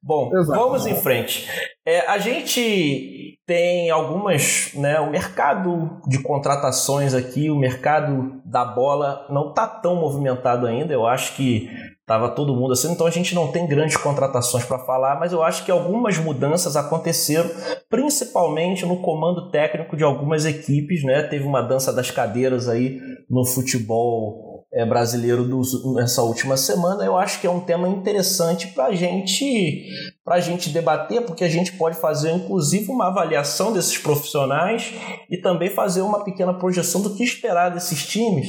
Bom, 0.03 0.31
Exato. 0.35 0.59
vamos 0.59 0.87
em 0.87 0.95
frente. 0.95 1.49
É, 1.85 2.01
a 2.07 2.19
gente 2.19 3.39
tem 3.47 3.91
algumas, 3.91 4.73
né? 4.75 4.99
O 5.01 5.11
mercado 5.11 6.01
de 6.07 6.23
contratações 6.23 7.15
aqui, 7.15 7.51
o 7.51 7.57
mercado 7.57 8.41
da 8.45 8.65
bola 8.65 9.27
não 9.31 9.51
está 9.51 9.67
tão 9.67 9.97
movimentado 9.97 10.67
ainda. 10.67 10.93
Eu 10.93 11.07
acho 11.07 11.35
que 11.37 11.69
estava 12.01 12.29
todo 12.31 12.55
mundo 12.55 12.73
assim, 12.73 12.93
então 12.93 13.07
a 13.07 13.11
gente 13.11 13.35
não 13.35 13.51
tem 13.51 13.67
grandes 13.67 13.97
contratações 13.97 14.65
para 14.65 14.79
falar, 14.79 15.19
mas 15.19 15.33
eu 15.33 15.43
acho 15.43 15.65
que 15.65 15.73
algumas 15.73 16.17
mudanças 16.19 16.77
aconteceram, 16.77 17.51
principalmente 17.91 18.87
no 18.87 19.03
comando 19.03 19.51
técnico 19.51 19.97
de 19.97 20.05
algumas 20.05 20.45
equipes, 20.45 21.03
né? 21.03 21.25
Teve 21.25 21.45
uma 21.45 21.63
dança 21.63 21.93
das 21.93 22.11
cadeiras 22.11 22.69
aí 22.69 23.01
no 23.29 23.45
futebol 23.45 24.56
brasileiro 24.85 25.45
dos, 25.45 25.85
nessa 25.95 26.23
última 26.23 26.57
semana, 26.57 27.05
eu 27.05 27.17
acho 27.17 27.41
que 27.41 27.47
é 27.47 27.51
um 27.51 27.61
tema 27.61 27.89
interessante 27.89 28.69
para 28.69 28.95
gente, 28.95 29.87
a 30.27 30.41
gente 30.41 30.71
debater, 30.71 31.23
porque 31.23 31.45
a 31.45 31.49
gente 31.49 31.73
pode 31.73 31.97
fazer 31.99 32.33
inclusive 32.33 32.91
uma 32.91 33.07
avaliação 33.07 33.73
desses 33.73 33.97
profissionais 33.97 34.93
e 35.31 35.41
também 35.41 35.71
fazer 35.71 36.03
uma 36.03 36.25
pequena 36.25 36.53
projeção 36.53 37.01
do 37.01 37.15
que 37.15 37.25
esperar 37.25 37.71
desses 37.71 38.07
times 38.07 38.49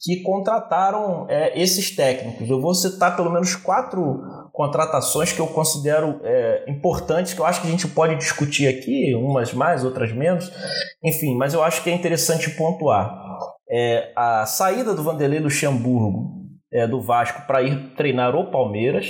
que 0.00 0.22
contrataram 0.22 1.26
é, 1.28 1.60
esses 1.60 1.94
técnicos. 1.94 2.48
Eu 2.48 2.60
vou 2.60 2.74
citar 2.74 3.16
pelo 3.16 3.30
menos 3.30 3.54
quatro 3.54 4.20
contratações 4.52 5.32
que 5.32 5.40
eu 5.40 5.46
considero 5.48 6.20
é, 6.22 6.64
importantes, 6.68 7.34
que 7.34 7.40
eu 7.40 7.44
acho 7.44 7.60
que 7.60 7.66
a 7.66 7.70
gente 7.70 7.88
pode 7.88 8.16
discutir 8.16 8.66
aqui, 8.66 9.14
umas 9.14 9.52
mais, 9.52 9.84
outras 9.84 10.12
menos, 10.12 10.50
enfim, 11.04 11.36
mas 11.36 11.52
eu 11.52 11.62
acho 11.62 11.82
que 11.82 11.90
é 11.90 11.94
interessante 11.94 12.50
pontuar 12.50 13.25
é, 13.70 14.12
a 14.14 14.46
saída 14.46 14.94
do 14.94 15.02
Vanderlei 15.02 15.40
Luxemburgo 15.40 16.36
é, 16.72 16.86
do 16.86 17.00
Vasco 17.00 17.46
para 17.46 17.62
ir 17.62 17.94
treinar 17.94 18.34
o 18.34 18.50
Palmeiras. 18.50 19.06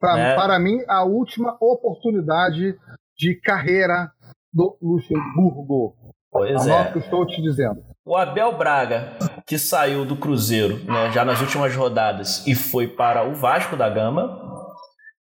Pra, 0.00 0.14
né? 0.14 0.34
Para 0.34 0.58
mim, 0.58 0.78
a 0.88 1.04
última 1.04 1.56
oportunidade 1.60 2.76
de 3.16 3.40
carreira 3.40 4.10
do 4.52 4.76
Luxemburgo. 4.80 5.94
Pois 6.30 6.60
Anota 6.66 6.90
é. 6.90 6.92
que 6.92 6.98
estou 6.98 7.26
te 7.26 7.40
dizendo. 7.42 7.82
O 8.04 8.16
Abel 8.16 8.56
Braga, 8.56 9.16
que 9.46 9.58
saiu 9.58 10.04
do 10.04 10.16
Cruzeiro 10.16 10.78
né, 10.84 11.10
já 11.12 11.24
nas 11.24 11.40
últimas 11.40 11.74
rodadas 11.74 12.46
e 12.46 12.54
foi 12.54 12.86
para 12.86 13.26
o 13.26 13.34
Vasco 13.34 13.76
da 13.76 13.88
Gama. 13.88 14.40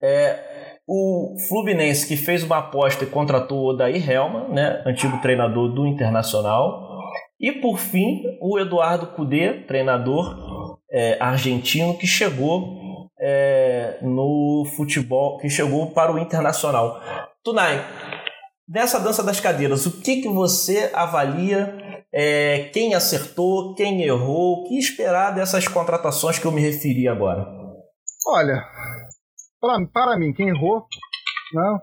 É, 0.03 0.79
o 0.87 1.37
Fluminense, 1.49 2.07
que 2.09 2.17
fez 2.17 2.43
uma 2.43 2.59
aposta 2.59 3.05
e 3.05 3.07
contratou 3.07 3.59
o 3.59 3.71
Odair 3.71 4.11
Helma, 4.11 4.49
né, 4.49 4.83
antigo 4.87 5.21
treinador 5.21 5.73
do 5.75 5.87
Internacional. 5.87 6.90
E 7.41 7.53
por 7.53 7.79
fim, 7.79 8.23
o 8.39 8.59
Eduardo 8.59 9.07
Cudê, 9.07 9.65
treinador 9.65 10.79
é, 10.93 11.17
argentino, 11.19 11.97
que 11.97 12.07
chegou 12.07 13.09
é, 13.19 13.99
no 14.03 14.65
futebol, 14.77 15.39
que 15.39 15.49
chegou 15.49 15.91
para 15.93 16.13
o 16.13 16.19
Internacional. 16.19 17.01
Tunai, 17.43 17.83
nessa 18.69 19.01
dança 19.01 19.23
das 19.23 19.41
cadeiras, 19.41 19.87
o 19.87 20.03
que, 20.03 20.21
que 20.21 20.29
você 20.29 20.91
avalia? 20.93 21.79
É, 22.13 22.71
quem 22.75 22.93
acertou, 22.95 23.75
quem 23.75 24.03
errou, 24.03 24.61
o 24.61 24.65
que 24.69 24.77
esperar 24.77 25.31
dessas 25.31 25.67
contratações 25.67 26.39
que 26.39 26.47
eu 26.47 26.53
me 26.53 26.61
referi 26.61 27.09
agora? 27.09 27.47
Olha, 28.27 28.65
pra, 29.61 29.79
para 29.93 30.19
mim, 30.19 30.33
quem 30.33 30.49
errou 30.49 30.87
né, 31.55 31.79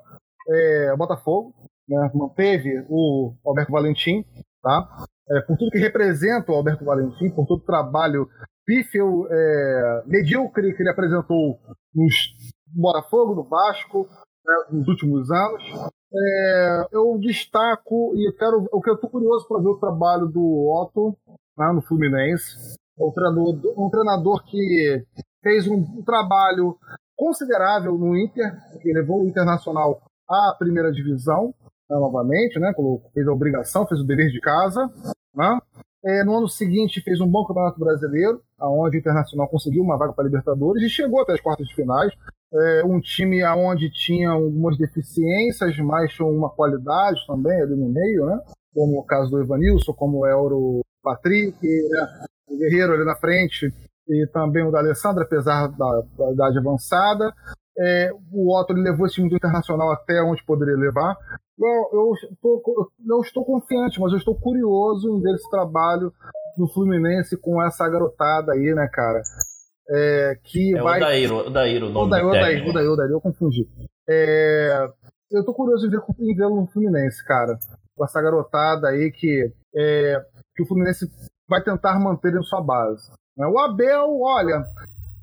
é 0.49 0.93
o 0.93 0.97
Botafogo, 0.97 1.53
né, 1.87 2.11
manteve 2.13 2.85
o 2.89 3.33
Alberto 3.45 3.71
Valentim, 3.71 4.25
tá? 4.61 5.07
É, 5.29 5.41
por 5.41 5.57
tudo 5.57 5.71
que 5.71 5.79
representa 5.79 6.51
o 6.51 6.55
Alberto 6.55 6.85
Valentim, 6.85 7.29
por 7.29 7.45
todo 7.45 7.59
o 7.59 7.65
trabalho 7.65 8.29
pífio, 8.65 9.27
é, 9.29 10.03
medíocre 10.05 10.73
que 10.73 10.81
ele 10.81 10.89
apresentou 10.89 11.59
nos 11.93 12.13
Botafogo, 12.73 13.35
no 13.35 13.43
Vasco, 13.43 14.07
né, 14.45 14.55
nos 14.71 14.87
últimos 14.87 15.29
anos. 15.31 15.63
É, 16.13 16.87
eu 16.93 17.17
destaco 17.19 18.13
e 18.15 18.31
quero, 18.37 18.65
o 18.71 18.81
que 18.81 18.89
eu 18.89 18.95
estou 18.95 19.09
curioso 19.09 19.47
para 19.47 19.61
ver 19.61 19.67
o 19.67 19.79
trabalho 19.79 20.27
do 20.27 20.69
Otto 20.69 21.17
né, 21.57 21.71
no 21.73 21.81
Fluminense. 21.81 22.77
É 22.97 23.03
um 23.03 23.11
treinador, 23.11 23.73
um 23.77 23.89
treinador 23.89 24.43
que 24.45 25.03
fez 25.43 25.67
um, 25.67 25.75
um 25.75 26.03
trabalho 26.03 26.77
considerável 27.15 27.97
no 27.97 28.15
Inter, 28.15 28.53
que 28.81 28.93
levou 28.93 29.23
o 29.23 29.27
Internacional 29.27 30.01
à 30.29 30.55
primeira 30.57 30.91
divisão 30.91 31.53
novamente, 31.95 32.59
né, 32.59 32.73
fez 33.13 33.27
a 33.27 33.31
obrigação, 33.31 33.87
fez 33.87 34.01
o 34.01 34.05
dever 34.05 34.29
de 34.29 34.39
casa. 34.39 34.89
Né? 35.33 35.59
É, 36.05 36.23
no 36.23 36.37
ano 36.37 36.47
seguinte 36.47 37.01
fez 37.01 37.19
um 37.19 37.27
bom 37.27 37.45
campeonato 37.45 37.79
brasileiro, 37.79 38.41
aonde 38.57 38.97
o 38.97 38.99
Internacional 38.99 39.47
conseguiu 39.47 39.83
uma 39.83 39.97
vaga 39.97 40.13
para 40.13 40.23
a 40.23 40.27
Libertadores 40.27 40.83
e 40.83 40.89
chegou 40.89 41.21
até 41.21 41.33
as 41.33 41.41
quartas 41.41 41.67
de 41.67 41.75
finais. 41.75 42.13
É, 42.53 42.85
um 42.85 42.99
time 43.01 43.43
aonde 43.43 43.89
tinha 43.91 44.29
algumas 44.29 44.77
deficiências, 44.77 45.77
mas 45.79 46.13
tinha 46.13 46.27
uma 46.27 46.49
qualidade 46.49 47.19
também 47.27 47.61
ali 47.61 47.75
no 47.75 47.89
meio, 47.89 48.25
né? 48.25 48.39
Como 48.73 48.99
o 48.99 49.03
caso 49.03 49.29
do 49.29 49.41
Evanilson, 49.41 49.91
como 49.93 50.25
é 50.25 50.35
o 50.35 50.81
Patrick, 51.03 51.57
né? 51.61 52.25
o 52.47 52.57
Guerreiro 52.57 52.93
ali 52.93 53.03
na 53.03 53.15
frente, 53.15 53.73
e 54.07 54.27
também 54.27 54.63
o 54.63 54.71
da 54.71 54.79
Alessandra, 54.79 55.23
apesar 55.23 55.67
da, 55.67 56.03
da 56.17 56.31
idade 56.31 56.57
avançada. 56.57 57.33
É, 57.77 58.11
o 58.31 58.57
Otto 58.57 58.73
levou 58.73 59.05
esse 59.05 59.15
time 59.15 59.29
do 59.29 59.35
Internacional 59.35 59.91
até 59.91 60.21
onde 60.21 60.43
poderia 60.45 60.77
levar. 60.77 61.17
Eu, 61.59 61.99
eu, 61.99 62.13
tô, 62.41 62.91
não 62.99 63.21
estou 63.21 63.43
confiante, 63.43 63.99
mas 63.99 64.11
eu 64.11 64.19
estou 64.19 64.35
curioso 64.35 65.09
em 65.09 65.21
ver 65.21 65.33
esse 65.33 65.49
trabalho 65.49 66.13
no 66.57 66.67
Fluminense 66.67 67.35
com 67.37 67.61
essa 67.63 67.87
garotada 67.89 68.53
aí, 68.53 68.73
né, 68.75 68.87
cara? 68.91 69.21
É, 69.89 70.37
que 70.43 70.75
é 70.75 70.81
vai... 70.81 70.97
o 70.97 71.01
Daíro, 71.01 71.35
o 71.47 71.49
Daíro, 71.49 71.87
o 71.87 71.89
nome 71.89 72.07
o 72.07 72.09
Daíro, 72.09 72.27
o 72.27 72.31
Daíro, 72.31 72.69
o 72.69 72.73
Daíro, 72.73 72.93
o 72.93 72.95
Daíro, 72.95 73.13
eu 73.13 73.21
confundi. 73.21 73.67
É, 74.07 74.87
eu 75.31 75.43
tô 75.43 75.53
curioso 75.53 75.87
em 75.87 75.89
ver 75.89 76.01
em 76.19 76.35
vê-lo 76.35 76.61
no 76.61 76.67
Fluminense, 76.67 77.23
cara. 77.25 77.57
Com 77.95 78.05
essa 78.05 78.21
garotada 78.21 78.89
aí 78.89 79.11
que, 79.11 79.51
é, 79.75 80.25
que 80.55 80.63
o 80.63 80.65
Fluminense 80.67 81.09
vai 81.49 81.63
tentar 81.63 81.99
manter 81.99 82.33
em 82.33 82.43
sua 82.43 82.61
base. 82.61 83.11
O 83.37 83.59
Abel, 83.59 84.19
olha, 84.21 84.65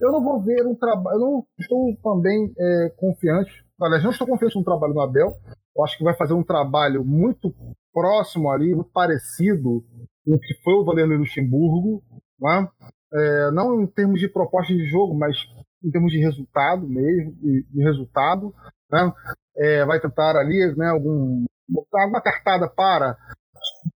eu 0.01 0.13
não 0.13 0.23
vou 0.23 0.41
ver 0.41 0.67
um 0.67 0.75
trabalho. 0.75 1.17
Eu 1.17 1.21
não 1.21 1.47
estou 1.59 1.97
também 2.03 2.53
é, 2.59 2.93
confiante. 2.97 3.65
Aliás, 3.81 4.05
não 4.05 4.11
estou 4.11 4.27
confiante 4.27 4.57
no 4.57 4.65
trabalho 4.65 4.95
do 4.95 5.01
Abel. 5.01 5.37
Eu 5.77 5.85
acho 5.85 5.99
que 5.99 6.05
vai 6.05 6.15
fazer 6.15 6.35
um 6.35 6.43
trabalho 6.43 7.05
muito 7.05 7.55
próximo 7.93 8.51
ali, 8.51 8.75
muito 8.75 8.91
parecido 8.91 9.85
com 10.25 10.35
o 10.35 10.39
que 10.39 10.55
foi 10.63 10.75
o 10.75 10.85
Vanderlei 10.85 11.19
Luxemburgo. 11.19 12.03
Né? 12.41 12.69
É, 13.13 13.51
não 13.51 13.83
em 13.83 13.87
termos 13.87 14.21
de 14.21 14.29
proposta 14.29 14.73
de 14.73 14.87
jogo, 14.87 15.15
mas 15.15 15.37
em 15.83 15.91
termos 15.91 16.13
de 16.13 16.19
resultado 16.19 16.89
mesmo, 16.89 17.33
de, 17.33 17.67
de 17.71 17.83
resultado. 17.83 18.55
Né? 18.91 19.13
É, 19.57 19.85
vai 19.85 20.01
tentar 20.01 20.37
ali 20.37 20.75
né, 20.77 20.89
algum, 20.89 21.45
uma 21.69 22.21
cartada 22.21 22.69
para 22.69 23.17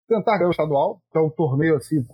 tentar 0.08 0.38
ganhar 0.38 0.48
o 0.48 0.50
estadual, 0.50 1.00
que 1.10 1.18
é 1.18 1.20
um 1.20 1.30
torneio 1.30 1.76
assim, 1.76 2.06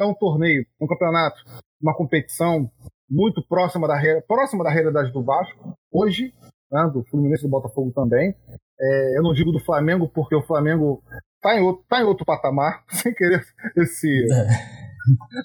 é 0.00 0.04
um 0.04 0.14
torneio, 0.14 0.64
um 0.80 0.86
campeonato, 0.86 1.42
uma 1.80 1.94
competição 1.94 2.70
muito 3.08 3.46
próxima 3.46 3.86
da, 3.86 3.94
próxima 4.26 4.64
da 4.64 4.70
realidade 4.70 5.12
do 5.12 5.22
Vasco, 5.22 5.76
hoje, 5.92 6.32
né, 6.70 6.90
do 6.92 7.04
Fluminense 7.04 7.44
e 7.44 7.48
do 7.48 7.50
Botafogo 7.50 7.92
também. 7.94 8.34
É, 8.78 9.18
eu 9.18 9.22
não 9.22 9.32
digo 9.32 9.52
do 9.52 9.60
Flamengo, 9.60 10.08
porque 10.08 10.34
o 10.34 10.42
Flamengo 10.42 11.02
está 11.36 11.58
em, 11.58 11.62
outro, 11.62 11.84
tá 11.88 12.00
em 12.00 12.04
outro 12.04 12.24
patamar, 12.24 12.84
sem 12.90 13.14
querer 13.14 13.42
esse. 13.76 14.26
É. 14.32 14.86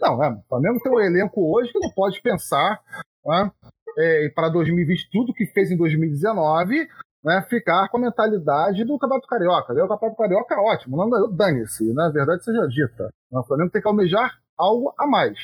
Não, 0.01 0.23
é, 0.23 0.29
o 0.31 0.43
Flamengo 0.49 0.79
tem 0.81 0.91
um 0.91 0.99
elenco 0.99 1.55
hoje 1.55 1.71
que 1.71 1.79
não 1.79 1.91
pode 1.91 2.21
pensar 2.21 2.81
né, 3.25 3.51
é, 3.97 4.29
para 4.29 4.49
2020, 4.49 5.09
tudo 5.11 5.33
que 5.33 5.45
fez 5.47 5.71
em 5.71 5.77
2019, 5.77 6.87
né, 7.23 7.45
ficar 7.47 7.87
com 7.89 7.97
a 7.97 8.01
mentalidade 8.01 8.83
do 8.83 8.97
Campeonato 8.97 9.27
Carioca. 9.27 9.73
O 9.73 9.87
Campeonato 9.87 10.17
Carioca 10.17 10.55
é 10.55 10.57
ótimo, 10.57 10.97
não 10.97 11.35
dane-se, 11.35 11.93
né, 11.93 12.05
a 12.05 12.09
verdade 12.09 12.43
seja 12.43 12.67
dita. 12.67 13.09
O 13.31 13.43
Flamengo 13.43 13.71
tem 13.71 13.81
que 13.81 13.87
almejar 13.87 14.39
algo 14.57 14.93
a 14.97 15.07
mais. 15.07 15.37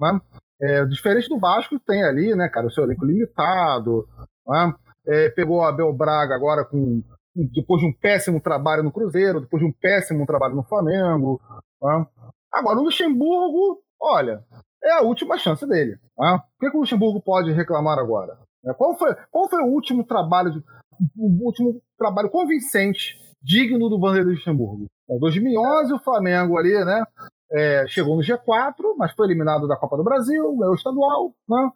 Né? 0.00 0.20
É, 0.60 0.84
diferente 0.86 1.28
do 1.28 1.38
Vasco, 1.38 1.78
tem 1.80 2.02
ali, 2.02 2.34
né, 2.34 2.48
cara, 2.48 2.66
o 2.66 2.70
seu 2.70 2.84
elenco 2.84 3.04
limitado. 3.04 4.08
Né? 4.46 4.74
É, 5.08 5.30
pegou 5.30 5.62
a 5.62 5.70
Abel 5.70 5.92
Braga 5.92 6.34
agora 6.34 6.64
com 6.64 7.02
depois 7.54 7.80
de 7.80 7.88
um 7.88 7.92
péssimo 7.92 8.40
trabalho 8.40 8.82
no 8.82 8.92
Cruzeiro, 8.92 9.40
depois 9.40 9.62
de 9.62 9.68
um 9.68 9.72
péssimo 9.72 10.26
trabalho 10.26 10.56
no 10.56 10.64
Flamengo. 10.64 11.40
Né? 11.80 12.06
Agora, 12.52 12.78
o 12.78 12.82
Luxemburgo, 12.82 13.80
olha, 14.00 14.42
é 14.82 14.92
a 14.92 15.02
última 15.02 15.38
chance 15.38 15.66
dele. 15.66 15.98
Né? 16.18 16.34
O 16.34 16.60
que, 16.60 16.70
que 16.70 16.76
o 16.76 16.80
Luxemburgo 16.80 17.22
pode 17.22 17.52
reclamar 17.52 17.98
agora? 17.98 18.38
É, 18.66 18.74
qual 18.74 18.98
foi, 18.98 19.14
qual 19.30 19.48
foi 19.48 19.62
o 19.62 19.68
último 19.68 20.04
trabalho, 20.04 20.62
o 21.16 21.44
último 21.44 21.80
trabalho 21.96 22.28
convincente, 22.28 23.16
digno 23.40 23.88
do 23.88 24.00
Vanderlei 24.00 24.34
Luxemburgo? 24.34 24.86
Em 25.08 25.18
2011, 25.18 25.94
o 25.94 26.00
Flamengo 26.00 26.58
ali, 26.58 26.72
né? 26.84 27.04
é, 27.52 27.86
chegou 27.88 28.16
no 28.16 28.22
G4, 28.22 28.74
mas 28.96 29.12
foi 29.12 29.26
eliminado 29.26 29.66
da 29.66 29.76
Copa 29.76 29.96
do 29.96 30.04
Brasil, 30.04 30.56
ganhou 30.56 30.72
o 30.72 30.76
estadual, 30.76 31.32
né? 31.48 31.70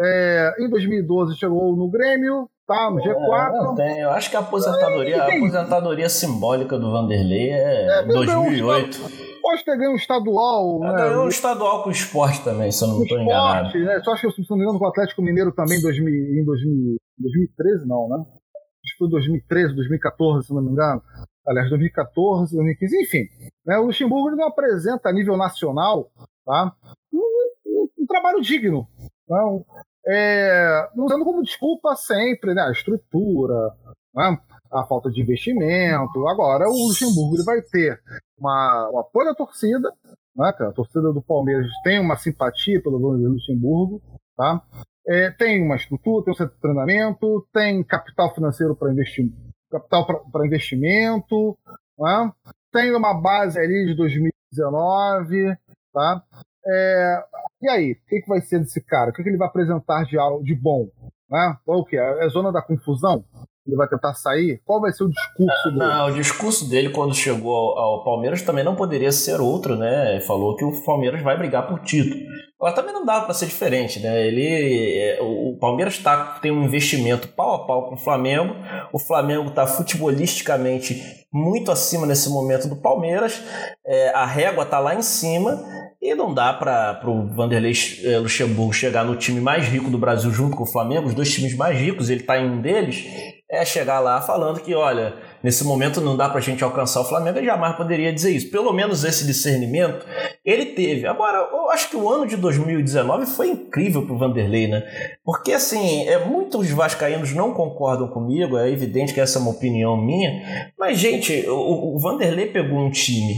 É, 0.00 0.54
em 0.60 0.68
2012 0.68 1.36
chegou 1.36 1.74
no 1.76 1.90
Grêmio, 1.90 2.48
tá 2.66 2.90
no 2.90 2.98
G4. 2.98 3.78
É, 3.80 4.04
eu 4.04 4.10
acho 4.10 4.30
que 4.30 4.36
a 4.36 4.40
aposentadoria, 4.40 5.22
a 5.22 5.26
aposentadoria 5.26 6.08
simbólica 6.08 6.78
do 6.78 6.90
Vanderlei 6.90 7.50
é, 7.50 8.00
é 8.00 8.02
2008. 8.04 8.98
Pode 9.40 9.64
ter 9.64 9.76
ganho 9.78 9.92
um 9.92 9.96
estadual. 9.96 10.80
né? 10.80 10.92
Ganhou 10.92 11.24
um 11.24 11.28
estadual 11.28 11.82
com 11.82 11.88
o 11.88 11.92
esporte 11.92 12.44
também, 12.44 12.70
se 12.70 12.84
eu 12.84 12.88
não 12.88 13.02
estou 13.02 13.18
enganado. 13.18 13.78
Né? 13.78 14.00
Só 14.04 14.12
acho 14.12 14.30
que, 14.30 14.42
se 14.42 14.50
não 14.50 14.58
me 14.58 14.64
engano, 14.64 14.78
com 14.78 14.84
o 14.84 14.88
Atlético 14.88 15.22
Mineiro 15.22 15.52
também 15.52 15.78
em 15.78 15.82
2000, 15.82 16.40
em 16.40 16.44
2000, 16.44 16.96
2013, 17.18 17.88
não, 17.88 18.08
né? 18.08 18.16
Acho 18.18 18.92
que 18.92 18.98
foi 18.98 19.10
2013, 19.10 19.74
2014, 19.74 20.46
se 20.46 20.54
não 20.54 20.62
me 20.62 20.70
engano 20.70 21.02
aliás, 21.48 21.70
2014, 21.70 22.54
2015, 22.54 23.02
enfim. 23.02 23.26
Né, 23.66 23.78
o 23.78 23.86
Luxemburgo 23.86 24.36
não 24.36 24.48
apresenta 24.48 25.08
a 25.08 25.12
nível 25.12 25.36
nacional 25.36 26.10
tá, 26.44 26.74
um, 27.12 27.18
um, 27.66 27.88
um 27.98 28.06
trabalho 28.06 28.40
digno. 28.40 28.86
Não, 29.28 29.64
é, 30.08 30.88
usando 30.96 31.24
como 31.24 31.42
desculpa 31.42 31.94
sempre 31.96 32.54
né, 32.54 32.62
a 32.62 32.70
estrutura, 32.70 33.74
né, 34.14 34.38
a 34.72 34.84
falta 34.84 35.10
de 35.10 35.20
investimento. 35.20 36.26
Agora, 36.28 36.68
o 36.68 36.88
Luxemburgo 36.88 37.44
vai 37.44 37.60
ter 37.62 38.00
uma, 38.38 38.90
um 38.92 38.98
apoio 38.98 39.28
da 39.28 39.34
torcida, 39.34 39.92
né, 40.36 40.52
a 40.58 40.72
torcida 40.72 41.12
do 41.12 41.22
Palmeiras 41.22 41.66
tem 41.82 42.00
uma 42.00 42.16
simpatia 42.16 42.82
pelo 42.82 42.98
Luxemburgo, 42.98 44.00
tá? 44.36 44.62
É, 45.06 45.30
tem 45.30 45.62
uma 45.62 45.76
estrutura, 45.76 46.24
tem 46.24 46.32
um 46.32 46.36
centro 46.36 46.54
de 46.54 46.60
treinamento, 46.60 47.46
tem 47.52 47.82
capital 47.82 48.34
financeiro 48.34 48.76
para 48.76 48.92
investir 48.92 49.30
capital 49.70 50.06
para 50.30 50.46
investimento, 50.46 51.56
né? 51.98 52.32
tem 52.72 52.94
uma 52.94 53.14
base 53.14 53.58
ali 53.58 53.86
de 53.86 53.94
2019, 53.94 55.56
tá? 55.92 56.22
É, 56.68 57.22
e 57.62 57.70
aí, 57.70 57.92
o 57.92 58.08
que, 58.08 58.20
que 58.20 58.28
vai 58.28 58.40
ser 58.40 58.60
desse 58.60 58.80
cara? 58.84 59.10
O 59.10 59.12
que, 59.12 59.22
que 59.22 59.28
ele 59.28 59.38
vai 59.38 59.48
apresentar 59.48 60.04
de, 60.04 60.16
de 60.44 60.54
bom? 60.54 60.88
Né? 61.30 61.56
Ou 61.66 61.80
o 61.80 61.84
que? 61.84 61.96
É 61.96 62.24
a 62.24 62.28
zona 62.28 62.52
da 62.52 62.62
confusão? 62.62 63.24
Ele 63.66 63.76
vai 63.76 63.86
tentar 63.86 64.14
sair? 64.14 64.62
Qual 64.64 64.80
vai 64.80 64.90
ser 64.92 65.04
o 65.04 65.10
discurso 65.10 65.68
dele? 65.68 65.78
Não, 65.78 66.06
o 66.06 66.14
discurso 66.14 66.70
dele 66.70 66.88
quando 66.88 67.14
chegou 67.14 67.78
ao 67.78 68.02
Palmeiras 68.02 68.40
também 68.40 68.64
não 68.64 68.74
poderia 68.74 69.12
ser 69.12 69.42
outro, 69.42 69.76
né? 69.76 70.20
Falou 70.22 70.56
que 70.56 70.64
o 70.64 70.84
Palmeiras 70.84 71.22
vai 71.22 71.36
brigar 71.36 71.68
por 71.68 71.80
título. 71.80 72.18
Agora 72.58 72.74
também 72.74 72.94
não 72.94 73.04
dá 73.04 73.20
para 73.20 73.34
ser 73.34 73.44
diferente, 73.44 74.00
né? 74.00 74.26
Ele, 74.26 74.98
é, 74.98 75.18
o 75.20 75.58
Palmeiras 75.60 75.98
tá, 75.98 76.38
tem 76.40 76.50
um 76.50 76.64
investimento 76.64 77.28
pau 77.28 77.54
a 77.54 77.66
pau 77.66 77.88
com 77.90 77.94
o 77.94 77.98
Flamengo. 77.98 78.54
O 78.90 78.98
Flamengo 78.98 79.50
está 79.50 79.66
futebolisticamente 79.66 81.26
muito 81.30 81.70
acima 81.70 82.06
nesse 82.06 82.30
momento 82.30 82.68
do 82.68 82.76
Palmeiras. 82.76 83.42
É, 83.86 84.08
a 84.14 84.24
régua 84.24 84.64
tá 84.64 84.78
lá 84.78 84.94
em 84.94 85.02
cima 85.02 85.62
e 86.00 86.14
não 86.14 86.32
dá 86.32 86.52
para 86.52 87.00
o 87.06 87.26
Vanderlei 87.26 87.72
é, 88.04 88.18
Luxemburgo 88.18 88.72
chegar 88.72 89.04
no 89.04 89.16
time 89.16 89.40
mais 89.40 89.66
rico 89.66 89.90
do 89.90 89.98
Brasil 89.98 90.30
junto 90.30 90.56
com 90.56 90.62
o 90.62 90.70
Flamengo, 90.70 91.08
os 91.08 91.14
dois 91.14 91.32
times 91.32 91.54
mais 91.56 91.76
ricos, 91.78 92.08
ele 92.08 92.20
está 92.20 92.38
em 92.38 92.48
um 92.48 92.60
deles, 92.60 93.04
é 93.50 93.64
chegar 93.64 93.98
lá 93.98 94.20
falando 94.20 94.60
que, 94.60 94.74
olha, 94.74 95.14
nesse 95.42 95.64
momento 95.64 96.00
não 96.00 96.16
dá 96.16 96.28
para 96.28 96.38
a 96.38 96.42
gente 96.42 96.62
alcançar 96.62 97.00
o 97.00 97.04
Flamengo, 97.04 97.38
ele 97.38 97.46
jamais 97.46 97.74
poderia 97.76 98.12
dizer 98.12 98.30
isso. 98.30 98.50
Pelo 98.50 98.72
menos 98.72 99.02
esse 99.04 99.26
discernimento 99.26 100.06
ele 100.44 100.66
teve. 100.66 101.06
Agora, 101.06 101.48
eu 101.50 101.70
acho 101.70 101.88
que 101.90 101.96
o 101.96 102.08
ano 102.08 102.26
de 102.26 102.36
2019 102.36 103.26
foi 103.26 103.48
incrível 103.48 104.04
para 104.04 104.14
o 104.14 104.18
Vanderlei, 104.18 104.68
né? 104.68 104.84
Porque, 105.24 105.52
assim, 105.52 106.06
é, 106.06 106.24
muitos 106.24 106.70
vascaínos 106.70 107.32
não 107.34 107.52
concordam 107.52 108.08
comigo, 108.08 108.56
é 108.56 108.70
evidente 108.70 109.14
que 109.14 109.20
essa 109.20 109.38
é 109.38 109.42
uma 109.42 109.50
opinião 109.50 109.96
minha, 109.96 110.72
mas, 110.78 110.98
gente, 110.98 111.44
o, 111.48 111.96
o 111.96 111.98
Vanderlei 111.98 112.46
pegou 112.46 112.78
um 112.78 112.90
time 112.90 113.34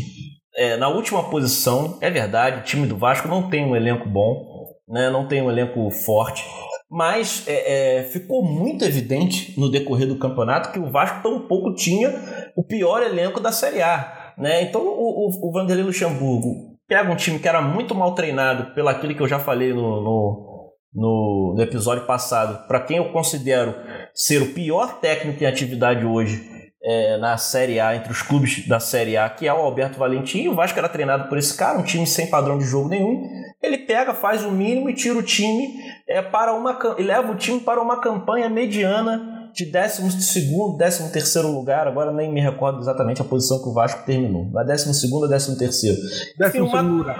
é, 0.60 0.76
na 0.76 0.88
última 0.88 1.22
posição, 1.30 1.96
é 2.02 2.10
verdade, 2.10 2.60
o 2.60 2.62
time 2.62 2.86
do 2.86 2.98
Vasco 2.98 3.26
não 3.26 3.48
tem 3.48 3.64
um 3.64 3.74
elenco 3.74 4.06
bom, 4.06 4.66
né? 4.86 5.08
não 5.08 5.26
tem 5.26 5.40
um 5.40 5.50
elenco 5.50 5.90
forte, 5.90 6.44
mas 6.90 7.48
é, 7.48 8.00
é, 8.00 8.02
ficou 8.02 8.44
muito 8.44 8.84
evidente 8.84 9.58
no 9.58 9.70
decorrer 9.70 10.06
do 10.06 10.18
campeonato 10.18 10.70
que 10.70 10.78
o 10.78 10.90
Vasco 10.90 11.22
tampouco 11.22 11.74
tinha 11.74 12.12
o 12.54 12.62
pior 12.62 13.02
elenco 13.02 13.40
da 13.40 13.50
Série 13.50 13.80
A. 13.80 14.34
Né? 14.36 14.60
Então 14.64 14.82
o, 14.82 15.30
o, 15.30 15.48
o 15.48 15.50
Vanderlei 15.50 15.82
Luxemburgo 15.82 16.76
pega 16.86 17.10
um 17.10 17.16
time 17.16 17.38
que 17.38 17.48
era 17.48 17.62
muito 17.62 17.94
mal 17.94 18.14
treinado 18.14 18.74
pelo 18.74 18.90
aquilo 18.90 19.14
que 19.14 19.22
eu 19.22 19.28
já 19.28 19.38
falei 19.38 19.72
no, 19.72 20.02
no, 20.02 20.72
no, 20.94 21.54
no 21.56 21.62
episódio 21.62 22.04
passado, 22.04 22.66
para 22.68 22.80
quem 22.80 22.98
eu 22.98 23.10
considero 23.12 23.74
ser 24.14 24.42
o 24.42 24.52
pior 24.52 25.00
técnico 25.00 25.42
em 25.42 25.46
atividade 25.46 26.04
hoje 26.04 26.49
é, 26.82 27.18
na 27.18 27.36
Série 27.36 27.78
A, 27.78 27.94
entre 27.94 28.10
os 28.10 28.22
clubes 28.22 28.66
da 28.66 28.80
Série 28.80 29.16
A, 29.16 29.28
que 29.28 29.46
é 29.46 29.52
o 29.52 29.58
Alberto 29.58 29.98
Valentim. 29.98 30.48
O 30.48 30.54
Vasco 30.54 30.78
era 30.78 30.88
treinado 30.88 31.28
por 31.28 31.36
esse 31.36 31.56
cara, 31.56 31.78
um 31.78 31.82
time 31.82 32.06
sem 32.06 32.28
padrão 32.28 32.58
de 32.58 32.64
jogo 32.64 32.88
nenhum. 32.88 33.28
Ele 33.62 33.78
pega, 33.78 34.14
faz 34.14 34.44
o 34.44 34.50
mínimo 34.50 34.88
e 34.88 34.94
tira 34.94 35.18
o 35.18 35.22
time 35.22 35.74
é, 36.08 36.22
para 36.22 36.54
uma 36.54 36.78
e 36.98 37.02
leva 37.02 37.30
o 37.32 37.36
time 37.36 37.60
para 37.60 37.80
uma 37.80 38.00
campanha 38.00 38.48
mediana 38.48 39.40
de 39.52 39.66
12 39.66 40.76
décimo 40.78 41.10
terceiro 41.10 41.48
lugar, 41.48 41.86
agora 41.86 42.12
nem 42.12 42.32
me 42.32 42.40
recordo 42.40 42.78
exatamente 42.78 43.20
a 43.20 43.24
posição 43.24 43.60
que 43.60 43.68
o 43.68 43.74
Vasco 43.74 44.06
terminou, 44.06 44.48
mas 44.52 44.66
décimo 44.66 44.94
segundo 44.94 45.28
décimo 45.28 45.58
terceiro. 45.58 45.98
Décimo 46.38 46.66
uma, 46.66 47.16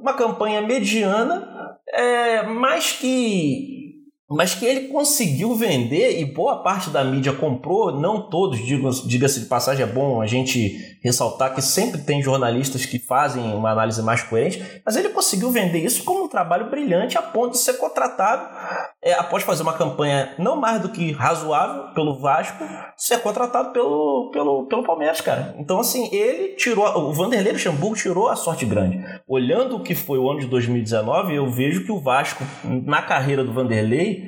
uma 0.00 0.14
campanha 0.14 0.62
mediana, 0.62 1.76
é, 1.92 2.44
mas 2.44 2.92
que 2.92 3.81
mas 4.34 4.54
que 4.54 4.64
ele 4.64 4.88
conseguiu 4.88 5.54
vender 5.54 6.20
e 6.20 6.24
boa 6.24 6.62
parte 6.62 6.90
da 6.90 7.04
mídia 7.04 7.32
comprou, 7.32 7.92
não 7.92 8.28
todos, 8.28 8.58
diga-se 8.58 9.40
de 9.40 9.46
passagem, 9.46 9.84
é 9.84 9.86
bom 9.86 10.20
a 10.20 10.26
gente 10.26 10.98
ressaltar 11.02 11.54
que 11.54 11.60
sempre 11.60 12.00
tem 12.00 12.22
jornalistas 12.22 12.86
que 12.86 12.98
fazem 12.98 13.42
uma 13.54 13.70
análise 13.70 14.00
mais 14.02 14.22
coerente, 14.22 14.62
mas 14.84 14.96
ele 14.96 15.08
conseguiu 15.08 15.50
vender 15.50 15.84
isso 15.84 16.04
como 16.04 16.24
um 16.24 16.28
trabalho 16.28 16.70
brilhante 16.70 17.18
a 17.18 17.22
ponto 17.22 17.52
de 17.52 17.58
ser 17.58 17.74
contratado 17.74 18.48
é, 19.02 19.12
após 19.14 19.42
fazer 19.42 19.62
uma 19.62 19.72
campanha 19.72 20.32
não 20.38 20.56
mais 20.56 20.80
do 20.80 20.88
que 20.88 21.10
razoável 21.10 21.92
pelo 21.92 22.20
Vasco, 22.20 22.64
ser 22.96 23.18
contratado 23.18 23.72
pelo, 23.72 24.30
pelo, 24.32 24.66
pelo 24.66 24.84
Palmeiras, 24.84 25.20
cara. 25.20 25.54
Então, 25.58 25.80
assim, 25.80 26.08
ele 26.14 26.54
tirou, 26.54 26.86
o 26.86 27.12
Vanderlei 27.12 27.52
Luxemburgo 27.52 27.96
tirou 27.96 28.28
a 28.28 28.36
sorte 28.36 28.64
grande. 28.64 29.04
Olhando 29.26 29.76
o 29.76 29.82
que 29.82 29.94
foi 29.94 30.18
o 30.18 30.30
ano 30.30 30.40
de 30.40 30.46
2019, 30.46 31.34
eu 31.34 31.50
vejo 31.50 31.84
que 31.84 31.90
o 31.90 32.00
Vasco, 32.00 32.44
na 32.64 33.02
carreira 33.02 33.42
do 33.42 33.52
Vanderlei, 33.52 34.21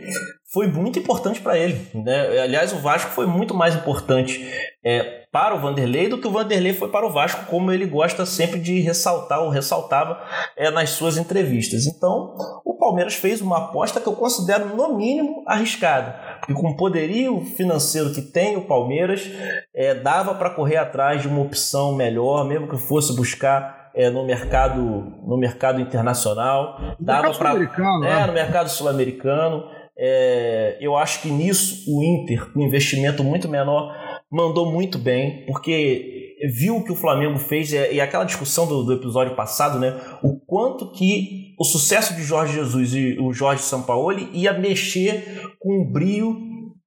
foi 0.53 0.69
muito 0.69 0.99
importante 0.99 1.41
para 1.41 1.59
ele. 1.59 1.89
Né? 1.93 2.41
Aliás, 2.41 2.73
o 2.73 2.79
Vasco 2.79 3.11
foi 3.11 3.27
muito 3.27 3.53
mais 3.53 3.75
importante 3.75 4.41
é, 4.85 5.25
para 5.33 5.57
o 5.57 5.59
Vanderlei 5.59 6.09
do 6.09 6.19
que 6.19 6.29
o 6.29 6.31
Vanderlei 6.31 6.73
foi 6.73 6.89
para 6.91 7.05
o 7.05 7.11
Vasco, 7.11 7.47
como 7.47 7.73
ele 7.73 7.87
gosta 7.87 8.25
sempre 8.25 8.61
de 8.61 8.79
ressaltar 8.79 9.43
ou 9.43 9.49
ressaltava 9.49 10.23
é, 10.57 10.71
nas 10.71 10.91
suas 10.91 11.17
entrevistas. 11.17 11.87
Então, 11.87 12.37
o 12.65 12.75
Palmeiras 12.75 13.15
fez 13.15 13.41
uma 13.41 13.59
aposta 13.59 14.01
que 14.01 14.07
eu 14.07 14.13
considero, 14.13 14.77
no 14.77 14.97
mínimo, 14.97 15.43
arriscada. 15.49 16.15
Porque 16.39 16.55
com 16.55 16.69
o 16.69 16.77
poderio 16.77 17.41
financeiro 17.57 18.13
que 18.13 18.23
tem 18.23 18.57
o 18.57 18.67
Palmeiras, 18.67 19.29
é, 19.75 19.93
dava 19.93 20.35
para 20.37 20.51
correr 20.51 20.77
atrás 20.77 21.23
de 21.23 21.27
uma 21.27 21.41
opção 21.41 21.97
melhor, 21.97 22.47
mesmo 22.47 22.69
que 22.69 22.77
fosse 22.77 23.17
buscar 23.17 23.91
é, 23.93 24.11
no 24.11 24.25
mercado 24.25 24.81
no 25.27 25.37
mercado 25.37 25.81
internacional, 25.81 26.79
no 26.99 27.07
dava 27.07 27.33
para 27.33 27.55
é, 27.55 27.99
né? 28.01 28.27
no 28.27 28.33
mercado 28.33 28.69
sul-americano. 28.69 29.65
É, 29.97 30.77
eu 30.81 30.97
acho 30.97 31.23
que 31.23 31.31
nisso 31.31 31.85
o 31.89 32.03
Inter, 32.03 32.53
com 32.53 32.61
um 32.61 32.67
investimento 32.67 33.23
muito 33.23 33.49
menor, 33.49 33.95
mandou 34.31 34.71
muito 34.71 34.99
bem, 34.99 35.45
porque 35.47 36.37
viu 36.53 36.77
o 36.77 36.85
que 36.85 36.93
o 36.93 36.97
Flamengo 36.97 37.39
fez 37.39 37.73
e 37.73 38.01
aquela 38.01 38.25
discussão 38.25 38.67
do, 38.67 38.83
do, 38.83 38.93
episódio 38.93 39.37
passado, 39.37 39.79
né? 39.79 39.99
O 40.23 40.39
quanto 40.41 40.91
que 40.93 41.55
o 41.59 41.65
sucesso 41.65 42.15
de 42.15 42.23
Jorge 42.23 42.55
Jesus 42.55 42.95
e 42.95 43.17
o 43.21 43.33
Jorge 43.33 43.63
Sampaoli 43.63 44.29
ia 44.33 44.53
mexer 44.53 45.55
com 45.61 45.83
o 45.83 45.93
brio 45.93 46.37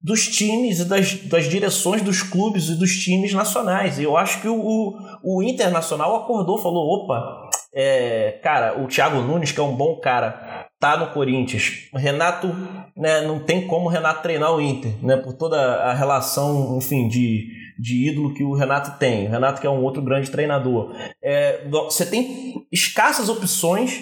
dos 0.01 0.27
times 0.27 0.79
e 0.79 0.85
das, 0.85 1.13
das 1.23 1.49
direções 1.49 2.01
dos 2.01 2.21
clubes 2.21 2.69
e 2.69 2.75
dos 2.75 2.91
times 2.97 3.33
nacionais. 3.33 3.99
Eu 3.99 4.15
acho 4.15 4.41
que 4.41 4.47
o, 4.47 4.55
o, 4.55 4.93
o 5.23 5.43
Internacional 5.43 6.15
acordou, 6.15 6.57
falou: 6.57 7.03
opa, 7.03 7.49
é, 7.73 8.39
cara, 8.43 8.81
o 8.81 8.87
Thiago 8.87 9.21
Nunes, 9.21 9.51
que 9.51 9.59
é 9.59 9.63
um 9.63 9.75
bom 9.75 9.99
cara, 9.99 10.46
tá 10.79 10.97
no 10.97 11.07
Corinthians. 11.07 11.89
Renato, 11.93 12.47
né, 12.95 13.21
não 13.21 13.39
tem 13.39 13.67
como 13.67 13.85
o 13.85 13.89
Renato 13.89 14.21
treinar 14.21 14.53
o 14.53 14.61
Inter, 14.61 14.93
né, 15.03 15.17
por 15.17 15.33
toda 15.33 15.57
a 15.57 15.93
relação, 15.93 16.77
enfim, 16.77 17.07
de, 17.07 17.47
de 17.79 18.09
ídolo 18.09 18.33
que 18.33 18.43
o 18.43 18.53
Renato 18.53 18.97
tem. 18.99 19.27
O 19.27 19.31
Renato 19.31 19.59
que 19.61 19.67
é 19.67 19.69
um 19.69 19.83
outro 19.83 20.01
grande 20.01 20.29
treinador. 20.29 20.93
É, 21.21 21.67
você 21.69 22.05
tem 22.05 22.67
escassas 22.71 23.29
opções 23.29 24.01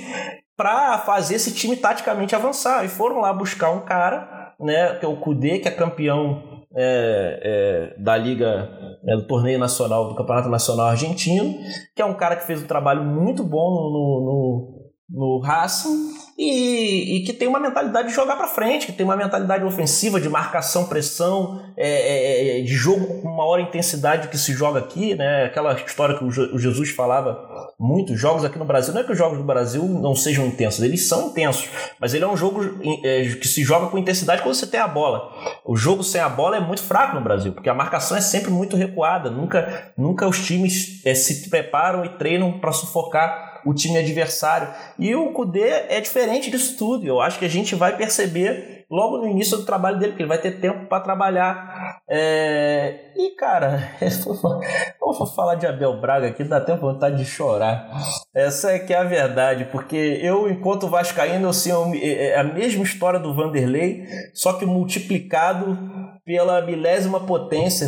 para 0.58 1.00
fazer 1.00 1.36
esse 1.36 1.54
time 1.54 1.76
taticamente 1.76 2.36
avançar. 2.36 2.86
E 2.86 2.88
foram 2.88 3.20
lá 3.20 3.34
buscar 3.34 3.72
um 3.72 3.82
cara, 3.82 4.54
né, 4.60 4.96
que 4.96 5.06
é 5.06 5.08
o 5.08 5.18
Cudê, 5.18 5.60
que 5.60 5.68
é 5.68 5.72
campeão 5.72 6.56
é, 6.78 7.94
é, 7.98 8.02
da 8.02 8.18
Liga, 8.18 8.70
né, 9.04 9.16
do 9.16 9.28
Torneio 9.28 9.58
Nacional, 9.58 10.10
do 10.10 10.16
Campeonato 10.16 10.50
Nacional 10.50 10.88
Argentino, 10.88 11.58
que 11.96 12.02
é 12.02 12.06
um 12.06 12.14
cara 12.14 12.36
que 12.36 12.46
fez 12.46 12.62
um 12.62 12.68
trabalho 12.68 13.04
muito 13.04 13.44
bom 13.44 13.72
no, 13.72 13.90
no, 14.26 14.75
no 15.10 15.40
Racing 15.40 16.16
e, 16.38 17.18
e, 17.18 17.24
que 17.24 17.32
tem 17.32 17.48
uma 17.48 17.60
mentalidade 17.60 18.10
de 18.10 18.14
jogar 18.14 18.36
para 18.36 18.48
frente, 18.48 18.88
que 18.88 18.92
tem 18.92 19.06
uma 19.06 19.16
mentalidade 19.16 19.64
ofensiva 19.64 20.20
de 20.20 20.28
marcação, 20.28 20.86
pressão, 20.86 21.62
é, 21.78 21.88
é, 21.88 22.60
é, 22.60 22.62
de 22.64 22.74
jogo 22.74 23.22
com 23.22 23.30
maior 23.30 23.60
intensidade 23.60 24.28
que 24.28 24.38
se 24.38 24.52
joga 24.52 24.80
aqui, 24.80 25.16
né? 25.16 25.46
Aquela 25.46 25.74
história 25.74 26.18
que 26.18 26.26
o 26.26 26.58
Jesus 26.58 26.90
falava 26.90 27.40
muito, 27.80 28.18
jogos 28.18 28.44
aqui 28.44 28.58
no 28.58 28.66
Brasil, 28.66 28.94
não 28.94 29.02
é 29.02 29.04
que 29.04 29.12
os 29.12 29.18
jogos 29.18 29.38
do 29.38 29.44
Brasil 29.44 29.84
não 29.84 30.16
sejam 30.16 30.46
intensos, 30.46 30.82
eles 30.84 31.08
são 31.08 31.28
intensos, 31.28 31.70
mas 32.00 32.14
ele 32.14 32.24
é 32.24 32.28
um 32.28 32.36
jogo 32.36 32.62
é, 33.04 33.26
que 33.36 33.48
se 33.48 33.64
joga 33.64 33.88
com 33.88 33.98
intensidade 33.98 34.42
quando 34.42 34.56
você 34.56 34.68
tem 34.68 34.80
a 34.80 34.88
bola. 34.88 35.32
O 35.64 35.76
jogo 35.76 36.04
sem 36.04 36.20
a 36.20 36.30
bola 36.30 36.58
é 36.58 36.60
muito 36.60 36.82
fraco 36.82 37.16
no 37.16 37.22
Brasil, 37.22 37.54
porque 37.54 37.70
a 37.70 37.74
marcação 37.74 38.18
é 38.18 38.22
sempre 38.22 38.50
muito 38.50 38.76
recuada, 38.76 39.30
nunca, 39.30 39.94
nunca 39.98 40.28
os 40.28 40.46
times 40.46 41.06
é, 41.06 41.14
se 41.14 41.50
preparam 41.50 42.04
e 42.04 42.10
treinam 42.18 42.60
para 42.60 42.72
sufocar 42.72 43.55
o 43.66 43.74
time 43.74 43.98
adversário. 43.98 44.70
E 45.00 45.16
o 45.16 45.32
Kudê 45.34 45.86
é 45.90 46.00
diferente 46.00 46.52
disso 46.52 46.78
tudo. 46.78 47.06
Eu 47.06 47.20
acho 47.20 47.40
que 47.40 47.46
a 47.46 47.50
gente 47.50 47.76
vai 47.76 47.98
perceber 47.98 48.86
logo 48.90 49.18
no 49.18 49.28
início 49.28 49.58
do 49.58 49.66
trabalho 49.66 49.98
dele, 49.98 50.12
porque 50.12 50.24
ele 50.24 50.30
vai 50.30 50.38
ter 50.38 50.60
tempo 50.60 50.86
para 50.88 51.04
trabalhar. 51.04 52.00
É... 52.08 53.12
E, 53.16 53.32
cara, 53.36 53.92
eu 54.02 55.14
vou 55.14 55.28
falar 55.28 55.56
de 55.56 55.66
Abel 55.66 56.00
Braga 56.00 56.28
aqui, 56.28 56.44
dá 56.44 56.58
até 56.58 56.76
vontade 56.76 57.18
de 57.18 57.26
chorar. 57.26 57.90
Essa 58.34 58.72
é 58.72 58.80
que 58.80 58.94
é 58.94 58.98
a 58.98 59.04
verdade, 59.04 59.66
porque 59.72 60.20
eu, 60.22 60.50
enquanto 60.50 60.88
Vascaíno, 60.88 61.50
é, 61.96 62.28
é 62.28 62.40
a 62.40 62.44
mesma 62.44 62.84
história 62.84 63.20
do 63.20 63.34
Vanderlei, 63.34 64.06
só 64.34 64.54
que 64.54 64.66
multiplicado 64.66 65.78
pela 66.26 66.62
milésima 66.62 67.20
potência, 67.20 67.88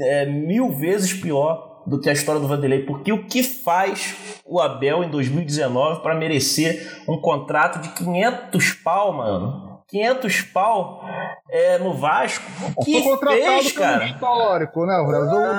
é, 0.00 0.26
mil 0.26 0.70
vezes 0.70 1.12
pior 1.12 1.84
do 1.86 2.00
que 2.00 2.10
a 2.10 2.12
história 2.12 2.40
do 2.40 2.48
Vanderlei, 2.48 2.84
porque 2.84 3.12
o 3.12 3.24
que 3.26 3.42
faz 3.42 4.35
o 4.48 4.60
Abel 4.60 5.02
em 5.02 5.10
2019 5.10 6.02
para 6.02 6.14
merecer 6.14 7.02
um 7.08 7.18
contrato 7.18 7.80
de 7.80 7.88
500 7.90 8.72
pau, 8.72 9.12
mano? 9.12 9.66
500 9.88 10.42
pau 10.42 11.00
é, 11.48 11.78
no 11.78 11.94
Vasco. 11.94 12.44
O 12.76 12.84
que 12.84 13.00
fez, 13.18 13.72
cara? 13.72 14.04
histórico, 14.04 14.84
né, 14.84 14.96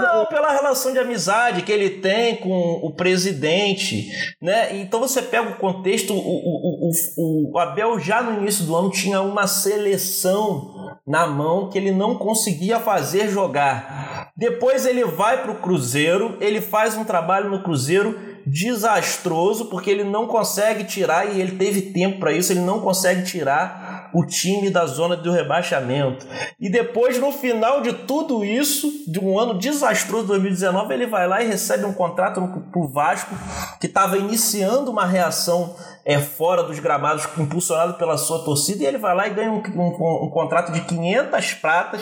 Não, 0.02 0.26
pela 0.26 0.52
relação 0.52 0.92
de 0.92 1.00
amizade 1.00 1.62
que 1.62 1.72
ele 1.72 1.90
tem 1.90 2.36
com 2.36 2.80
o 2.84 2.94
presidente, 2.94 4.10
né? 4.42 4.78
Então 4.80 5.00
você 5.00 5.22
pega 5.22 5.50
o 5.50 5.56
contexto, 5.56 6.14
o, 6.14 6.18
o, 6.18 6.92
o, 7.18 7.52
o 7.54 7.60
Abel 7.60 7.98
já 8.00 8.22
no 8.22 8.42
início 8.42 8.66
do 8.66 8.76
ano 8.76 8.92
tinha 8.92 9.22
uma 9.22 9.48
seleção 9.48 10.98
na 11.08 11.26
mão 11.26 11.70
que 11.70 11.78
ele 11.78 11.92
não 11.92 12.16
conseguia 12.16 12.80
fazer 12.80 13.30
jogar. 13.30 14.32
Depois 14.36 14.86
ele 14.86 15.06
vai 15.06 15.42
para 15.42 15.52
o 15.52 15.62
Cruzeiro, 15.62 16.38
ele 16.42 16.60
faz 16.60 16.98
um 16.98 17.06
trabalho 17.06 17.50
no 17.50 17.64
Cruzeiro 17.64 18.37
desastroso 18.48 19.66
porque 19.66 19.89
ele 19.89 20.04
não 20.04 20.26
consegue 20.26 20.86
tirar 20.86 21.36
e 21.36 21.41
ele 21.41 21.58
teve 21.58 21.82
tempo 21.82 22.20
para 22.20 22.32
isso, 22.32 22.52
ele 22.52 22.62
não 22.62 22.80
consegue 22.80 23.24
tirar 23.24 24.10
o 24.14 24.26
time 24.26 24.70
da 24.70 24.86
zona 24.86 25.16
do 25.16 25.32
rebaixamento. 25.32 26.26
E 26.60 26.70
depois, 26.70 27.20
no 27.20 27.32
final 27.32 27.82
de 27.82 27.93
tudo 27.93 28.43
isso, 28.45 29.04
de 29.08 29.20
um 29.20 29.38
ano 29.38 29.58
desastroso 29.60 30.28
2019, 30.28 30.93
ele 30.93 31.06
vai 31.06 31.28
lá 31.28 31.43
e 31.43 31.48
recebe 31.48 31.86
um 31.86 31.93
contrato 31.93 32.41
para 32.72 32.82
o 32.82 32.88
Vasco, 32.88 33.36
que 33.80 33.88
estava 33.88 34.18
iniciando 34.18 34.89
uma 34.89 35.06
reação 35.06 35.76
é, 36.08 36.20
fora 36.20 36.64
dos 36.64 36.80
gramados, 36.80 37.28
impulsionado 37.38 37.95
pela 37.95 38.18
sua 38.18 38.45
torcida, 38.45 38.82
e 38.82 38.86
ele 38.86 38.97
vai 38.97 39.14
lá 39.14 39.28
e 39.28 39.32
ganha 39.32 39.51
um, 39.51 39.62
um, 39.62 40.26
um 40.26 40.30
contrato 40.30 40.72
de 40.72 40.80
500 40.80 41.53
pratas 41.55 42.01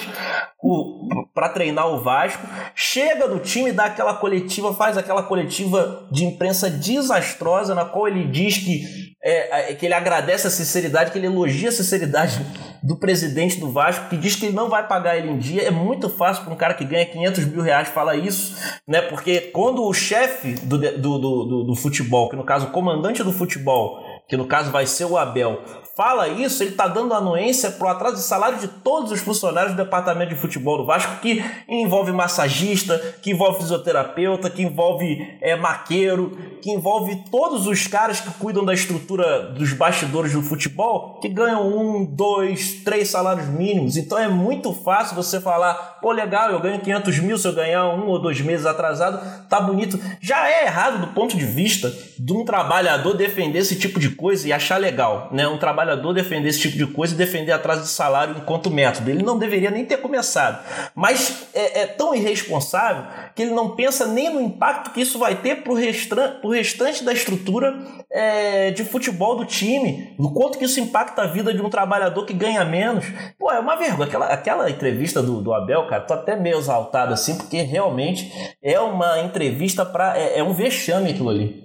para 1.33 1.49
treinar 1.49 1.87
o 1.87 2.03
Vasco. 2.03 2.45
Chega 2.75 3.27
do 3.27 3.39
time, 3.39 3.71
dá 3.71 3.85
aquela 3.85 4.13
coletiva, 4.13 4.75
faz 4.75 4.95
aquela 4.95 5.23
coletiva 5.23 6.07
de 6.11 6.23
imprensa 6.23 6.69
desastrosa, 6.69 7.73
na 7.73 7.83
qual 7.83 8.07
ele 8.07 8.27
diz 8.27 8.59
que 8.59 9.15
é, 9.27 9.71
é, 9.71 9.73
que 9.73 9.87
ele 9.87 9.95
agradece 9.95 10.45
a 10.45 10.51
sinceridade, 10.51 11.09
que 11.09 11.17
ele 11.17 11.25
elogia 11.25 11.69
a 11.69 11.71
sinceridade 11.71 12.45
do 12.83 12.95
presidente 12.95 13.59
do 13.59 13.71
Vasco, 13.71 14.07
que 14.07 14.17
diz 14.17 14.35
que 14.35 14.45
ele 14.45 14.55
não 14.55 14.69
vai 14.69 14.87
pagar 14.87 15.17
ele 15.17 15.31
em 15.31 15.39
dia. 15.39 15.63
É 15.63 15.71
muito 15.71 16.07
fácil 16.07 16.43
para 16.43 16.53
um 16.53 16.55
cara 16.55 16.75
que 16.75 16.85
ganha 16.85 17.07
500 17.07 17.45
mil 17.45 17.63
reais 17.63 17.87
falar 17.87 18.15
isso, 18.17 18.55
né? 18.87 19.01
Porque 19.01 19.41
quando 19.41 19.83
o 19.83 19.91
chefe 19.91 20.53
do, 20.53 20.77
do, 20.77 20.97
do, 20.99 21.17
do, 21.17 21.63
do 21.63 21.75
futebol, 21.75 22.29
que 22.29 22.35
no 22.35 22.43
caso 22.43 22.67
o 22.67 22.71
comandante 22.71 23.23
do 23.23 23.31
futebol, 23.31 23.94
que 24.27 24.37
no 24.37 24.47
caso 24.47 24.71
vai 24.71 24.85
ser 24.85 25.05
o 25.05 25.17
Abel, 25.17 25.61
fala 25.95 26.27
isso, 26.27 26.61
ele 26.61 26.71
está 26.71 26.87
dando 26.89 27.13
anuência 27.13 27.71
para 27.71 27.87
o 27.87 27.89
atraso 27.89 28.17
de 28.17 28.23
salário 28.23 28.59
de 28.59 28.67
todos 28.67 29.11
os 29.11 29.21
funcionários 29.21 29.73
do 29.73 29.81
departamento 29.81 30.35
de 30.35 30.39
futebol 30.39 30.77
do 30.77 30.85
Vasco, 30.85 31.21
que 31.21 31.43
envolve 31.69 32.11
massagista, 32.11 32.99
que 33.21 33.31
envolve 33.31 33.59
fisioterapeuta, 33.59 34.49
que 34.49 34.61
envolve 34.61 35.37
é, 35.39 35.55
maqueiro, 35.55 36.37
que 36.61 36.69
envolve 36.69 37.23
todos 37.31 37.65
os 37.65 37.87
caras 37.87 38.19
que 38.19 38.29
cuidam 38.31 38.65
da 38.65 38.73
estrutura 38.73 39.43
dos 39.53 39.71
bastidores 39.71 40.33
do 40.33 40.41
futebol, 40.41 41.19
que 41.21 41.29
ganham 41.29 41.65
um, 41.65 42.03
dois, 42.03 42.83
três 42.83 43.07
salários 43.09 43.47
mínimos. 43.47 43.95
Então 43.95 44.17
é 44.17 44.27
muito 44.27 44.73
fácil 44.73 45.15
você 45.15 45.39
falar, 45.39 45.99
pô, 46.01 46.11
legal, 46.11 46.51
eu 46.51 46.59
ganho 46.59 46.81
500 46.81 47.19
mil 47.19 47.37
se 47.37 47.47
eu 47.47 47.53
ganhar 47.53 47.87
um 47.87 48.07
ou 48.07 48.19
dois 48.19 48.41
meses 48.41 48.65
atrasado, 48.65 49.47
tá 49.47 49.61
bonito. 49.61 49.97
Já 50.19 50.49
é 50.49 50.65
errado 50.65 50.99
do 50.99 51.07
ponto 51.13 51.37
de 51.37 51.45
vista 51.45 51.93
de 52.19 52.33
um 52.33 52.43
trabalhador 52.43 53.13
defender 53.13 53.59
esse 53.59 53.77
tipo 53.77 53.97
de 53.97 54.09
coisa 54.09 54.45
e 54.47 54.51
achar 54.51 54.77
legal, 54.77 55.29
né? 55.31 55.47
Um 55.47 55.57
trabalhador 55.57 55.84
trabalhador 55.85 56.13
defender 56.13 56.49
esse 56.49 56.61
tipo 56.61 56.77
de 56.77 56.87
coisa 56.87 57.13
e 57.13 57.17
defender 57.17 57.51
atraso 57.51 57.83
de 57.83 57.89
salário 57.89 58.35
enquanto 58.37 58.71
método. 58.71 59.09
Ele 59.09 59.23
não 59.23 59.37
deveria 59.37 59.69
nem 59.69 59.85
ter 59.85 59.97
começado. 59.97 60.63
Mas 60.95 61.47
é, 61.53 61.81
é 61.81 61.87
tão 61.87 62.15
irresponsável 62.15 63.05
que 63.35 63.43
ele 63.43 63.51
não 63.51 63.75
pensa 63.75 64.07
nem 64.07 64.33
no 64.33 64.41
impacto 64.41 64.91
que 64.91 65.01
isso 65.01 65.19
vai 65.19 65.35
ter 65.35 65.63
para 65.63 65.71
o 65.71 66.51
restante 66.51 67.03
da 67.03 67.13
estrutura 67.13 67.75
é, 68.11 68.71
de 68.71 68.83
futebol 68.83 69.35
do 69.35 69.45
time, 69.45 70.15
no 70.17 70.33
quanto 70.33 70.57
que 70.57 70.65
isso 70.65 70.79
impacta 70.79 71.23
a 71.23 71.27
vida 71.27 71.53
de 71.53 71.61
um 71.61 71.69
trabalhador 71.69 72.25
que 72.25 72.33
ganha 72.33 72.63
menos. 72.65 73.05
Pô, 73.37 73.51
é 73.51 73.59
uma 73.59 73.75
vergonha. 73.75 74.07
Aquela, 74.07 74.25
aquela 74.27 74.69
entrevista 74.69 75.21
do, 75.21 75.41
do 75.41 75.53
Abel, 75.53 75.87
cara, 75.87 76.01
tô 76.03 76.13
até 76.13 76.35
meio 76.35 76.57
exaltado 76.57 77.13
assim, 77.13 77.37
porque 77.37 77.61
realmente 77.61 78.31
é 78.63 78.79
uma 78.79 79.19
entrevista 79.19 79.85
para. 79.85 80.17
É, 80.17 80.39
é 80.39 80.43
um 80.43 80.53
vexame 80.53 81.11
aquilo 81.11 81.29
ali. 81.29 81.64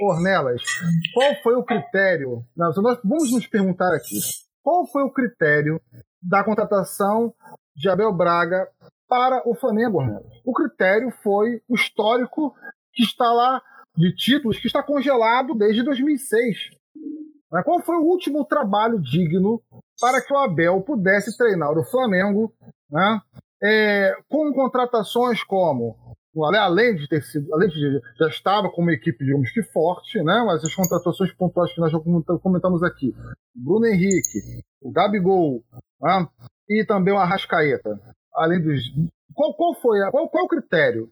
Ornelas, 0.00 0.62
qual 1.14 1.34
foi 1.42 1.54
o 1.54 1.64
critério? 1.64 2.44
Nós 2.56 2.74
vamos 2.76 3.32
nos 3.32 3.46
perguntar 3.46 3.94
aqui. 3.94 4.18
Qual 4.62 4.86
foi 4.86 5.02
o 5.02 5.12
critério 5.12 5.80
da 6.22 6.44
contratação 6.44 7.32
de 7.74 7.88
Abel 7.88 8.12
Braga 8.12 8.68
para 9.08 9.42
o 9.48 9.54
Flamengo, 9.54 9.98
Ornelas? 9.98 10.40
O 10.44 10.52
critério 10.52 11.10
foi 11.22 11.60
o 11.68 11.74
histórico 11.74 12.54
que 12.92 13.02
está 13.02 13.30
lá 13.32 13.62
de 13.96 14.14
títulos 14.14 14.58
que 14.58 14.66
está 14.66 14.82
congelado 14.82 15.54
desde 15.54 15.82
2006. 15.82 16.70
Qual 17.64 17.80
foi 17.82 17.96
o 17.96 18.04
último 18.04 18.44
trabalho 18.44 19.00
digno 19.00 19.60
para 20.00 20.24
que 20.24 20.32
o 20.32 20.38
Abel 20.38 20.80
pudesse 20.82 21.36
treinar 21.36 21.76
o 21.76 21.84
Flamengo 21.84 22.52
né, 22.90 23.20
é, 23.62 24.14
com 24.28 24.52
contratações 24.52 25.42
como 25.42 25.96
além 26.38 26.94
de 26.94 27.08
ter 27.08 27.22
sido, 27.22 27.52
além 27.54 27.68
de 27.68 28.00
já 28.18 28.28
estava 28.28 28.70
com 28.70 28.82
uma 28.82 28.92
equipe, 28.92 29.24
digamos 29.24 29.50
que 29.50 29.62
forte, 29.64 30.22
né? 30.22 30.42
Mas 30.46 30.64
as 30.64 30.74
contratações 30.74 31.32
pontuais 31.32 31.72
que 31.72 31.80
nós 31.80 31.90
já 31.90 31.98
comentamos 32.40 32.82
aqui, 32.82 33.14
Bruno 33.54 33.86
Henrique, 33.86 34.62
o 34.80 34.92
Gabigol, 34.92 35.62
né? 36.00 36.28
e 36.68 36.84
também 36.86 37.12
o 37.12 37.18
Arrascaeta. 37.18 37.98
Além 38.34 38.62
dos, 38.62 38.80
qual, 39.34 39.54
qual 39.54 39.74
foi, 39.80 40.02
a, 40.02 40.10
qual, 40.10 40.28
qual 40.28 40.44
o 40.44 40.48
critério? 40.48 41.10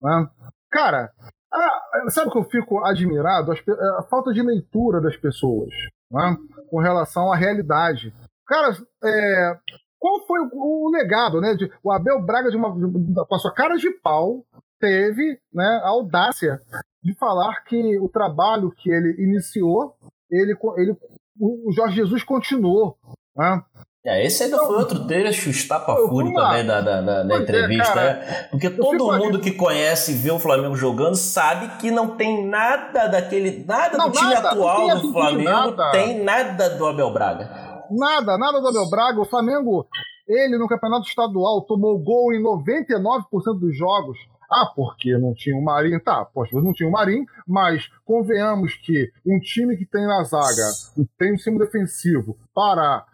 Né? 0.00 0.28
Cara, 0.70 1.10
a, 1.52 2.10
sabe 2.10 2.30
que 2.30 2.38
eu 2.38 2.44
fico 2.44 2.84
admirado? 2.84 3.52
A, 3.52 3.54
a, 4.00 4.02
falta 4.08 4.32
de 4.32 4.42
leitura 4.42 5.00
das 5.00 5.16
pessoas, 5.16 5.70
né? 6.10 6.36
Com 6.70 6.80
relação 6.80 7.32
à 7.32 7.36
realidade. 7.36 8.14
Cara, 8.46 8.76
é, 9.04 9.58
qual 10.06 10.24
foi 10.24 10.38
o, 10.40 10.86
o 10.86 10.90
legado, 10.90 11.40
né? 11.40 11.54
De, 11.54 11.68
o 11.82 11.90
Abel 11.90 12.22
Braga, 12.22 12.48
de 12.48 12.56
uma, 12.56 12.70
de, 12.70 13.14
com 13.14 13.34
a 13.34 13.38
sua 13.38 13.52
cara 13.52 13.74
de 13.76 13.90
pau, 13.90 14.44
teve 14.78 15.40
né, 15.52 15.80
a 15.82 15.88
audácia 15.88 16.60
de 17.02 17.12
falar 17.14 17.64
que 17.64 17.98
o 17.98 18.08
trabalho 18.08 18.70
que 18.70 18.88
ele 18.88 19.16
iniciou, 19.18 19.96
ele, 20.30 20.56
ele, 20.76 20.96
o 21.40 21.72
Jorge 21.72 21.96
Jesus 21.96 22.22
continuou. 22.22 22.96
Né? 23.36 23.62
É, 24.04 24.24
esse 24.24 24.44
ainda 24.44 24.54
então, 24.54 24.68
foi 24.68 24.76
outro 24.76 25.04
trecho 25.08 25.50
estapafúrio 25.50 26.32
também 26.32 26.64
da, 26.64 26.80
da, 26.80 27.00
da, 27.00 27.22
da 27.24 27.34
é, 27.34 27.38
entrevista, 27.38 28.00
é, 28.00 28.04
né? 28.04 28.48
Porque 28.52 28.70
todo 28.70 29.12
mundo 29.12 29.38
ali. 29.38 29.40
que 29.40 29.50
conhece 29.50 30.12
e 30.12 30.14
vê 30.14 30.30
o 30.30 30.38
Flamengo 30.38 30.76
jogando 30.76 31.16
sabe 31.16 31.76
que 31.78 31.90
não 31.90 32.16
tem 32.16 32.46
nada 32.46 33.08
daquele. 33.08 33.64
Nada 33.66 33.98
não, 33.98 34.08
do 34.08 34.16
time 34.16 34.32
nada, 34.32 34.50
atual 34.50 35.00
do 35.00 35.12
Flamengo 35.12 35.50
nada. 35.72 35.90
tem 35.90 36.22
nada 36.22 36.70
do 36.70 36.86
Abel 36.86 37.12
Braga. 37.12 37.65
Nada, 37.90 38.38
nada 38.38 38.60
do 38.60 38.68
Abel 38.68 38.88
Braga. 38.88 39.20
O 39.20 39.24
Flamengo, 39.24 39.86
ele 40.26 40.58
no 40.58 40.68
campeonato 40.68 41.06
estadual 41.06 41.62
tomou 41.62 41.98
gol 41.98 42.32
em 42.32 42.42
99% 42.42 43.58
dos 43.58 43.76
jogos. 43.76 44.18
Ah, 44.50 44.70
porque 44.74 45.16
não 45.18 45.34
tinha 45.34 45.56
o 45.56 45.64
Marinho. 45.64 46.00
Tá, 46.00 46.24
poxa, 46.24 46.60
não 46.60 46.72
tinha 46.72 46.88
o 46.88 46.92
Marinho, 46.92 47.24
mas 47.46 47.88
convenhamos 48.04 48.74
que 48.74 49.10
um 49.26 49.38
time 49.40 49.76
que 49.76 49.84
tem 49.84 50.06
na 50.06 50.22
zaga, 50.22 50.70
tem 51.18 51.32
um 51.32 51.36
time 51.36 51.58
defensivo, 51.58 52.36
para. 52.54 53.04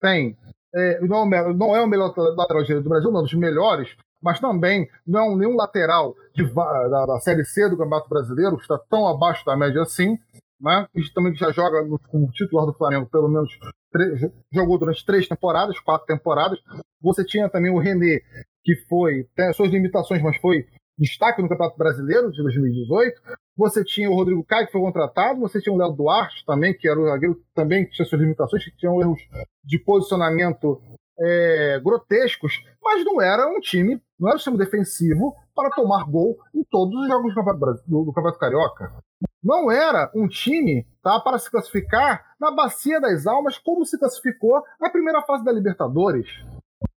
tem. 0.00 0.36
É, 0.74 1.00
não, 1.02 1.24
é 1.34 1.54
não, 1.54 1.76
é 1.76 1.82
o 1.82 1.86
melhor 1.86 2.14
lateral 2.16 2.62
direito 2.62 2.84
do 2.84 2.88
Brasil, 2.88 3.12
não, 3.12 3.22
dos 3.22 3.34
melhores, 3.34 3.94
mas 4.22 4.40
também 4.40 4.88
não 5.06 5.32
é 5.32 5.36
nenhum 5.36 5.54
lateral 5.54 6.14
de, 6.34 6.44
da, 6.44 7.04
da 7.04 7.20
Série 7.20 7.44
C 7.44 7.68
do 7.68 7.76
Campeonato 7.76 8.08
Brasileiro, 8.08 8.56
que 8.56 8.62
está 8.62 8.78
tão 8.88 9.06
abaixo 9.06 9.44
da 9.44 9.54
média 9.54 9.82
assim 9.82 10.18
né? 10.62 10.86
E 10.94 11.02
também 11.12 11.34
já 11.34 11.50
joga 11.50 11.84
como 12.08 12.30
titular 12.30 12.64
do 12.64 12.72
Flamengo, 12.72 13.08
pelo 13.10 13.28
menos 13.28 13.50
jogou 14.52 14.78
durante 14.78 15.04
três 15.04 15.26
temporadas, 15.26 15.78
quatro 15.80 16.06
temporadas. 16.06 16.58
Você 17.00 17.24
tinha 17.24 17.48
também 17.48 17.70
o 17.70 17.78
René, 17.78 18.20
que 18.62 18.76
foi, 18.88 19.26
tem 19.34 19.48
as 19.48 19.56
suas 19.56 19.70
limitações, 19.70 20.22
mas 20.22 20.36
foi 20.38 20.64
destaque 20.96 21.42
no 21.42 21.48
Campeonato 21.48 21.76
Brasileiro 21.76 22.30
de 22.30 22.40
2018. 22.42 23.20
Você 23.56 23.84
tinha 23.84 24.08
o 24.08 24.14
Rodrigo 24.14 24.44
Caio, 24.44 24.66
que 24.66 24.72
foi 24.72 24.80
contratado. 24.80 25.40
Você 25.40 25.60
tinha 25.60 25.74
o 25.74 25.76
Léo 25.76 25.92
Duarte 25.92 26.44
também, 26.46 26.72
que 26.72 26.88
era 26.88 26.98
o 26.98 27.06
zagueiro 27.06 27.36
também 27.54 27.84
que 27.84 27.92
tinha 27.92 28.06
suas 28.06 28.20
limitações, 28.20 28.64
que 28.64 28.76
tinham 28.76 29.00
erros 29.00 29.20
de 29.64 29.78
posicionamento 29.78 30.80
é, 31.20 31.80
grotescos, 31.80 32.54
mas 32.82 33.04
não 33.04 33.20
era 33.20 33.46
um 33.46 33.60
time, 33.60 34.00
não 34.18 34.28
era 34.28 34.38
um 34.38 34.40
time 34.40 34.56
defensivo 34.56 35.34
para 35.54 35.70
tomar 35.70 36.04
gol 36.04 36.38
em 36.54 36.64
todos 36.64 36.98
os 36.98 37.06
jogos 37.06 37.34
do 37.34 37.44
Campeonato, 37.44 37.82
do 37.86 38.12
Campeonato 38.12 38.38
Carioca 38.38 39.02
não 39.42 39.70
era 39.70 40.10
um 40.14 40.28
time 40.28 40.86
tá, 41.02 41.18
para 41.20 41.38
se 41.38 41.50
classificar 41.50 42.24
na 42.40 42.50
Bacia 42.50 43.00
das 43.00 43.26
Almas 43.26 43.58
como 43.58 43.84
se 43.84 43.98
classificou 43.98 44.62
na 44.80 44.90
primeira 44.90 45.22
fase 45.22 45.44
da 45.44 45.52
Libertadores. 45.52 46.26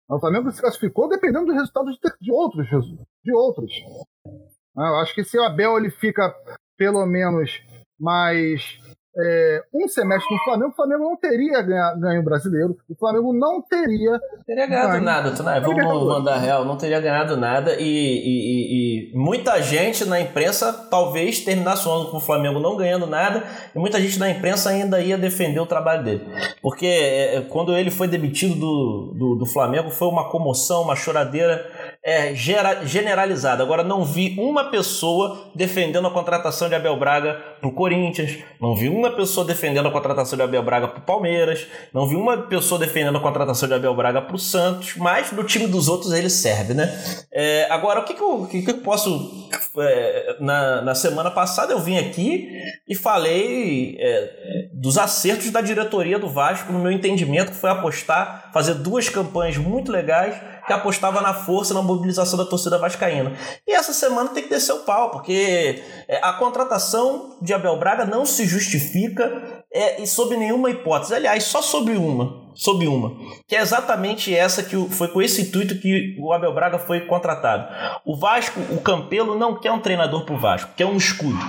O 0.09 0.19
Flamengo 0.19 0.51
se 0.51 0.61
classificou 0.61 1.07
dependendo 1.07 1.45
dos 1.45 1.55
resultados 1.55 1.97
de 2.19 2.31
outros. 2.31 2.67
De 3.23 3.33
outros. 3.33 3.71
Ah, 4.77 4.87
eu 4.87 4.95
acho 4.97 5.15
que 5.15 5.23
se 5.23 5.37
o 5.37 5.43
Abel 5.43 5.77
ele 5.77 5.89
fica 5.89 6.33
pelo 6.77 7.05
menos 7.05 7.61
mais 7.99 8.79
é, 9.15 9.63
um 9.71 9.87
semestre 9.87 10.33
no 10.33 10.43
Flamengo, 10.43 10.71
o 10.71 10.75
Flamengo 10.75 11.03
não 11.03 11.15
teria 11.15 11.61
ganho, 11.61 11.99
ganho 11.99 12.21
o 12.21 12.23
brasileiro, 12.23 12.77
o 12.89 12.95
Flamengo 12.95 13.31
não 13.31 13.61
teria. 13.61 14.19
Teria 14.45 14.65
ganhado 14.65 14.91
ganho, 14.93 15.03
nada, 15.03 15.31
Tunai. 15.31 15.61
Vamos 15.61 16.07
mandar 16.07 16.37
real, 16.37 16.65
não 16.65 16.77
teria 16.77 16.99
ganhado 16.99 17.37
nada. 17.37 17.75
E, 17.79 17.83
e, 17.83 19.11
e, 19.11 19.15
muita 19.15 19.61
gente 19.61 20.03
na 20.05 20.19
imprensa 20.19 20.73
talvez 20.89 21.41
terminasse 21.41 21.87
o 21.87 21.91
ano 21.91 22.09
com 22.09 22.17
o 22.17 22.21
Flamengo 22.21 22.59
não 22.59 22.75
ganhando 22.75 23.05
nada, 23.05 23.43
e 23.75 23.77
muita 23.77 24.01
gente 24.01 24.17
na 24.17 24.29
imprensa 24.31 24.69
ainda 24.69 24.99
ia 24.99 25.17
defender 25.17 25.59
o 25.59 25.65
trabalho 25.65 26.03
dele. 26.03 26.27
Porque 26.61 26.87
é, 26.87 27.35
é 27.35 27.41
quando 27.41 27.75
ele 27.77 27.91
foi 27.91 28.07
demitido 28.07 28.55
do, 28.55 29.13
do, 29.15 29.35
do 29.35 29.45
Flamengo, 29.45 29.91
foi 29.91 30.07
uma 30.07 30.29
comoção, 30.29 30.81
uma 30.81 30.95
choradeira 30.95 31.63
é, 32.03 32.33
gera, 32.35 32.85
generalizada. 32.85 33.63
Agora, 33.63 33.83
não 33.83 34.03
vi 34.03 34.35
uma 34.37 34.65
pessoa 34.65 35.51
defendendo 35.55 36.07
a 36.07 36.11
contratação 36.11 36.69
de 36.69 36.75
Abel 36.75 36.97
Braga 36.97 37.33
pro 37.59 37.71
Corinthians, 37.71 38.37
não 38.59 38.75
vi 38.75 38.89
uma 38.89 39.11
pessoa 39.11 39.45
defendendo 39.45 39.87
a 39.87 39.91
contratação 39.91 40.37
de 40.37 40.43
Abel 40.43 40.63
Braga 40.63 40.87
pro 40.87 41.01
Palmeiras, 41.01 41.67
não 41.93 42.07
vi 42.07 42.15
uma 42.15 42.37
pessoa 42.37 42.79
defendendo 42.79 43.17
a 43.17 43.21
contratação 43.21 43.67
de 43.67 43.73
Abel 43.73 43.95
Braga 43.95 44.21
pro 44.21 44.37
Santos, 44.37 44.95
mas 44.97 45.31
no 45.31 45.43
time 45.43 45.67
dos 45.67 45.87
outros 45.87 46.11
ele 46.13 46.29
serve, 46.29 46.73
né? 46.73 46.93
É, 47.31 47.67
agora, 47.69 48.01
o 48.01 48.03
que, 48.03 48.13
que, 48.13 48.21
eu, 48.21 48.47
que, 48.49 48.61
que 48.61 48.71
eu 48.71 48.77
posso. 48.79 49.49
É, 49.79 50.35
na, 50.39 50.81
na 50.81 50.95
semana 50.95 51.31
passada 51.31 51.73
eu 51.73 51.79
vim 51.79 51.97
aqui 51.97 52.49
e 52.87 52.95
falei 52.95 53.97
é, 53.99 54.69
dos 54.73 54.97
acertos 54.97 55.49
da 55.49 55.61
diretoria 55.61 56.19
do 56.19 56.27
Vasco, 56.27 56.71
no 56.71 56.79
meu 56.79 56.91
entendimento, 56.91 57.51
que 57.51 57.57
foi 57.57 57.69
apostar, 57.69 58.51
fazer 58.53 58.75
duas 58.75 59.09
campanhas 59.09 59.57
muito 59.57 59.91
legais 59.91 60.35
que 60.65 60.73
apostava 60.73 61.21
na 61.21 61.33
força, 61.33 61.73
na 61.73 61.81
mobilização 61.81 62.37
da 62.37 62.45
torcida 62.45 62.77
vascaína. 62.77 63.33
E 63.67 63.73
essa 63.73 63.93
semana 63.93 64.29
tem 64.29 64.43
que 64.43 64.49
descer 64.49 64.73
o 64.73 64.79
pau, 64.79 65.11
porque 65.11 65.83
é, 66.07 66.19
a 66.23 66.33
contratação 66.33 67.35
de 67.41 67.53
Abel 67.53 67.77
Braga 67.77 68.05
não 68.05 68.25
se 68.25 68.45
justifica 68.45 69.63
é, 69.73 70.01
e 70.01 70.07
sob 70.07 70.35
nenhuma 70.37 70.69
hipótese. 70.69 71.15
Aliás, 71.15 71.43
só 71.43 71.61
sobre 71.61 71.93
uma. 71.93 72.43
Sob 72.55 72.87
uma. 72.87 73.11
Que 73.47 73.55
é 73.55 73.61
exatamente 73.61 74.33
essa 74.33 74.61
que 74.61 74.75
foi 74.89 75.07
com 75.07 75.21
esse 75.21 75.41
intuito 75.41 75.79
que 75.79 76.15
o 76.19 76.31
Abel 76.31 76.53
Braga 76.53 76.77
foi 76.77 77.01
contratado. 77.01 77.67
O 78.05 78.15
Vasco, 78.15 78.59
o 78.71 78.79
Campelo, 78.79 79.37
não 79.37 79.59
quer 79.59 79.71
um 79.71 79.79
treinador 79.79 80.25
pro 80.25 80.37
Vasco, 80.37 80.71
quer 80.75 80.85
um 80.85 80.97
escudo. 80.97 81.39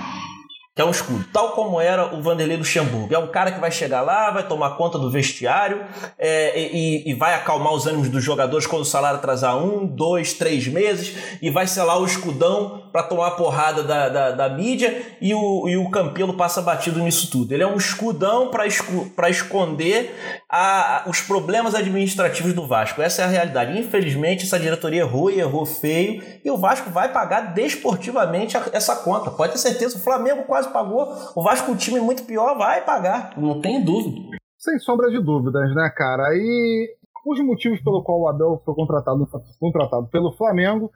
Que 0.75 0.81
é 0.81 0.85
um 0.85 0.91
escudo, 0.91 1.23
tal 1.31 1.51
como 1.51 1.79
era 1.79 2.13
o 2.13 2.21
Vanderlei 2.21 2.57
Luxemburgo. 2.57 3.15
É 3.15 3.17
um 3.17 3.27
cara 3.27 3.49
que 3.49 3.61
vai 3.61 3.71
chegar 3.71 4.01
lá, 4.01 4.29
vai 4.29 4.45
tomar 4.45 4.71
conta 4.71 4.99
do 4.99 5.09
vestiário 5.09 5.85
é, 6.19 6.59
e, 6.59 7.09
e, 7.09 7.13
vai 7.13 7.33
acalmar 7.33 7.71
os 7.71 7.87
ânimos 7.87 8.09
dos 8.09 8.21
jogadores 8.21 8.67
quando 8.67 8.81
o 8.81 8.85
salário 8.85 9.17
atrasar 9.17 9.57
um, 9.57 9.85
dois, 9.85 10.33
três 10.33 10.67
meses 10.67 11.15
e 11.41 11.49
vai 11.49 11.65
lá 11.77 11.97
o 11.97 12.05
escudão 12.05 12.89
para 12.91 13.03
tomar 13.03 13.27
a 13.27 13.31
porrada 13.31 13.83
da, 13.83 14.09
da, 14.09 14.31
da, 14.31 14.49
mídia 14.49 15.17
e 15.21 15.33
o, 15.33 15.67
e 15.69 15.77
o 15.77 15.89
Campelo 15.89 16.33
passa 16.33 16.61
batido 16.61 16.99
nisso 16.99 17.31
tudo. 17.31 17.53
Ele 17.53 17.63
é 17.63 17.67
um 17.67 17.77
escudão 17.77 18.49
para 18.49 18.67
esco, 18.67 19.09
esconder 19.29 20.13
a, 20.49 21.03
os 21.07 21.21
problemas 21.21 21.73
administrativos 21.73 22.51
do 22.51 22.67
Vasco. 22.67 23.01
Essa 23.01 23.21
é 23.21 23.25
a 23.25 23.29
realidade. 23.29 23.79
Infelizmente, 23.79 24.45
essa 24.45 24.59
diretoria 24.59 25.01
errou 25.01 25.31
e 25.31 25.39
errou 25.39 25.65
feio 25.65 26.21
e 26.43 26.51
o 26.51 26.57
Vasco 26.57 26.89
vai 26.89 27.13
pagar 27.13 27.53
desportivamente 27.53 28.57
essa 28.73 28.95
conta. 28.97 29.31
Pode 29.31 29.53
ter 29.53 29.59
certeza, 29.59 29.97
o 29.97 30.01
Flamengo 30.01 30.43
quase 30.43 30.64
quase 30.65 30.73
pagou. 30.73 31.07
O 31.35 31.43
Vasco, 31.43 31.71
um 31.71 31.75
time 31.75 31.99
muito 31.99 32.23
pior, 32.23 32.57
vai 32.57 32.83
pagar, 32.83 33.37
não 33.37 33.61
tem 33.61 33.83
dúvida. 33.83 34.37
Sem 34.57 34.79
sombra 34.79 35.09
de 35.09 35.19
dúvidas, 35.19 35.73
né, 35.75 35.91
cara? 35.95 36.23
E 36.33 36.95
os 37.25 37.39
motivos 37.43 37.81
pelo 37.81 38.03
qual 38.03 38.21
o 38.21 38.27
Abel 38.27 38.61
foi 38.65 38.73
contratado, 38.73 39.27
contratado 39.59 40.07
pelo 40.07 40.31
Flamengo, 40.31 40.91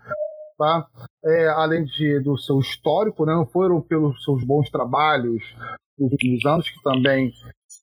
tá? 0.57 0.88
É, 1.24 1.47
além 1.49 1.86
de, 1.86 2.20
do 2.22 2.38
seu 2.38 2.59
histórico, 2.59 3.26
né, 3.26 3.34
não 3.34 3.45
foram 3.45 3.82
pelos 3.82 4.24
seus 4.24 4.43
bons 4.43 4.70
trabalhos 4.70 5.43
nos 5.97 6.11
últimos 6.11 6.45
anos, 6.45 6.70
que 6.70 6.82
também 6.82 7.32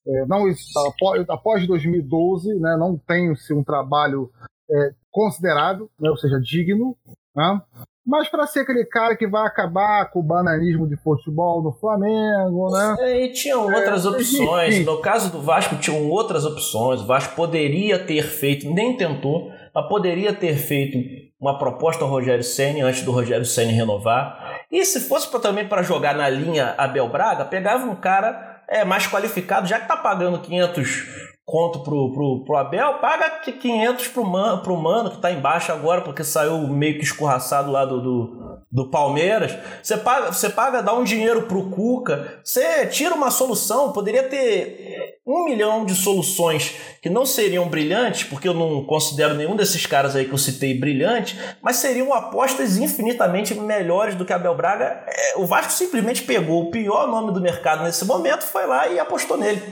é, 0.07 0.27
não 0.27 0.45
após, 0.87 1.29
após 1.29 1.67
2012, 1.67 2.55
né, 2.61 2.77
não 2.79 2.97
tem-se 2.97 3.53
um 3.53 3.63
trabalho 3.63 4.31
é, 4.71 4.91
considerável, 5.11 5.91
né, 6.01 6.11
ou 6.11 6.17
seja, 6.17 6.39
digno, 6.41 6.97
né? 7.35 7.61
Mas 8.07 8.29
para 8.29 8.47
ser 8.47 8.61
aquele 8.61 8.85
cara 8.85 9.17
que 9.17 9.27
vai 9.27 9.45
acabar 9.45 10.09
com 10.11 10.21
o 10.21 10.23
bananismo 10.23 10.89
de 10.89 10.97
futebol 10.97 11.61
no 11.61 11.73
Flamengo, 11.73 12.71
né? 12.71 12.97
É, 13.01 13.25
e 13.25 13.33
tinham 13.33 13.65
outras 13.65 14.07
é, 14.07 14.09
opções. 14.09 14.75
Enfim. 14.77 14.85
No 14.85 15.01
caso 15.01 15.33
do 15.33 15.43
Vasco, 15.43 15.75
tinham 15.77 16.09
outras 16.09 16.45
opções. 16.45 17.01
O 17.01 17.07
Vasco 17.07 17.35
poderia 17.35 17.99
ter 17.99 18.23
feito, 18.23 18.71
nem 18.73 18.97
tentou, 18.97 19.51
mas 19.75 19.89
poderia 19.89 20.33
ter 20.33 20.57
feito 20.57 20.99
uma 21.41 21.59
proposta 21.59 22.05
ao 22.05 22.11
Rogério 22.11 22.45
Senna 22.45 22.87
antes 22.87 23.03
do 23.03 23.11
Rogério 23.11 23.45
Senna 23.45 23.73
renovar. 23.73 24.63
E 24.71 24.85
se 24.85 25.01
fosse 25.01 25.29
pra, 25.29 25.41
também 25.41 25.67
para 25.67 25.83
jogar 25.83 26.15
na 26.15 26.29
linha 26.29 26.75
Abel 26.79 27.09
Braga, 27.09 27.45
pegava 27.45 27.87
um 27.87 27.97
cara 27.97 28.63
é, 28.69 28.85
mais 28.85 29.09
qualificado, 29.09 29.67
já 29.67 29.81
que 29.81 29.89
tá 29.89 29.97
pagando 29.97 30.41
500 30.41 31.36
conto 31.47 31.85
pro, 31.85 32.13
pro, 32.13 32.45
pro 32.45 32.57
Abel, 32.57 32.95
paga 32.95 33.31
500 33.31 34.09
pro, 34.09 34.25
man, 34.25 34.59
pro 34.59 34.77
Mano, 34.77 35.13
que 35.13 35.19
tá 35.19 35.31
embaixo 35.31 35.71
agora, 35.71 36.01
porque 36.01 36.25
saiu 36.25 36.67
meio 36.67 36.99
que 36.99 37.05
escorraçado 37.05 37.71
lá 37.71 37.85
do, 37.85 38.03
do, 38.03 38.59
do 38.71 38.91
Palmeiras. 38.91 39.57
Você 39.81 39.97
paga, 39.97 40.33
você 40.33 40.51
paga, 40.51 40.83
dá 40.83 40.93
um 40.93 41.05
dinheiro 41.05 41.43
pro 41.43 41.71
Cuca, 41.71 42.41
você 42.43 42.87
tira 42.89 43.15
uma 43.15 43.31
solução, 43.31 43.93
poderia 43.93 44.25
ter 44.25 45.17
um 45.25 45.45
milhão 45.45 45.85
de 45.85 45.95
soluções 45.95 46.75
que 47.03 47.11
não 47.11 47.27
seriam 47.27 47.69
brilhantes, 47.69 48.25
porque 48.25 48.49
eu 48.49 48.55
não 48.55 48.85
considero 48.85 49.35
nenhum 49.35 49.57
desses 49.57 49.85
caras 49.85 50.15
aí 50.15 50.25
que 50.25 50.33
eu 50.33 50.39
citei 50.39 50.79
brilhante, 50.79 51.39
mas 51.61 51.77
seriam 51.77 52.13
apostas 52.13 52.77
infinitamente 52.77 53.55
melhores 53.55 54.15
do 54.15 54.25
que 54.25 54.33
Abel 54.33 54.57
Braga. 54.57 55.05
É, 55.07 55.35
o 55.37 55.45
Vasco 55.45 55.73
simplesmente 55.73 56.23
pegou 56.23 56.63
o 56.63 56.71
pior 56.71 57.09
nome 57.09 57.33
do 57.33 57.41
mercado 57.41 57.83
nesse 57.83 58.05
momento, 58.05 58.43
foi 58.43 58.67
lá 58.67 58.89
e 58.89 58.99
apostou 59.01 59.37
nele. 59.37 59.63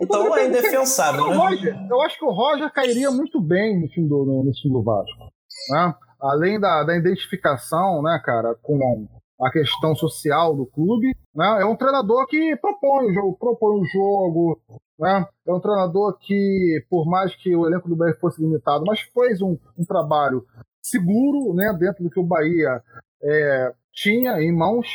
Então 0.00 0.36
é 0.36 0.46
indefensável. 0.46 1.19
Né? 1.28 1.36
Roger, 1.36 1.86
eu 1.90 2.00
acho 2.02 2.18
que 2.18 2.24
o 2.24 2.32
Roger 2.32 2.72
cairia 2.72 3.10
muito 3.10 3.40
bem 3.40 3.80
no 3.80 3.88
time 3.88 4.08
do, 4.08 4.24
no, 4.24 4.44
no 4.44 4.52
time 4.52 4.72
do 4.72 4.82
Vasco. 4.82 5.30
Né? 5.70 5.94
Além 6.20 6.60
da, 6.60 6.84
da 6.84 6.96
identificação, 6.96 8.02
né, 8.02 8.20
cara, 8.24 8.54
com 8.62 9.08
a 9.40 9.50
questão 9.50 9.94
social 9.94 10.54
do 10.54 10.66
clube, 10.66 11.16
né? 11.34 11.62
É 11.62 11.64
um 11.64 11.76
treinador 11.76 12.26
que 12.26 12.56
propõe 12.56 13.06
o 13.06 13.14
jogo, 13.14 13.38
propõe 13.38 13.80
o 13.80 13.84
jogo, 13.86 14.60
né? 14.98 15.26
É 15.46 15.52
um 15.52 15.60
treinador 15.60 16.18
que, 16.18 16.84
por 16.90 17.06
mais 17.06 17.34
que 17.34 17.56
o 17.56 17.66
elenco 17.66 17.88
do 17.88 17.96
Bahia 17.96 18.14
fosse 18.20 18.42
limitado, 18.42 18.84
mas 18.86 19.00
fez 19.00 19.40
um, 19.40 19.56
um 19.78 19.84
trabalho 19.84 20.44
seguro, 20.82 21.54
né, 21.54 21.74
dentro 21.78 22.04
do 22.04 22.10
que 22.10 22.20
o 22.20 22.26
Bahia 22.26 22.82
é, 23.22 23.72
tinha 23.92 24.40
em 24.40 24.54
mãos 24.54 24.86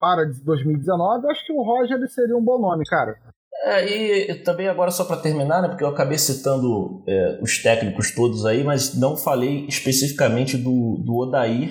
para 0.00 0.24
2019. 0.24 1.30
Acho 1.30 1.46
que 1.46 1.52
o 1.52 1.62
Roger 1.62 1.98
seria 2.08 2.36
um 2.36 2.44
bom 2.44 2.58
nome, 2.58 2.84
cara. 2.84 3.16
É, 3.64 3.86
e 3.86 4.34
também 4.42 4.66
agora 4.68 4.90
só 4.90 5.04
para 5.04 5.18
terminar, 5.18 5.62
né, 5.62 5.68
porque 5.68 5.84
eu 5.84 5.88
acabei 5.88 6.18
citando 6.18 7.04
é, 7.06 7.38
os 7.40 7.62
técnicos 7.62 8.12
todos 8.12 8.44
aí, 8.44 8.64
mas 8.64 8.98
não 8.98 9.16
falei 9.16 9.66
especificamente 9.68 10.56
do, 10.56 11.00
do 11.04 11.16
Odair. 11.16 11.70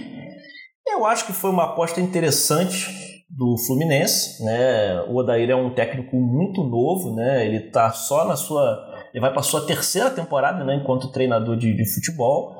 Eu 0.87 1.05
acho 1.05 1.25
que 1.25 1.33
foi 1.33 1.49
uma 1.49 1.65
aposta 1.65 1.99
interessante 1.99 2.87
do 3.29 3.57
Fluminense, 3.57 4.43
né? 4.43 5.01
O 5.07 5.15
Odair 5.15 5.49
é 5.49 5.55
um 5.55 5.73
técnico 5.73 6.15
muito 6.17 6.63
novo, 6.63 7.15
né? 7.15 7.45
Ele 7.45 7.71
tá 7.71 7.91
só 7.91 8.25
na 8.25 8.35
sua, 8.35 8.77
ele 9.13 9.21
vai 9.21 9.31
para 9.31 9.41
sua 9.41 9.65
terceira 9.65 10.09
temporada, 10.09 10.63
né, 10.63 10.75
enquanto 10.75 11.11
treinador 11.11 11.57
de, 11.57 11.75
de 11.75 11.93
futebol. 11.93 12.55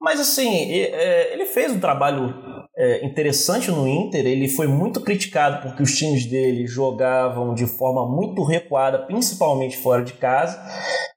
Mas 0.00 0.18
assim, 0.18 0.72
é, 0.72 1.32
ele 1.32 1.46
fez 1.46 1.72
um 1.72 1.80
trabalho 1.80 2.34
é, 2.76 3.04
interessante 3.04 3.70
no 3.70 3.86
Inter. 3.86 4.26
Ele 4.26 4.48
foi 4.48 4.66
muito 4.66 5.00
criticado 5.00 5.62
porque 5.62 5.82
os 5.82 5.96
times 5.96 6.26
dele 6.26 6.66
jogavam 6.66 7.54
de 7.54 7.66
forma 7.66 8.08
muito 8.08 8.42
recuada, 8.42 8.98
principalmente 9.00 9.76
fora 9.76 10.02
de 10.02 10.14
casa. 10.14 10.60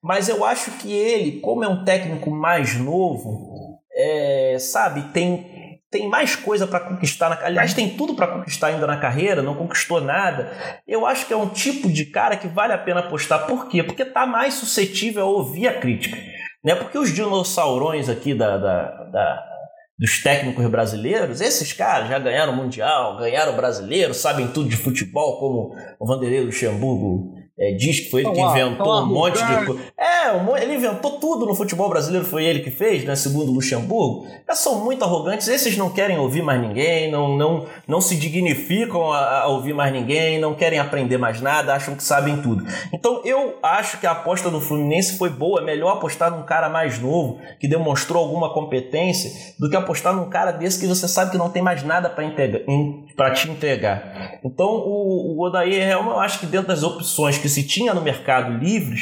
Mas 0.04 0.30
eu 0.30 0.44
acho 0.44 0.72
que 0.78 0.92
ele, 0.92 1.40
como 1.40 1.64
é 1.64 1.68
um 1.68 1.84
técnico 1.84 2.30
mais 2.30 2.78
novo, 2.78 3.80
é, 3.94 4.58
sabe, 4.60 5.14
tem 5.14 5.56
tem 5.92 6.10
mais 6.10 6.36
coisa 6.36 6.68
para 6.68 6.82
conquistar. 6.82 7.30
Na... 7.30 7.46
Aliás, 7.46 7.74
tem 7.74 7.92
tudo 7.92 8.16
para 8.16 8.28
conquistar 8.28 8.68
ainda 8.68 8.86
na 8.86 8.98
carreira, 8.98 9.42
não 9.42 9.56
conquistou 9.56 10.02
nada. 10.02 10.52
Eu 10.86 11.06
acho 11.06 11.26
que 11.26 11.32
é 11.32 11.38
um 11.38 11.48
tipo 11.48 11.90
de 11.90 12.06
cara 12.06 12.36
que 12.36 12.50
vale 12.50 12.74
a 12.74 12.78
pena 12.78 13.00
apostar. 13.00 13.48
Por 13.48 13.70
quê? 13.70 13.82
Porque 13.82 14.04
tá 14.04 14.26
mais 14.26 14.56
suscetível 14.56 15.24
a 15.24 15.30
ouvir 15.30 15.70
a 15.70 15.80
crítica. 15.80 16.18
Né? 16.62 16.76
Porque 16.76 16.98
os 16.98 17.14
dinossauros 17.14 18.10
aqui 18.10 18.34
da, 18.34 18.58
da, 18.58 19.04
da 19.06 19.44
dos 19.98 20.22
técnicos 20.22 20.66
brasileiros, 20.68 21.40
esses 21.40 21.72
caras 21.72 22.10
já 22.10 22.20
ganharam 22.20 22.54
o 22.54 22.56
Mundial, 22.56 23.18
ganharam 23.18 23.54
o 23.54 23.56
brasileiro, 23.56 24.14
sabem 24.14 24.48
tudo 24.48 24.70
de 24.70 24.76
futebol, 24.76 25.40
como 25.40 25.76
o 25.98 26.06
Vanderlei 26.06 26.42
Luxemburgo 26.42 27.45
é, 27.58 27.72
diz 27.72 28.02
que 28.02 28.12
foi 28.12 28.22
ele 28.22 28.32
que 28.32 28.42
inventou 28.42 29.02
um 29.02 29.06
monte 29.06 29.42
de 29.42 29.66
coisa. 29.66 29.82
É, 29.98 30.62
ele 30.62 30.76
inventou 30.76 31.12
tudo 31.20 31.46
no 31.46 31.56
futebol 31.56 31.88
brasileiro, 31.88 32.26
foi 32.26 32.44
ele 32.44 32.60
que 32.60 32.70
fez, 32.70 33.06
né? 33.06 33.16
Segundo 33.16 33.50
Luxemburgo. 33.50 34.28
Eles 34.46 34.60
são 34.60 34.84
muito 34.84 35.06
arrogantes, 35.06 35.48
esses 35.48 35.78
não 35.78 35.90
querem 35.90 36.20
ouvir 36.20 36.42
mais 36.42 36.60
ninguém, 36.60 37.10
não, 37.10 37.38
não, 37.38 37.66
não 37.88 38.02
se 38.02 38.18
dignificam 38.18 39.10
a, 39.10 39.44
a, 39.44 39.48
ouvir 39.48 39.74
mais 39.74 39.94
ninguém, 39.94 40.38
não 40.38 40.54
querem 40.54 40.80
aprender 40.80 41.18
mais 41.18 41.40
nada, 41.40 41.74
acham 41.74 41.96
que 41.96 42.04
sabem 42.04 42.42
tudo. 42.42 42.66
Então 42.92 43.22
eu 43.24 43.58
acho 43.64 44.02
que 44.02 44.08
a 44.08 44.12
aposta 44.12 44.52
do 44.52 44.60
Fluminense 44.60 45.18
foi 45.18 45.30
boa, 45.30 45.62
é 45.62 45.64
melhor 45.64 45.94
apostar 45.94 46.32
num 46.32 46.44
cara 46.44 46.68
mais 46.68 47.00
novo, 47.00 47.40
que 47.58 47.70
demonstrou 47.70 48.22
alguma 48.22 48.54
competência, 48.54 49.32
do 49.58 49.70
que 49.70 49.78
apostar 49.78 50.14
num 50.14 50.30
cara 50.30 50.52
desse 50.52 50.78
que 50.78 50.88
você 50.88 51.08
sabe 51.08 51.32
que 51.32 51.38
não 51.38 51.50
tem 51.50 51.62
mais 51.62 51.84
nada 51.84 52.10
para 52.10 53.32
te 53.32 53.50
entregar. 53.50 54.40
Então 54.44 54.68
o, 54.68 55.38
o 55.38 55.46
Odair, 55.46 55.92
eu 55.92 56.20
acho 56.20 56.40
que 56.40 56.46
dentro 56.46 56.68
das 56.68 56.84
opções 56.84 57.38
que 57.38 57.45
se 57.50 57.64
tinha 57.64 57.94
no 57.94 58.02
mercado 58.02 58.52
livres, 58.58 59.02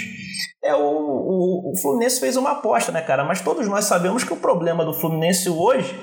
é 0.63 0.73
o, 0.73 0.79
o, 0.79 1.71
o 1.71 1.81
Fluminense 1.81 2.19
fez 2.19 2.37
uma 2.37 2.51
aposta, 2.51 2.91
né, 2.91 3.01
cara? 3.01 3.23
Mas 3.23 3.41
todos 3.41 3.67
nós 3.67 3.85
sabemos 3.85 4.23
que 4.23 4.33
o 4.33 4.37
problema 4.37 4.85
do 4.85 4.93
Fluminense 4.93 5.49
hoje 5.49 5.93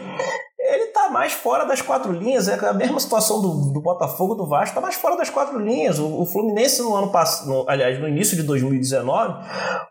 ele 0.59 0.87
tá 0.87 1.09
mais 1.09 1.33
fora 1.33 1.65
das 1.65 1.83
quatro 1.83 2.13
linhas. 2.13 2.47
É 2.47 2.55
a 2.55 2.73
mesma 2.73 3.01
situação 3.01 3.41
do, 3.41 3.73
do 3.73 3.81
Botafogo, 3.81 4.35
do 4.35 4.47
Vasco, 4.47 4.75
tá 4.75 4.81
mais 4.81 4.95
fora 4.95 5.17
das 5.17 5.31
quatro 5.31 5.59
linhas. 5.59 5.99
O, 5.99 6.21
o 6.21 6.27
Fluminense 6.27 6.81
no 6.83 6.95
ano 6.95 7.11
passado, 7.11 7.65
aliás, 7.69 7.99
no 7.99 8.09
início 8.09 8.37
de 8.37 8.43
2019, 8.43 9.45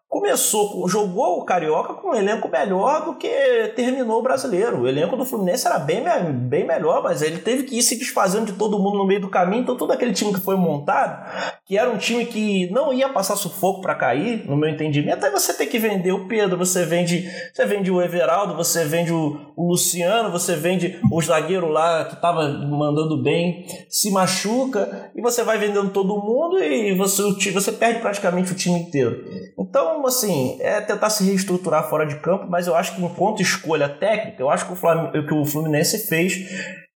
começou, 0.09 0.89
jogou 0.89 1.37
o 1.37 1.45
Carioca 1.45 1.93
com 1.93 2.09
um 2.09 2.15
elenco 2.15 2.49
melhor 2.49 3.05
do 3.05 3.13
que 3.13 3.29
terminou 3.75 4.19
o 4.19 4.23
brasileiro. 4.23 4.81
O 4.81 4.87
elenco 4.87 5.15
do 5.15 5.23
Fluminense 5.23 5.67
era 5.67 5.77
bem, 5.77 6.03
bem 6.47 6.65
melhor, 6.65 7.03
mas 7.03 7.21
ele 7.21 7.37
teve 7.37 7.63
que 7.63 7.77
ir 7.77 7.83
se 7.83 7.95
desfazendo 7.95 8.47
de 8.47 8.53
todo 8.53 8.79
mundo 8.79 8.97
no 8.97 9.05
meio 9.05 9.21
do 9.21 9.29
caminho. 9.29 9.61
Então, 9.61 9.77
todo 9.77 9.91
aquele 9.91 10.11
time 10.11 10.33
que 10.33 10.39
foi 10.39 10.55
montado, 10.55 11.23
que 11.63 11.77
era 11.77 11.91
um 11.91 11.97
time 11.97 12.25
que 12.25 12.67
não 12.71 12.91
ia 12.91 13.07
passar 13.09 13.35
sufoco 13.35 13.81
para 13.81 13.93
cair, 13.93 14.47
no 14.47 14.57
meu 14.57 14.69
entendimento, 14.69 15.23
aí 15.23 15.31
você 15.31 15.53
tem 15.53 15.67
que 15.67 15.77
vender 15.77 16.11
o 16.11 16.27
Pedro, 16.27 16.57
você 16.57 16.83
vende, 16.85 17.29
você 17.53 17.65
vende 17.67 17.91
o 17.91 18.01
Everaldo, 18.01 18.55
você 18.55 18.83
vende 18.85 19.13
o, 19.13 19.39
o 19.55 19.69
Luciano, 19.69 20.31
você 20.31 20.55
vende 20.55 20.99
o 21.11 21.21
zagueiro 21.21 21.67
lá 21.67 22.05
que 22.05 22.15
tava 22.15 22.47
mandando 22.47 23.21
bem, 23.21 23.67
se 23.87 24.09
machuca, 24.09 25.11
e 25.15 25.21
você 25.21 25.43
vai 25.43 25.59
vendendo 25.59 25.91
todo 25.91 26.17
mundo 26.17 26.57
e 26.57 26.95
você, 26.95 27.51
você 27.51 27.71
perde 27.71 27.99
praticamente 27.99 28.51
o 28.51 28.55
time 28.55 28.79
inteiro. 28.79 29.23
Então, 29.59 29.98
então, 29.99 30.07
assim, 30.07 30.57
é 30.61 30.79
tentar 30.79 31.09
se 31.09 31.25
reestruturar 31.25 31.89
fora 31.89 32.05
de 32.05 32.17
campo, 32.19 32.47
mas 32.49 32.67
eu 32.67 32.75
acho 32.75 32.95
que 32.95 33.03
enquanto 33.03 33.41
escolha 33.41 33.89
técnica, 33.89 34.41
eu 34.41 34.49
acho 34.49 34.65
que 34.65 34.71
o, 34.71 34.75
Flam 34.75 35.11
que 35.11 35.33
o 35.33 35.43
Fluminense 35.43 36.07
fez, 36.07 36.35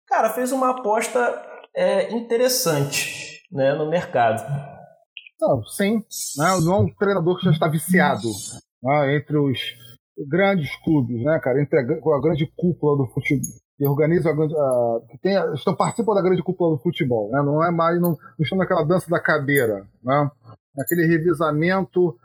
cara, 0.08 0.30
fez 0.30 0.54
uma 0.54 0.70
aposta 0.70 1.20
é, 1.76 2.14
interessante 2.14 3.42
né, 3.52 3.74
no 3.74 3.90
mercado. 3.90 4.42
Não, 5.42 5.62
sim, 5.66 6.02
não, 6.38 6.60
né, 6.60 6.66
não 6.66 6.74
é 6.76 6.80
um 6.80 6.96
treinador 6.96 7.38
que 7.38 7.44
já 7.44 7.52
está 7.52 7.68
viciado 7.68 8.30
né, 8.82 9.18
entre 9.18 9.38
os 9.38 9.60
grandes 10.30 10.74
clubes, 10.86 11.22
né, 11.26 11.38
cara, 11.44 11.62
entre 11.62 11.78
a, 11.78 11.84
grande 11.84 12.50
cúpula 12.56 12.98
do 12.98 13.12
futebol 13.12 13.64
que 13.76 13.88
organizam 13.88 14.32
a, 14.32 14.46
a, 14.46 15.02
que 15.10 15.18
tem, 15.18 15.36
estão 15.56 15.76
participam 15.76 16.14
da 16.14 16.22
grande 16.22 16.44
cúpula 16.44 16.78
do 16.78 16.82
futebol, 16.82 17.32
né? 17.32 17.42
Não 17.42 17.66
é 17.66 17.72
mais 17.72 18.00
não, 18.00 18.12
não 18.12 18.18
estão 18.40 18.56
naquela 18.56 18.84
dança 18.84 19.10
da 19.10 19.20
cadeira, 19.20 19.88
né? 20.04 20.32
Naquele 20.76 21.06
revisamento, 21.06 22.18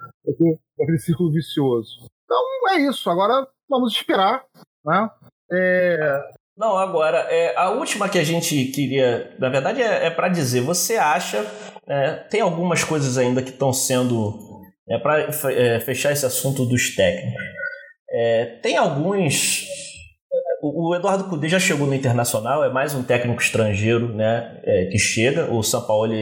aquele 0.81 0.99
círculo 0.99 1.33
vicioso. 1.33 2.07
Então 2.25 2.39
é 2.71 2.89
isso. 2.89 3.11
Agora 3.11 3.47
vamos 3.69 3.93
esperar, 3.95 4.45
né? 4.85 5.11
É... 5.53 6.39
Não, 6.57 6.77
agora, 6.77 7.19
é, 7.31 7.57
a 7.57 7.71
última 7.71 8.09
que 8.09 8.19
a 8.19 8.25
gente 8.25 8.65
queria, 8.73 9.33
na 9.39 9.49
verdade, 9.49 9.81
é, 9.81 10.07
é 10.07 10.11
para 10.11 10.29
dizer, 10.29 10.61
você 10.61 10.97
acha, 10.97 11.47
é, 11.87 12.15
tem 12.15 12.41
algumas 12.41 12.83
coisas 12.83 13.17
ainda 13.17 13.41
que 13.41 13.51
estão 13.51 13.73
sendo, 13.73 14.35
é, 14.89 14.99
para 14.99 15.29
é, 15.53 15.79
fechar 15.79 16.11
esse 16.11 16.27
assunto 16.27 16.67
dos 16.67 16.97
técnicos, 16.97 17.41
é, 18.11 18.47
tem 18.61 18.77
alguns 18.77 19.69
o, 20.61 20.95
Eduardo 20.95 21.25
Cudê 21.25 21.49
já 21.49 21.59
chegou 21.59 21.87
no 21.87 21.95
Internacional, 21.95 22.65
é 22.65 22.71
mais 22.71 22.95
um 22.95 23.03
técnico 23.03 23.41
estrangeiro 23.41 24.13
né, 24.15 24.61
é, 24.65 24.87
que 24.87 24.99
chega. 24.99 25.53
O 25.53 25.63
São 25.63 25.87
Paulo 25.87 26.13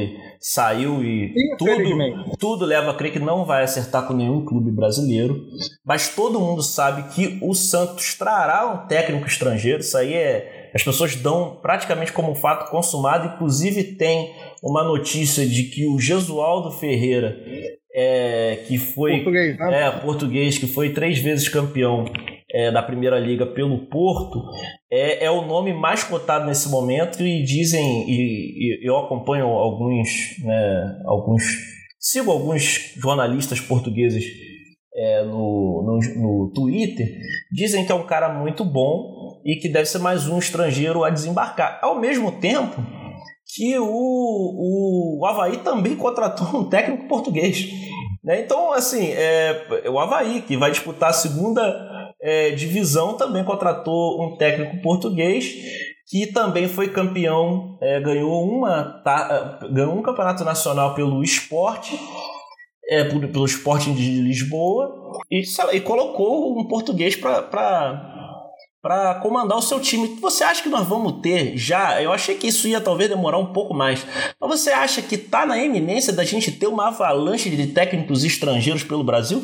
saiu 0.49 1.03
e 1.03 1.35
tudo, 1.59 2.37
tudo 2.39 2.65
leva 2.65 2.93
a 2.93 2.95
crer 2.95 3.11
que 3.11 3.19
não 3.19 3.45
vai 3.45 3.65
acertar 3.65 4.07
com 4.07 4.15
nenhum 4.15 4.45
clube 4.45 4.71
brasileiro. 4.71 5.45
Mas 5.85 6.15
todo 6.15 6.39
mundo 6.39 6.63
sabe 6.63 7.13
que 7.13 7.37
o 7.43 7.53
Santos 7.53 8.15
trará 8.15 8.65
um 8.65 8.87
técnico 8.87 9.27
estrangeiro. 9.27 9.81
Isso 9.81 9.99
aí 9.99 10.15
é. 10.15 10.71
As 10.73 10.85
pessoas 10.85 11.17
dão 11.17 11.59
praticamente 11.61 12.13
como 12.13 12.31
um 12.31 12.35
fato 12.37 12.71
consumado. 12.71 13.35
Inclusive, 13.35 13.83
tem 13.97 14.35
uma 14.63 14.85
notícia 14.85 15.45
de 15.45 15.65
que 15.65 15.85
o 15.85 15.99
Gesualdo 15.99 16.71
Ferreira 16.71 17.37
é, 17.93 18.63
que 18.69 18.79
foi 18.79 19.15
português, 19.15 19.59
né? 19.59 19.83
é, 19.83 19.91
português, 19.91 20.59
que 20.59 20.67
foi 20.69 20.91
três 20.91 21.19
vezes 21.19 21.49
campeão 21.49 22.05
é, 22.53 22.71
da 22.71 22.83
Primeira 22.83 23.19
Liga 23.19 23.47
pelo 23.47 23.87
Porto, 23.87 24.45
é, 24.91 25.25
é 25.25 25.31
o 25.31 25.43
nome 25.43 25.73
mais 25.73 26.05
cotado 26.05 26.47
nesse 26.47 26.69
momento 26.69 27.23
e 27.23 27.43
dizem, 27.43 28.05
e, 28.09 28.79
e 28.83 28.89
eu 28.89 28.97
acompanho 28.97 29.47
alguns, 29.47 30.09
né, 30.43 31.03
alguns, 31.07 31.43
sigo 31.99 32.31
alguns 32.31 32.95
jornalistas 32.97 33.61
portugueses 33.61 34.25
é, 34.95 35.25
no, 35.25 35.83
no, 35.85 35.99
no 36.17 36.53
Twitter, 36.55 37.07
dizem 37.53 37.85
que 37.85 37.93
é 37.93 37.95
um 37.95 38.07
cara 38.07 38.33
muito 38.33 38.65
bom 38.65 39.41
e 39.45 39.57
que 39.57 39.69
deve 39.69 39.87
ser 39.87 39.99
mais 39.99 40.29
um 40.29 40.39
estrangeiro 40.39 41.05
a 41.05 41.11
desembarcar. 41.11 41.79
Ao 41.83 42.01
mesmo 42.01 42.33
tempo 42.33 42.83
que 43.55 43.79
o, 43.79 45.21
o 45.21 45.27
Havaí 45.27 45.59
também 45.59 45.97
contratou 45.97 46.61
um 46.61 46.69
técnico 46.69 47.07
português. 47.09 47.69
Né? 48.25 48.41
Então, 48.41 48.73
assim, 48.73 49.13
é, 49.13 49.67
o 49.89 49.99
Havaí, 49.99 50.43
que 50.43 50.57
vai 50.57 50.71
disputar 50.71 51.11
a 51.11 51.13
segunda 51.13 51.63
é, 52.27 52.51
divisão 52.51 53.17
também 53.17 53.45
contratou 53.45 54.21
um 54.21 54.37
técnico 54.37 54.83
português 54.83 55.55
que 56.09 56.27
também 56.27 56.69
foi 56.69 56.89
campeão, 56.89 57.79
é, 57.81 58.01
ganhou, 58.01 58.45
uma, 58.49 59.01
tá, 59.05 59.61
ganhou 59.71 59.95
um 59.95 60.03
campeonato 60.03 60.45
nacional 60.45 60.95
pelo 60.95 61.23
esporte, 61.23 61.99
é, 62.89 63.05
pelo 63.05 63.45
esporte 63.45 63.93
de 63.93 64.21
Lisboa, 64.21 64.93
e, 65.31 65.43
e 65.73 65.81
colocou 65.81 66.59
um 66.59 66.67
português 66.67 67.15
para 67.15 67.43
para 68.83 69.17
comandar 69.17 69.59
o 69.59 69.63
seu 69.63 69.81
time. 69.81 70.17
Você 70.21 70.45
acha 70.45 70.63
que 70.63 70.69
nós 70.69 70.87
vamos 70.87 71.21
ter 71.21 71.57
já? 71.57 72.01
Eu 72.01 72.13
achei 72.13 72.37
que 72.37 72.47
isso 72.47 72.69
ia 72.69 72.81
talvez 72.81 73.11
demorar 73.11 73.37
um 73.37 73.53
pouco 73.53 73.75
mais. 73.75 74.07
Mas 74.41 74.61
você 74.61 74.71
acha 74.71 75.03
que 75.03 75.17
está 75.17 75.45
na 75.45 75.59
eminência 75.59 76.13
da 76.13 76.23
gente 76.23 76.53
ter 76.53 76.69
uma 76.69 76.87
avalanche 76.87 77.51
de 77.51 77.67
técnicos 77.67 78.23
estrangeiros 78.23 78.85
pelo 78.85 79.03
Brasil? 79.03 79.43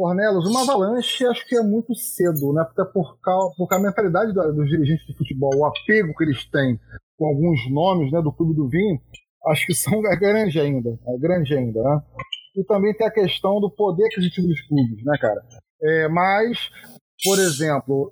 Cornelos, 0.00 0.46
uma 0.46 0.62
avalanche 0.62 1.26
acho 1.26 1.46
que 1.46 1.54
é 1.54 1.62
muito 1.62 1.94
cedo, 1.94 2.54
né? 2.54 2.64
Porque 2.64 2.90
por, 2.90 3.20
causa, 3.20 3.54
porque 3.54 3.74
a 3.74 3.78
mentalidade 3.78 4.32
dos 4.32 4.66
dirigentes 4.66 5.06
de 5.06 5.14
futebol, 5.14 5.50
o 5.54 5.66
apego 5.66 6.14
que 6.16 6.24
eles 6.24 6.42
têm 6.46 6.80
com 7.18 7.26
alguns 7.26 7.70
nomes 7.70 8.10
né, 8.10 8.22
do 8.22 8.32
Clube 8.32 8.54
do 8.54 8.66
Vinho, 8.66 8.98
acho 9.48 9.66
que 9.66 9.74
são 9.74 10.00
é 10.10 10.16
grande 10.16 10.58
ainda. 10.58 10.98
É 11.06 11.18
grande 11.18 11.54
ainda, 11.54 11.82
né? 11.82 12.00
E 12.56 12.64
também 12.64 12.96
tem 12.96 13.06
a 13.06 13.10
questão 13.10 13.60
do 13.60 13.70
poder 13.70 14.06
aquisitivo 14.06 14.48
dos 14.48 14.62
clubes, 14.62 15.04
né, 15.04 15.18
cara? 15.20 15.42
É, 15.82 16.08
mas, 16.08 16.70
por 17.22 17.38
exemplo, 17.38 18.10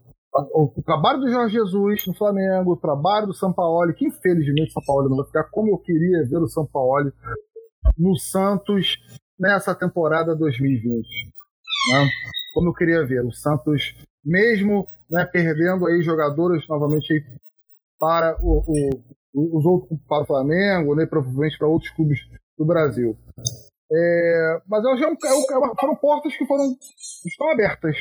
o, 0.53 0.83
trabalho 0.85 1.21
do 1.21 1.31
Jorge 1.31 1.55
Jesus 1.55 2.07
no 2.07 2.15
Flamengo, 2.15 2.73
o 2.73 2.77
trabalho 2.77 3.29
do 3.29 3.35
São 3.35 3.51
Paulo, 3.51 3.95
que 3.95 4.07
infelizmente 4.07 4.69
o 4.69 4.73
São 4.73 4.83
Paulo 4.85 5.09
não 5.09 5.17
vai 5.17 5.25
ficar 5.25 5.45
como 5.45 5.71
eu 5.71 5.79
queria 5.79 6.29
ver 6.29 6.37
o 6.37 6.49
São 6.49 6.67
Paulo 6.67 7.11
no 7.97 8.15
Santos 8.19 8.99
nessa 9.41 9.75
temporada 9.75 10.37
2020 10.37 11.38
né? 11.93 12.09
como 12.55 12.71
eu 12.71 12.75
queria 12.75 13.07
ver. 13.07 13.25
O 13.25 13.33
Santos, 13.33 13.95
mesmo 14.25 14.87
né, 15.11 15.25
perdendo 15.25 15.87
aí 15.87 16.03
jogadores 16.03 16.67
novamente 16.69 17.25
para 17.99 18.37
o, 18.43 18.65
o, 19.35 19.57
os 19.59 19.65
outros 19.65 19.99
para 20.09 20.23
o 20.23 20.27
Flamengo, 20.27 20.95
né, 20.95 21.07
provavelmente 21.07 21.59
para 21.59 21.69
outros 21.69 21.91
clubes 21.93 22.19
do 22.57 22.65
Brasil. 22.65 23.17
É, 23.91 24.63
mas 24.67 24.85
eu 24.85 24.97
já, 24.99 25.07
eu, 25.09 25.77
foram 25.81 25.97
portas 25.97 26.37
que 26.37 26.47
foram 26.47 26.77
estão 27.27 27.51
abertas. 27.51 27.97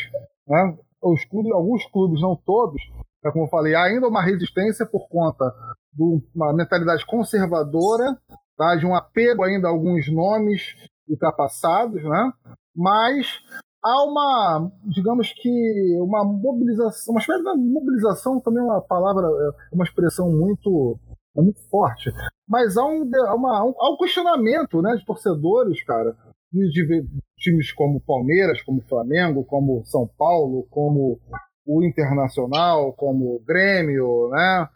Né? 0.47 0.77
Os 1.01 1.23
clubes, 1.25 1.51
alguns 1.51 1.85
clubes, 1.85 2.21
não 2.21 2.35
todos, 2.35 2.81
é 3.23 3.31
como 3.31 3.45
eu 3.45 3.49
falei, 3.49 3.73
há 3.75 3.83
ainda 3.83 4.07
uma 4.07 4.23
resistência 4.23 4.85
por 4.85 5.07
conta 5.07 5.53
de 5.93 6.03
uma 6.35 6.53
mentalidade 6.53 7.05
conservadora, 7.05 8.17
tá? 8.57 8.75
de 8.75 8.85
um 8.85 8.95
apego 8.95 9.43
ainda 9.43 9.67
a 9.67 9.71
alguns 9.71 10.11
nomes 10.11 10.75
ultrapassados, 11.07 12.03
né? 12.03 12.33
mas 12.75 13.39
há 13.87 14.03
uma, 14.03 14.71
digamos 14.85 15.31
que, 15.33 15.97
uma 16.01 16.23
mobilização, 16.23 17.13
uma 17.13 17.21
espécie 17.21 17.43
de 17.43 17.57
mobilização 17.57 18.39
também 18.39 18.61
é 18.61 18.65
uma 18.65 18.81
palavra, 18.81 19.25
é 19.27 19.75
uma 19.75 19.85
expressão 19.85 20.29
muito, 20.29 20.99
muito 21.35 21.59
forte, 21.69 22.11
mas 22.47 22.77
há 22.77 22.85
um, 22.85 23.03
uma, 23.35 23.59
há 23.59 23.93
um 23.93 23.97
questionamento 23.97 24.81
né, 24.81 24.95
de 24.95 25.05
torcedores, 25.05 25.83
cara, 25.83 26.15
de, 26.51 26.69
de 26.69 27.07
times 27.37 27.71
como 27.71 28.01
Palmeiras, 28.01 28.61
como 28.61 28.81
Flamengo, 28.87 29.43
como 29.43 29.85
São 29.85 30.09
Paulo, 30.17 30.67
como 30.69 31.19
o 31.65 31.83
Internacional, 31.83 32.93
como 32.93 33.35
o 33.35 33.43
Grêmio, 33.45 34.29
né? 34.29 34.69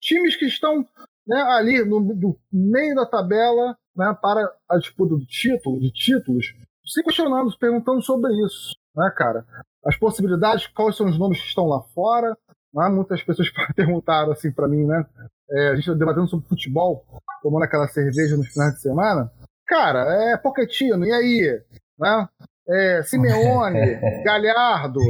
Times 0.00 0.36
que 0.36 0.46
estão 0.46 0.86
né, 1.26 1.40
ali 1.42 1.84
no, 1.84 2.00
no, 2.00 2.36
meio 2.52 2.94
da 2.94 3.06
tabela 3.06 3.76
né, 3.96 4.16
para 4.20 4.50
a 4.68 4.78
disputa 4.78 5.14
do 5.16 5.26
título, 5.26 5.80
de 5.80 5.90
títulos, 5.90 6.54
se 6.88 7.02
questionando, 7.02 7.50
se 7.50 7.58
perguntando 7.58 8.02
sobre 8.02 8.32
isso, 8.44 8.74
né, 8.96 9.12
cara? 9.16 9.44
As 9.84 9.96
possibilidades, 9.96 10.66
quais 10.68 10.96
são 10.96 11.06
os 11.06 11.18
nomes 11.18 11.40
que 11.40 11.48
estão 11.48 11.66
lá 11.66 11.82
fora, 11.94 12.36
né? 12.74 12.88
Muitas 12.88 13.22
pessoas 13.22 13.48
perguntaram 13.76 14.32
assim 14.32 14.50
para 14.50 14.68
mim, 14.68 14.86
né? 14.86 15.04
É, 15.50 15.68
a 15.68 15.76
gente 15.76 15.86
tá 15.86 15.94
debatendo 15.94 16.28
sobre 16.28 16.48
futebol, 16.48 17.04
tomando 17.42 17.64
aquela 17.64 17.88
cerveja 17.88 18.36
nos 18.36 18.48
finais 18.48 18.74
de 18.74 18.80
semana. 18.80 19.30
Cara, 19.66 20.32
é 20.32 20.36
Pochettino, 20.36 21.04
e 21.04 21.12
aí? 21.12 21.62
Né? 21.98 22.28
É, 22.68 23.02
Simeone, 23.02 24.00
Galhardo. 24.24 25.00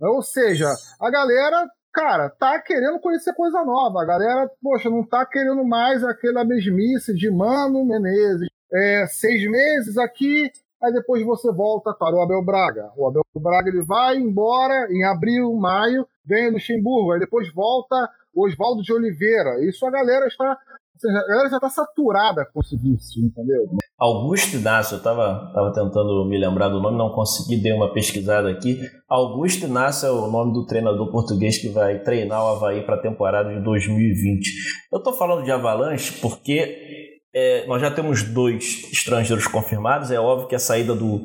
Ou 0.00 0.22
seja, 0.22 0.66
a 1.00 1.10
galera, 1.10 1.68
cara, 1.92 2.28
tá 2.28 2.60
querendo 2.60 2.98
conhecer 3.00 3.34
coisa 3.34 3.64
nova. 3.64 4.02
A 4.02 4.06
galera, 4.06 4.50
poxa, 4.60 4.90
não 4.90 5.06
tá 5.06 5.24
querendo 5.24 5.64
mais 5.64 6.02
aquela 6.02 6.44
mesmice 6.44 7.14
de 7.14 7.30
Mano 7.30 7.84
Menezes. 7.84 8.48
É, 8.74 9.06
seis 9.06 9.48
meses 9.50 9.98
aqui, 9.98 10.50
aí 10.82 10.92
depois 10.92 11.24
você 11.24 11.52
volta 11.52 11.94
para 11.94 12.16
o 12.16 12.22
Abel 12.22 12.44
Braga. 12.44 12.90
O 12.96 13.06
Abel 13.06 13.22
Braga 13.36 13.68
ele 13.68 13.82
vai 13.82 14.16
embora 14.16 14.88
em 14.90 15.04
abril, 15.04 15.54
maio, 15.54 16.06
vem 16.24 16.46
no 16.46 16.54
Luxemburgo, 16.54 17.12
aí 17.12 17.20
depois 17.20 17.52
volta 17.52 18.10
o 18.34 18.46
Oswaldo 18.46 18.82
de 18.82 18.92
Oliveira. 18.92 19.64
Isso 19.64 19.86
a 19.86 19.90
galera 19.90 20.26
está 20.26 20.58
a 21.04 21.28
galera 21.28 21.50
já 21.50 21.56
está 21.56 21.68
saturada 21.68 22.46
com 22.52 22.60
esse 22.60 22.76
vício, 22.76 23.24
entendeu? 23.24 23.68
Augusto 23.98 24.56
Inácio, 24.56 24.94
eu 24.94 24.98
estava 24.98 25.50
tava 25.52 25.72
tentando 25.72 26.24
me 26.24 26.38
lembrar 26.38 26.68
do 26.68 26.80
nome, 26.80 26.96
não 26.96 27.10
consegui, 27.10 27.56
dei 27.56 27.72
uma 27.72 27.92
pesquisada 27.92 28.48
aqui. 28.48 28.80
Augusto 29.08 29.66
Inácio 29.66 30.06
é 30.06 30.10
o 30.10 30.28
nome 30.28 30.52
do 30.52 30.66
treinador 30.66 31.10
português 31.10 31.58
que 31.58 31.68
vai 31.68 31.98
treinar 32.00 32.44
o 32.44 32.48
Havaí 32.48 32.82
para 32.82 32.96
a 32.96 33.00
temporada 33.00 33.52
de 33.52 33.60
2020. 33.62 34.48
Eu 34.92 34.98
estou 34.98 35.12
falando 35.12 35.44
de 35.44 35.50
Avalanche 35.50 36.20
porque 36.20 37.01
é, 37.34 37.66
nós 37.66 37.80
já 37.80 37.90
temos 37.90 38.22
dois 38.22 38.88
estrangeiros 38.92 39.46
confirmados. 39.46 40.10
É 40.10 40.20
óbvio 40.20 40.48
que 40.48 40.54
a 40.54 40.58
saída 40.58 40.94
do, 40.94 41.20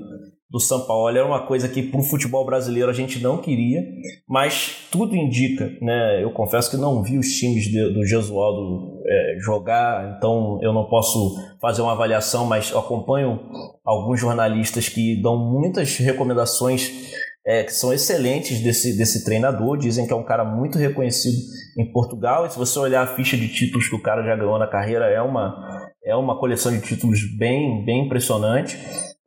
do 0.49 0.59
São 0.59 0.85
Paulo 0.87 1.09
era 1.09 1.25
uma 1.25 1.45
coisa 1.45 1.67
que 1.67 1.83
para 1.83 1.99
o 1.99 2.03
futebol 2.03 2.45
brasileiro 2.45 2.89
a 2.89 2.93
gente 2.93 3.19
não 3.21 3.37
queria, 3.37 3.81
mas 4.27 4.87
tudo 4.89 5.15
indica, 5.15 5.69
né? 5.81 6.23
Eu 6.23 6.31
confesso 6.31 6.71
que 6.71 6.77
não 6.77 7.03
vi 7.03 7.17
os 7.17 7.27
times 7.27 7.65
de, 7.65 7.93
do 7.93 8.05
Jesualdo 8.05 9.01
é, 9.05 9.37
jogar, 9.39 10.15
então 10.17 10.57
eu 10.61 10.71
não 10.71 10.85
posso 10.85 11.35
fazer 11.61 11.81
uma 11.81 11.91
avaliação, 11.91 12.45
mas 12.45 12.73
acompanho 12.73 13.39
alguns 13.83 14.19
jornalistas 14.19 14.87
que 14.87 15.21
dão 15.21 15.37
muitas 15.37 15.97
recomendações 15.97 17.11
é, 17.47 17.63
que 17.63 17.73
são 17.73 17.93
excelentes 17.93 18.59
desse, 18.59 18.97
desse 18.97 19.23
treinador, 19.23 19.77
dizem 19.77 20.05
que 20.05 20.11
é 20.11 20.15
um 20.15 20.23
cara 20.23 20.43
muito 20.43 20.77
reconhecido 20.77 21.37
em 21.79 21.89
Portugal, 21.93 22.45
e 22.45 22.49
se 22.49 22.57
você 22.57 22.77
olhar 22.77 23.03
a 23.03 23.07
ficha 23.07 23.37
de 23.37 23.47
títulos 23.47 23.87
que 23.87 23.95
o 23.95 24.01
cara 24.01 24.21
já 24.21 24.35
ganhou 24.35 24.59
na 24.59 24.67
carreira, 24.67 25.05
é 25.05 25.21
uma, 25.21 25.66
é 26.07 26.15
uma 26.15 26.39
coleção 26.39 26.71
de 26.71 26.81
títulos 26.81 27.19
bem, 27.37 27.83
bem 27.83 28.05
impressionante. 28.05 28.77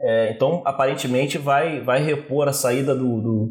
É, 0.00 0.32
então, 0.32 0.62
aparentemente, 0.64 1.36
vai, 1.36 1.80
vai 1.84 2.02
repor 2.02 2.48
a 2.48 2.54
saída 2.54 2.94
do, 2.94 3.20
do, 3.20 3.50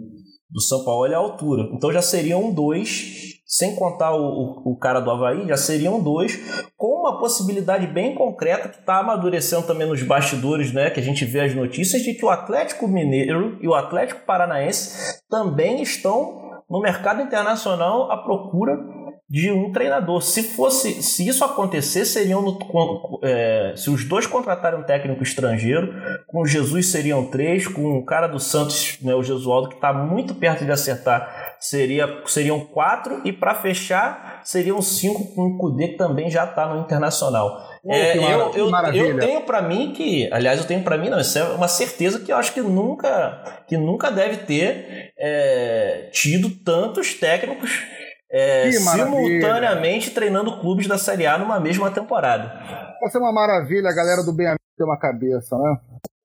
do 0.49 0.61
São 0.61 0.84
Paulo 0.84 1.13
a 1.13 1.17
altura. 1.17 1.69
Então 1.71 1.93
já 1.93 2.01
seriam 2.01 2.51
dois, 2.51 3.39
sem 3.45 3.75
contar 3.75 4.15
o, 4.15 4.23
o, 4.23 4.71
o, 4.71 4.77
cara 4.77 4.99
do 4.99 5.11
Havaí, 5.11 5.47
já 5.47 5.57
seriam 5.57 6.01
dois, 6.01 6.39
com 6.75 7.01
uma 7.01 7.19
possibilidade 7.19 7.86
bem 7.86 8.15
concreta 8.15 8.67
que 8.67 8.80
está 8.80 8.99
amadurecendo 8.99 9.67
também 9.67 9.88
nos 9.88 10.01
bastidores, 10.01 10.73
né? 10.73 10.89
Que 10.89 10.99
a 10.99 11.03
gente 11.03 11.23
vê 11.23 11.41
as 11.41 11.53
notícias 11.53 12.01
de 12.01 12.15
que 12.15 12.25
o 12.25 12.30
Atlético 12.30 12.88
Mineiro 12.88 13.59
e 13.61 13.67
o 13.67 13.75
Atlético 13.75 14.25
Paranaense 14.25 15.19
também 15.30 15.84
estão 15.84 16.49
no 16.67 16.82
mercado 16.82 17.21
internacional 17.21 18.11
à 18.11 18.17
procura 18.17 18.77
de 19.30 19.51
um 19.51 19.71
treinador. 19.71 20.21
Se 20.21 20.41
fosse, 20.41 21.03
se 21.03 21.27
isso 21.27 21.45
acontecer, 21.45 22.03
seriam 22.03 22.41
no, 22.41 23.19
é, 23.23 23.73
se 23.75 23.89
os 23.89 24.03
dois 24.03 24.25
contratarem 24.25 24.80
um 24.80 24.84
técnico 24.84 25.21
estrangeiro, 25.21 25.93
com 26.27 26.41
o 26.41 26.47
Jesus 26.47 26.88
seriam 26.88 27.25
três, 27.25 27.67
com 27.67 27.97
o 27.97 28.03
cara 28.03 28.25
do 28.25 28.39
Santos, 28.39 28.97
né, 29.03 29.13
o 29.13 29.21
Jesualdo, 29.21 29.69
que 29.69 29.75
está 29.75 29.93
muito 29.93 30.34
perto 30.34 30.65
de 30.65 30.71
acertar, 30.71 31.55
seria, 31.59 32.23
seriam 32.25 32.59
quatro 32.59 33.21
e 33.23 33.32
para 33.32 33.53
fechar 33.53 34.41
seriam 34.43 34.82
cinco 34.82 35.36
com 35.36 35.43
o 35.43 35.57
Cudê 35.57 35.89
que 35.89 35.97
também 35.97 36.30
já 36.32 36.45
está 36.45 36.67
no 36.67 36.82
internacional. 36.82 37.69
Oh, 37.84 37.93
é, 37.93 38.17
eu, 38.17 38.51
eu, 38.53 38.69
eu, 38.93 39.19
tenho 39.19 39.41
para 39.41 39.61
mim 39.61 39.93
que, 39.93 40.27
aliás, 40.34 40.59
eu 40.59 40.65
tenho 40.65 40.84
para 40.84 40.97
mim 40.97 41.09
não, 41.09 41.19
isso 41.19 41.38
é 41.38 41.43
uma 41.43 41.67
certeza 41.67 42.19
que 42.19 42.32
eu 42.32 42.36
acho 42.36 42.53
que 42.53 42.61
nunca, 42.61 43.63
que 43.67 43.77
nunca 43.77 44.09
deve 44.09 44.38
ter 44.38 45.13
é, 45.17 46.09
tido 46.11 46.49
tantos 46.49 47.13
técnicos 47.13 47.99
é, 48.32 48.71
simultaneamente 48.71 50.11
treinando 50.11 50.59
clubes 50.59 50.88
da 50.88 50.97
Série 50.97 51.25
A 51.25 51.38
numa 51.38 51.59
mesma 51.59 51.89
temporada. 51.89 52.53
Vai 52.99 53.09
ser 53.09 53.17
uma 53.17 53.34
maravilha 53.34 53.89
a 53.89 53.95
galera 53.95 54.23
do 54.23 54.32
bem 54.32 54.55
ter 54.77 54.84
uma 54.84 54.97
cabeça, 54.97 55.57
né? 55.57 55.77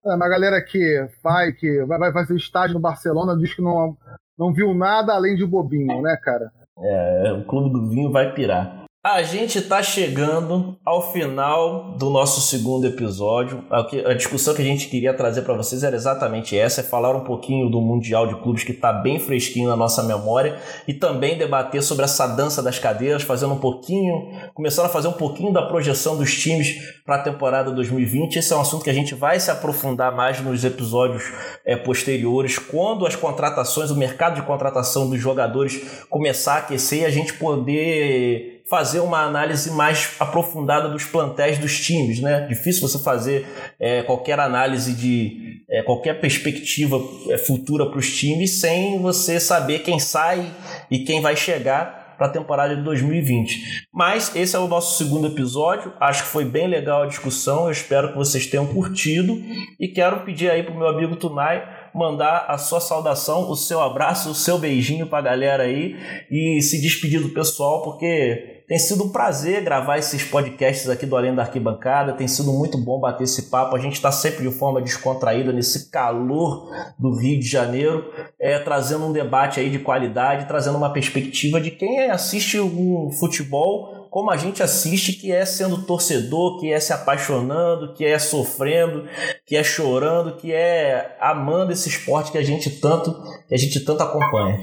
É, 0.06 0.14
uma 0.14 0.28
galera 0.28 0.62
que 0.62 1.08
vai, 1.22 1.52
que 1.52 1.82
vai, 1.84 2.12
fazer 2.12 2.36
estágio 2.36 2.74
no 2.74 2.80
Barcelona 2.80 3.36
diz 3.36 3.54
que 3.54 3.62
não, 3.62 3.96
não 4.38 4.52
viu 4.52 4.74
nada 4.74 5.14
além 5.14 5.34
de 5.34 5.46
bobinho, 5.46 6.02
né, 6.02 6.16
cara? 6.22 6.52
É, 6.78 7.32
o 7.32 7.44
clube 7.44 7.70
do 7.70 7.88
vinho 7.88 8.12
vai 8.12 8.32
pirar. 8.34 8.83
A 9.06 9.22
gente 9.22 9.58
está 9.58 9.82
chegando 9.82 10.78
ao 10.82 11.12
final 11.12 11.94
do 11.98 12.08
nosso 12.08 12.40
segundo 12.40 12.86
episódio. 12.86 13.62
A 13.70 14.14
discussão 14.14 14.54
que 14.54 14.62
a 14.62 14.64
gente 14.64 14.88
queria 14.88 15.12
trazer 15.12 15.42
para 15.42 15.52
vocês 15.52 15.84
era 15.84 15.94
exatamente 15.94 16.56
essa: 16.56 16.80
é 16.80 16.84
falar 16.84 17.14
um 17.14 17.20
pouquinho 17.20 17.68
do 17.68 17.82
Mundial 17.82 18.26
de 18.26 18.34
Clubes 18.36 18.64
que 18.64 18.72
está 18.72 18.94
bem 18.94 19.18
fresquinho 19.18 19.68
na 19.68 19.76
nossa 19.76 20.02
memória 20.02 20.58
e 20.88 20.94
também 20.94 21.36
debater 21.36 21.82
sobre 21.82 22.06
essa 22.06 22.26
dança 22.26 22.62
das 22.62 22.78
cadeiras, 22.78 23.22
fazendo 23.22 23.52
um 23.52 23.58
pouquinho, 23.58 24.26
começando 24.54 24.86
a 24.86 24.88
fazer 24.88 25.08
um 25.08 25.12
pouquinho 25.12 25.52
da 25.52 25.66
projeção 25.66 26.16
dos 26.16 26.34
times 26.34 26.74
para 27.04 27.16
a 27.16 27.22
temporada 27.22 27.70
2020. 27.72 28.36
Esse 28.36 28.54
é 28.54 28.56
um 28.56 28.62
assunto 28.62 28.84
que 28.84 28.90
a 28.90 28.94
gente 28.94 29.14
vai 29.14 29.38
se 29.38 29.50
aprofundar 29.50 30.16
mais 30.16 30.40
nos 30.40 30.64
episódios 30.64 31.30
é, 31.66 31.76
posteriores, 31.76 32.58
quando 32.58 33.06
as 33.06 33.14
contratações, 33.14 33.90
o 33.90 33.96
mercado 33.96 34.36
de 34.36 34.46
contratação 34.46 35.10
dos 35.10 35.20
jogadores 35.20 36.06
começar 36.08 36.54
a 36.54 36.58
aquecer 36.60 37.02
e 37.02 37.04
a 37.04 37.10
gente 37.10 37.34
poder 37.34 38.53
fazer 38.68 39.00
uma 39.00 39.20
análise 39.20 39.70
mais 39.70 40.12
aprofundada 40.18 40.88
dos 40.88 41.04
plantéis 41.04 41.58
dos 41.58 41.78
times, 41.78 42.20
né? 42.20 42.46
Difícil 42.48 42.86
você 42.88 42.98
fazer 42.98 43.46
é, 43.78 44.02
qualquer 44.02 44.40
análise 44.40 44.94
de 44.94 45.62
é, 45.68 45.82
qualquer 45.82 46.20
perspectiva 46.20 46.98
é, 47.30 47.38
futura 47.38 47.86
para 47.86 47.98
os 47.98 48.16
times 48.16 48.60
sem 48.60 48.98
você 49.00 49.38
saber 49.38 49.80
quem 49.80 49.98
sai 49.98 50.50
e 50.90 51.00
quem 51.00 51.20
vai 51.20 51.36
chegar 51.36 52.04
para 52.16 52.28
a 52.28 52.30
temporada 52.30 52.76
de 52.76 52.82
2020. 52.82 53.86
Mas 53.92 54.34
esse 54.36 54.54
é 54.54 54.58
o 54.58 54.68
nosso 54.68 54.96
segundo 54.96 55.26
episódio. 55.26 55.92
Acho 56.00 56.22
que 56.22 56.28
foi 56.28 56.44
bem 56.44 56.66
legal 56.66 57.02
a 57.02 57.06
discussão. 57.06 57.64
Eu 57.66 57.72
espero 57.72 58.12
que 58.12 58.16
vocês 58.16 58.46
tenham 58.46 58.66
curtido 58.66 59.42
e 59.78 59.88
quero 59.88 60.20
pedir 60.20 60.50
aí 60.50 60.62
para 60.62 60.72
o 60.72 60.78
meu 60.78 60.88
amigo 60.88 61.16
Tunai 61.16 61.83
mandar 61.94 62.46
a 62.48 62.58
sua 62.58 62.80
saudação, 62.80 63.50
o 63.50 63.56
seu 63.56 63.80
abraço, 63.80 64.30
o 64.30 64.34
seu 64.34 64.58
beijinho 64.58 65.06
para 65.06 65.18
a 65.18 65.22
galera 65.22 65.62
aí 65.62 65.96
e 66.30 66.60
se 66.60 66.80
despedir 66.80 67.20
do 67.20 67.30
pessoal, 67.30 67.82
porque 67.82 68.54
tem 68.66 68.78
sido 68.78 69.04
um 69.04 69.10
prazer 69.10 69.62
gravar 69.62 69.98
esses 69.98 70.24
podcasts 70.24 70.88
aqui 70.88 71.04
do 71.04 71.14
Além 71.14 71.34
da 71.34 71.42
Arquibancada. 71.42 72.14
Tem 72.14 72.26
sido 72.26 72.50
muito 72.50 72.78
bom 72.78 72.98
bater 72.98 73.24
esse 73.24 73.50
papo. 73.50 73.76
A 73.76 73.78
gente 73.78 73.92
está 73.92 74.10
sempre 74.10 74.48
de 74.48 74.54
forma 74.54 74.80
descontraída 74.80 75.52
nesse 75.52 75.90
calor 75.90 76.70
do 76.98 77.14
Rio 77.14 77.38
de 77.38 77.46
Janeiro, 77.46 78.10
é, 78.40 78.58
trazendo 78.58 79.04
um 79.04 79.12
debate 79.12 79.60
aí 79.60 79.68
de 79.68 79.78
qualidade, 79.78 80.48
trazendo 80.48 80.78
uma 80.78 80.90
perspectiva 80.90 81.60
de 81.60 81.72
quem 81.72 82.10
assiste 82.10 82.58
um 82.58 83.10
futebol 83.10 83.93
como 84.14 84.30
a 84.30 84.36
gente 84.36 84.62
assiste, 84.62 85.14
que 85.14 85.32
é 85.32 85.44
sendo 85.44 85.82
torcedor, 85.82 86.60
que 86.60 86.72
é 86.72 86.78
se 86.78 86.92
apaixonando, 86.92 87.94
que 87.94 88.04
é 88.04 88.16
sofrendo, 88.16 89.08
que 89.44 89.56
é 89.56 89.64
chorando, 89.64 90.36
que 90.36 90.52
é 90.52 91.18
amando 91.20 91.72
esse 91.72 91.88
esporte 91.88 92.30
que 92.30 92.38
a 92.38 92.42
gente 92.44 92.80
tanto, 92.80 93.12
que 93.48 93.52
a 93.52 93.58
gente 93.58 93.84
tanto 93.84 94.04
acompanha. 94.04 94.60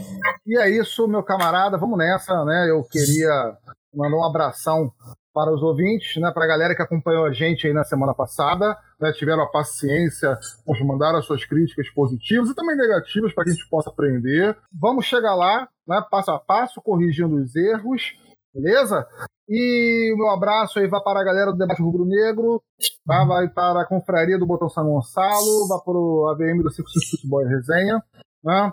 E 0.48 0.58
é 0.58 0.70
isso, 0.70 1.06
meu 1.06 1.22
camarada, 1.22 1.78
vamos 1.78 1.98
nessa, 1.98 2.46
né? 2.46 2.70
Eu 2.70 2.82
queria 2.86 3.58
mandar 3.94 4.16
um 4.16 4.24
abração 4.24 4.90
para 5.34 5.54
os 5.54 5.62
ouvintes, 5.62 6.16
né, 6.22 6.32
para 6.34 6.46
a 6.46 6.48
galera 6.48 6.74
que 6.74 6.82
acompanhou 6.82 7.26
a 7.26 7.34
gente 7.34 7.68
aí 7.68 7.74
na 7.74 7.84
semana 7.84 8.14
passada, 8.14 8.78
né, 9.02 9.12
tiveram 9.12 9.44
a 9.44 9.52
paciência, 9.52 10.40
nos 10.66 10.82
mandaram 10.82 11.20
as 11.20 11.26
suas 11.26 11.44
críticas 11.44 11.90
positivas 11.90 12.50
e 12.50 12.56
também 12.56 12.78
negativas 12.78 13.34
para 13.34 13.44
que 13.44 13.50
a 13.50 13.54
gente 13.54 13.70
possa 13.70 13.90
aprender. 13.90 14.58
Vamos 14.72 15.06
chegar 15.06 15.36
lá, 15.36 15.68
né, 15.86 16.02
passo 16.10 16.32
a 16.32 16.40
passo, 16.40 16.82
corrigindo 16.82 17.36
os 17.36 17.54
erros, 17.54 18.14
beleza? 18.54 19.06
E 19.54 20.14
o 20.14 20.18
meu 20.18 20.30
abraço 20.30 20.80
aí 20.80 20.88
vai 20.88 21.02
para 21.02 21.20
a 21.20 21.24
galera 21.26 21.52
do 21.52 21.58
Debate 21.58 21.82
Rubro 21.82 22.06
Negro, 22.06 22.64
vai 23.06 23.50
para 23.50 23.82
a 23.82 23.86
Confraria 23.86 24.40
do 24.40 24.46
Botão 24.46 24.70
São 24.70 24.86
Gonçalo, 24.86 25.68
vai 25.68 25.78
para 25.84 25.94
o 25.94 26.30
AVM 26.30 26.64
do 26.64 26.72
Circo 26.72 26.90
Futebol 27.10 27.42
e 27.42 27.50
Resenha, 27.50 28.02
né? 28.42 28.72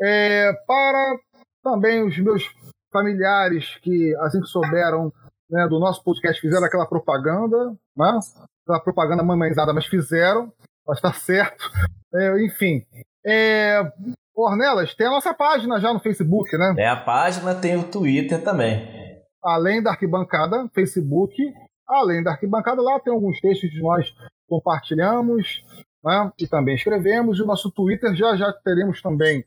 É, 0.00 0.52
para 0.68 1.16
também 1.64 2.06
os 2.06 2.16
meus 2.20 2.48
familiares 2.92 3.74
que, 3.82 4.14
assim 4.20 4.40
que 4.40 4.46
souberam 4.46 5.12
né, 5.50 5.66
do 5.66 5.80
nosso 5.80 6.04
podcast, 6.04 6.40
fizeram 6.40 6.64
aquela 6.64 6.86
propaganda, 6.86 7.74
né? 7.96 8.20
aquela 8.62 8.80
propaganda 8.84 9.24
mamãezada, 9.24 9.74
mas 9.74 9.86
fizeram, 9.86 10.52
mas 10.86 10.98
está 10.98 11.12
certo. 11.12 11.68
É, 12.14 12.44
enfim. 12.44 12.86
É, 13.26 13.82
Ornelas, 14.32 14.94
tem 14.94 15.08
a 15.08 15.10
nossa 15.10 15.34
página 15.34 15.80
já 15.80 15.92
no 15.92 15.98
Facebook, 15.98 16.56
né? 16.56 16.72
É 16.78 16.88
a 16.88 16.96
página, 16.96 17.52
tem 17.52 17.76
o 17.76 17.82
Twitter 17.82 18.40
também. 18.44 18.99
Além 19.42 19.82
da 19.82 19.90
arquibancada, 19.90 20.68
Facebook. 20.74 21.34
Além 21.88 22.22
da 22.22 22.32
arquibancada, 22.32 22.80
lá 22.80 23.00
tem 23.00 23.12
alguns 23.12 23.40
textos 23.40 23.70
que 23.70 23.80
nós 23.80 24.14
compartilhamos 24.48 25.64
né? 26.04 26.32
e 26.38 26.46
também 26.46 26.74
escrevemos. 26.74 27.38
E 27.38 27.42
o 27.42 27.46
nosso 27.46 27.70
Twitter 27.70 28.14
já 28.14 28.36
já 28.36 28.52
teremos 28.52 29.00
também 29.02 29.44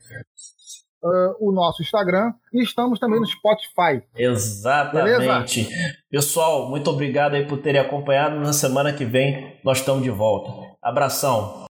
uh, 1.02 1.36
o 1.38 1.52
nosso 1.52 1.82
Instagram 1.82 2.32
e 2.52 2.62
estamos 2.62 2.98
também 2.98 3.20
no 3.20 3.26
Spotify. 3.26 4.02
Exatamente. 4.16 5.64
Beleza? 5.64 5.94
Pessoal, 6.10 6.68
muito 6.68 6.90
obrigado 6.90 7.34
aí 7.34 7.46
por 7.46 7.58
terem 7.58 7.80
acompanhado. 7.80 8.40
Na 8.40 8.52
semana 8.52 8.92
que 8.92 9.04
vem 9.04 9.58
nós 9.64 9.78
estamos 9.78 10.02
de 10.02 10.10
volta. 10.10 10.50
Abração. 10.82 11.64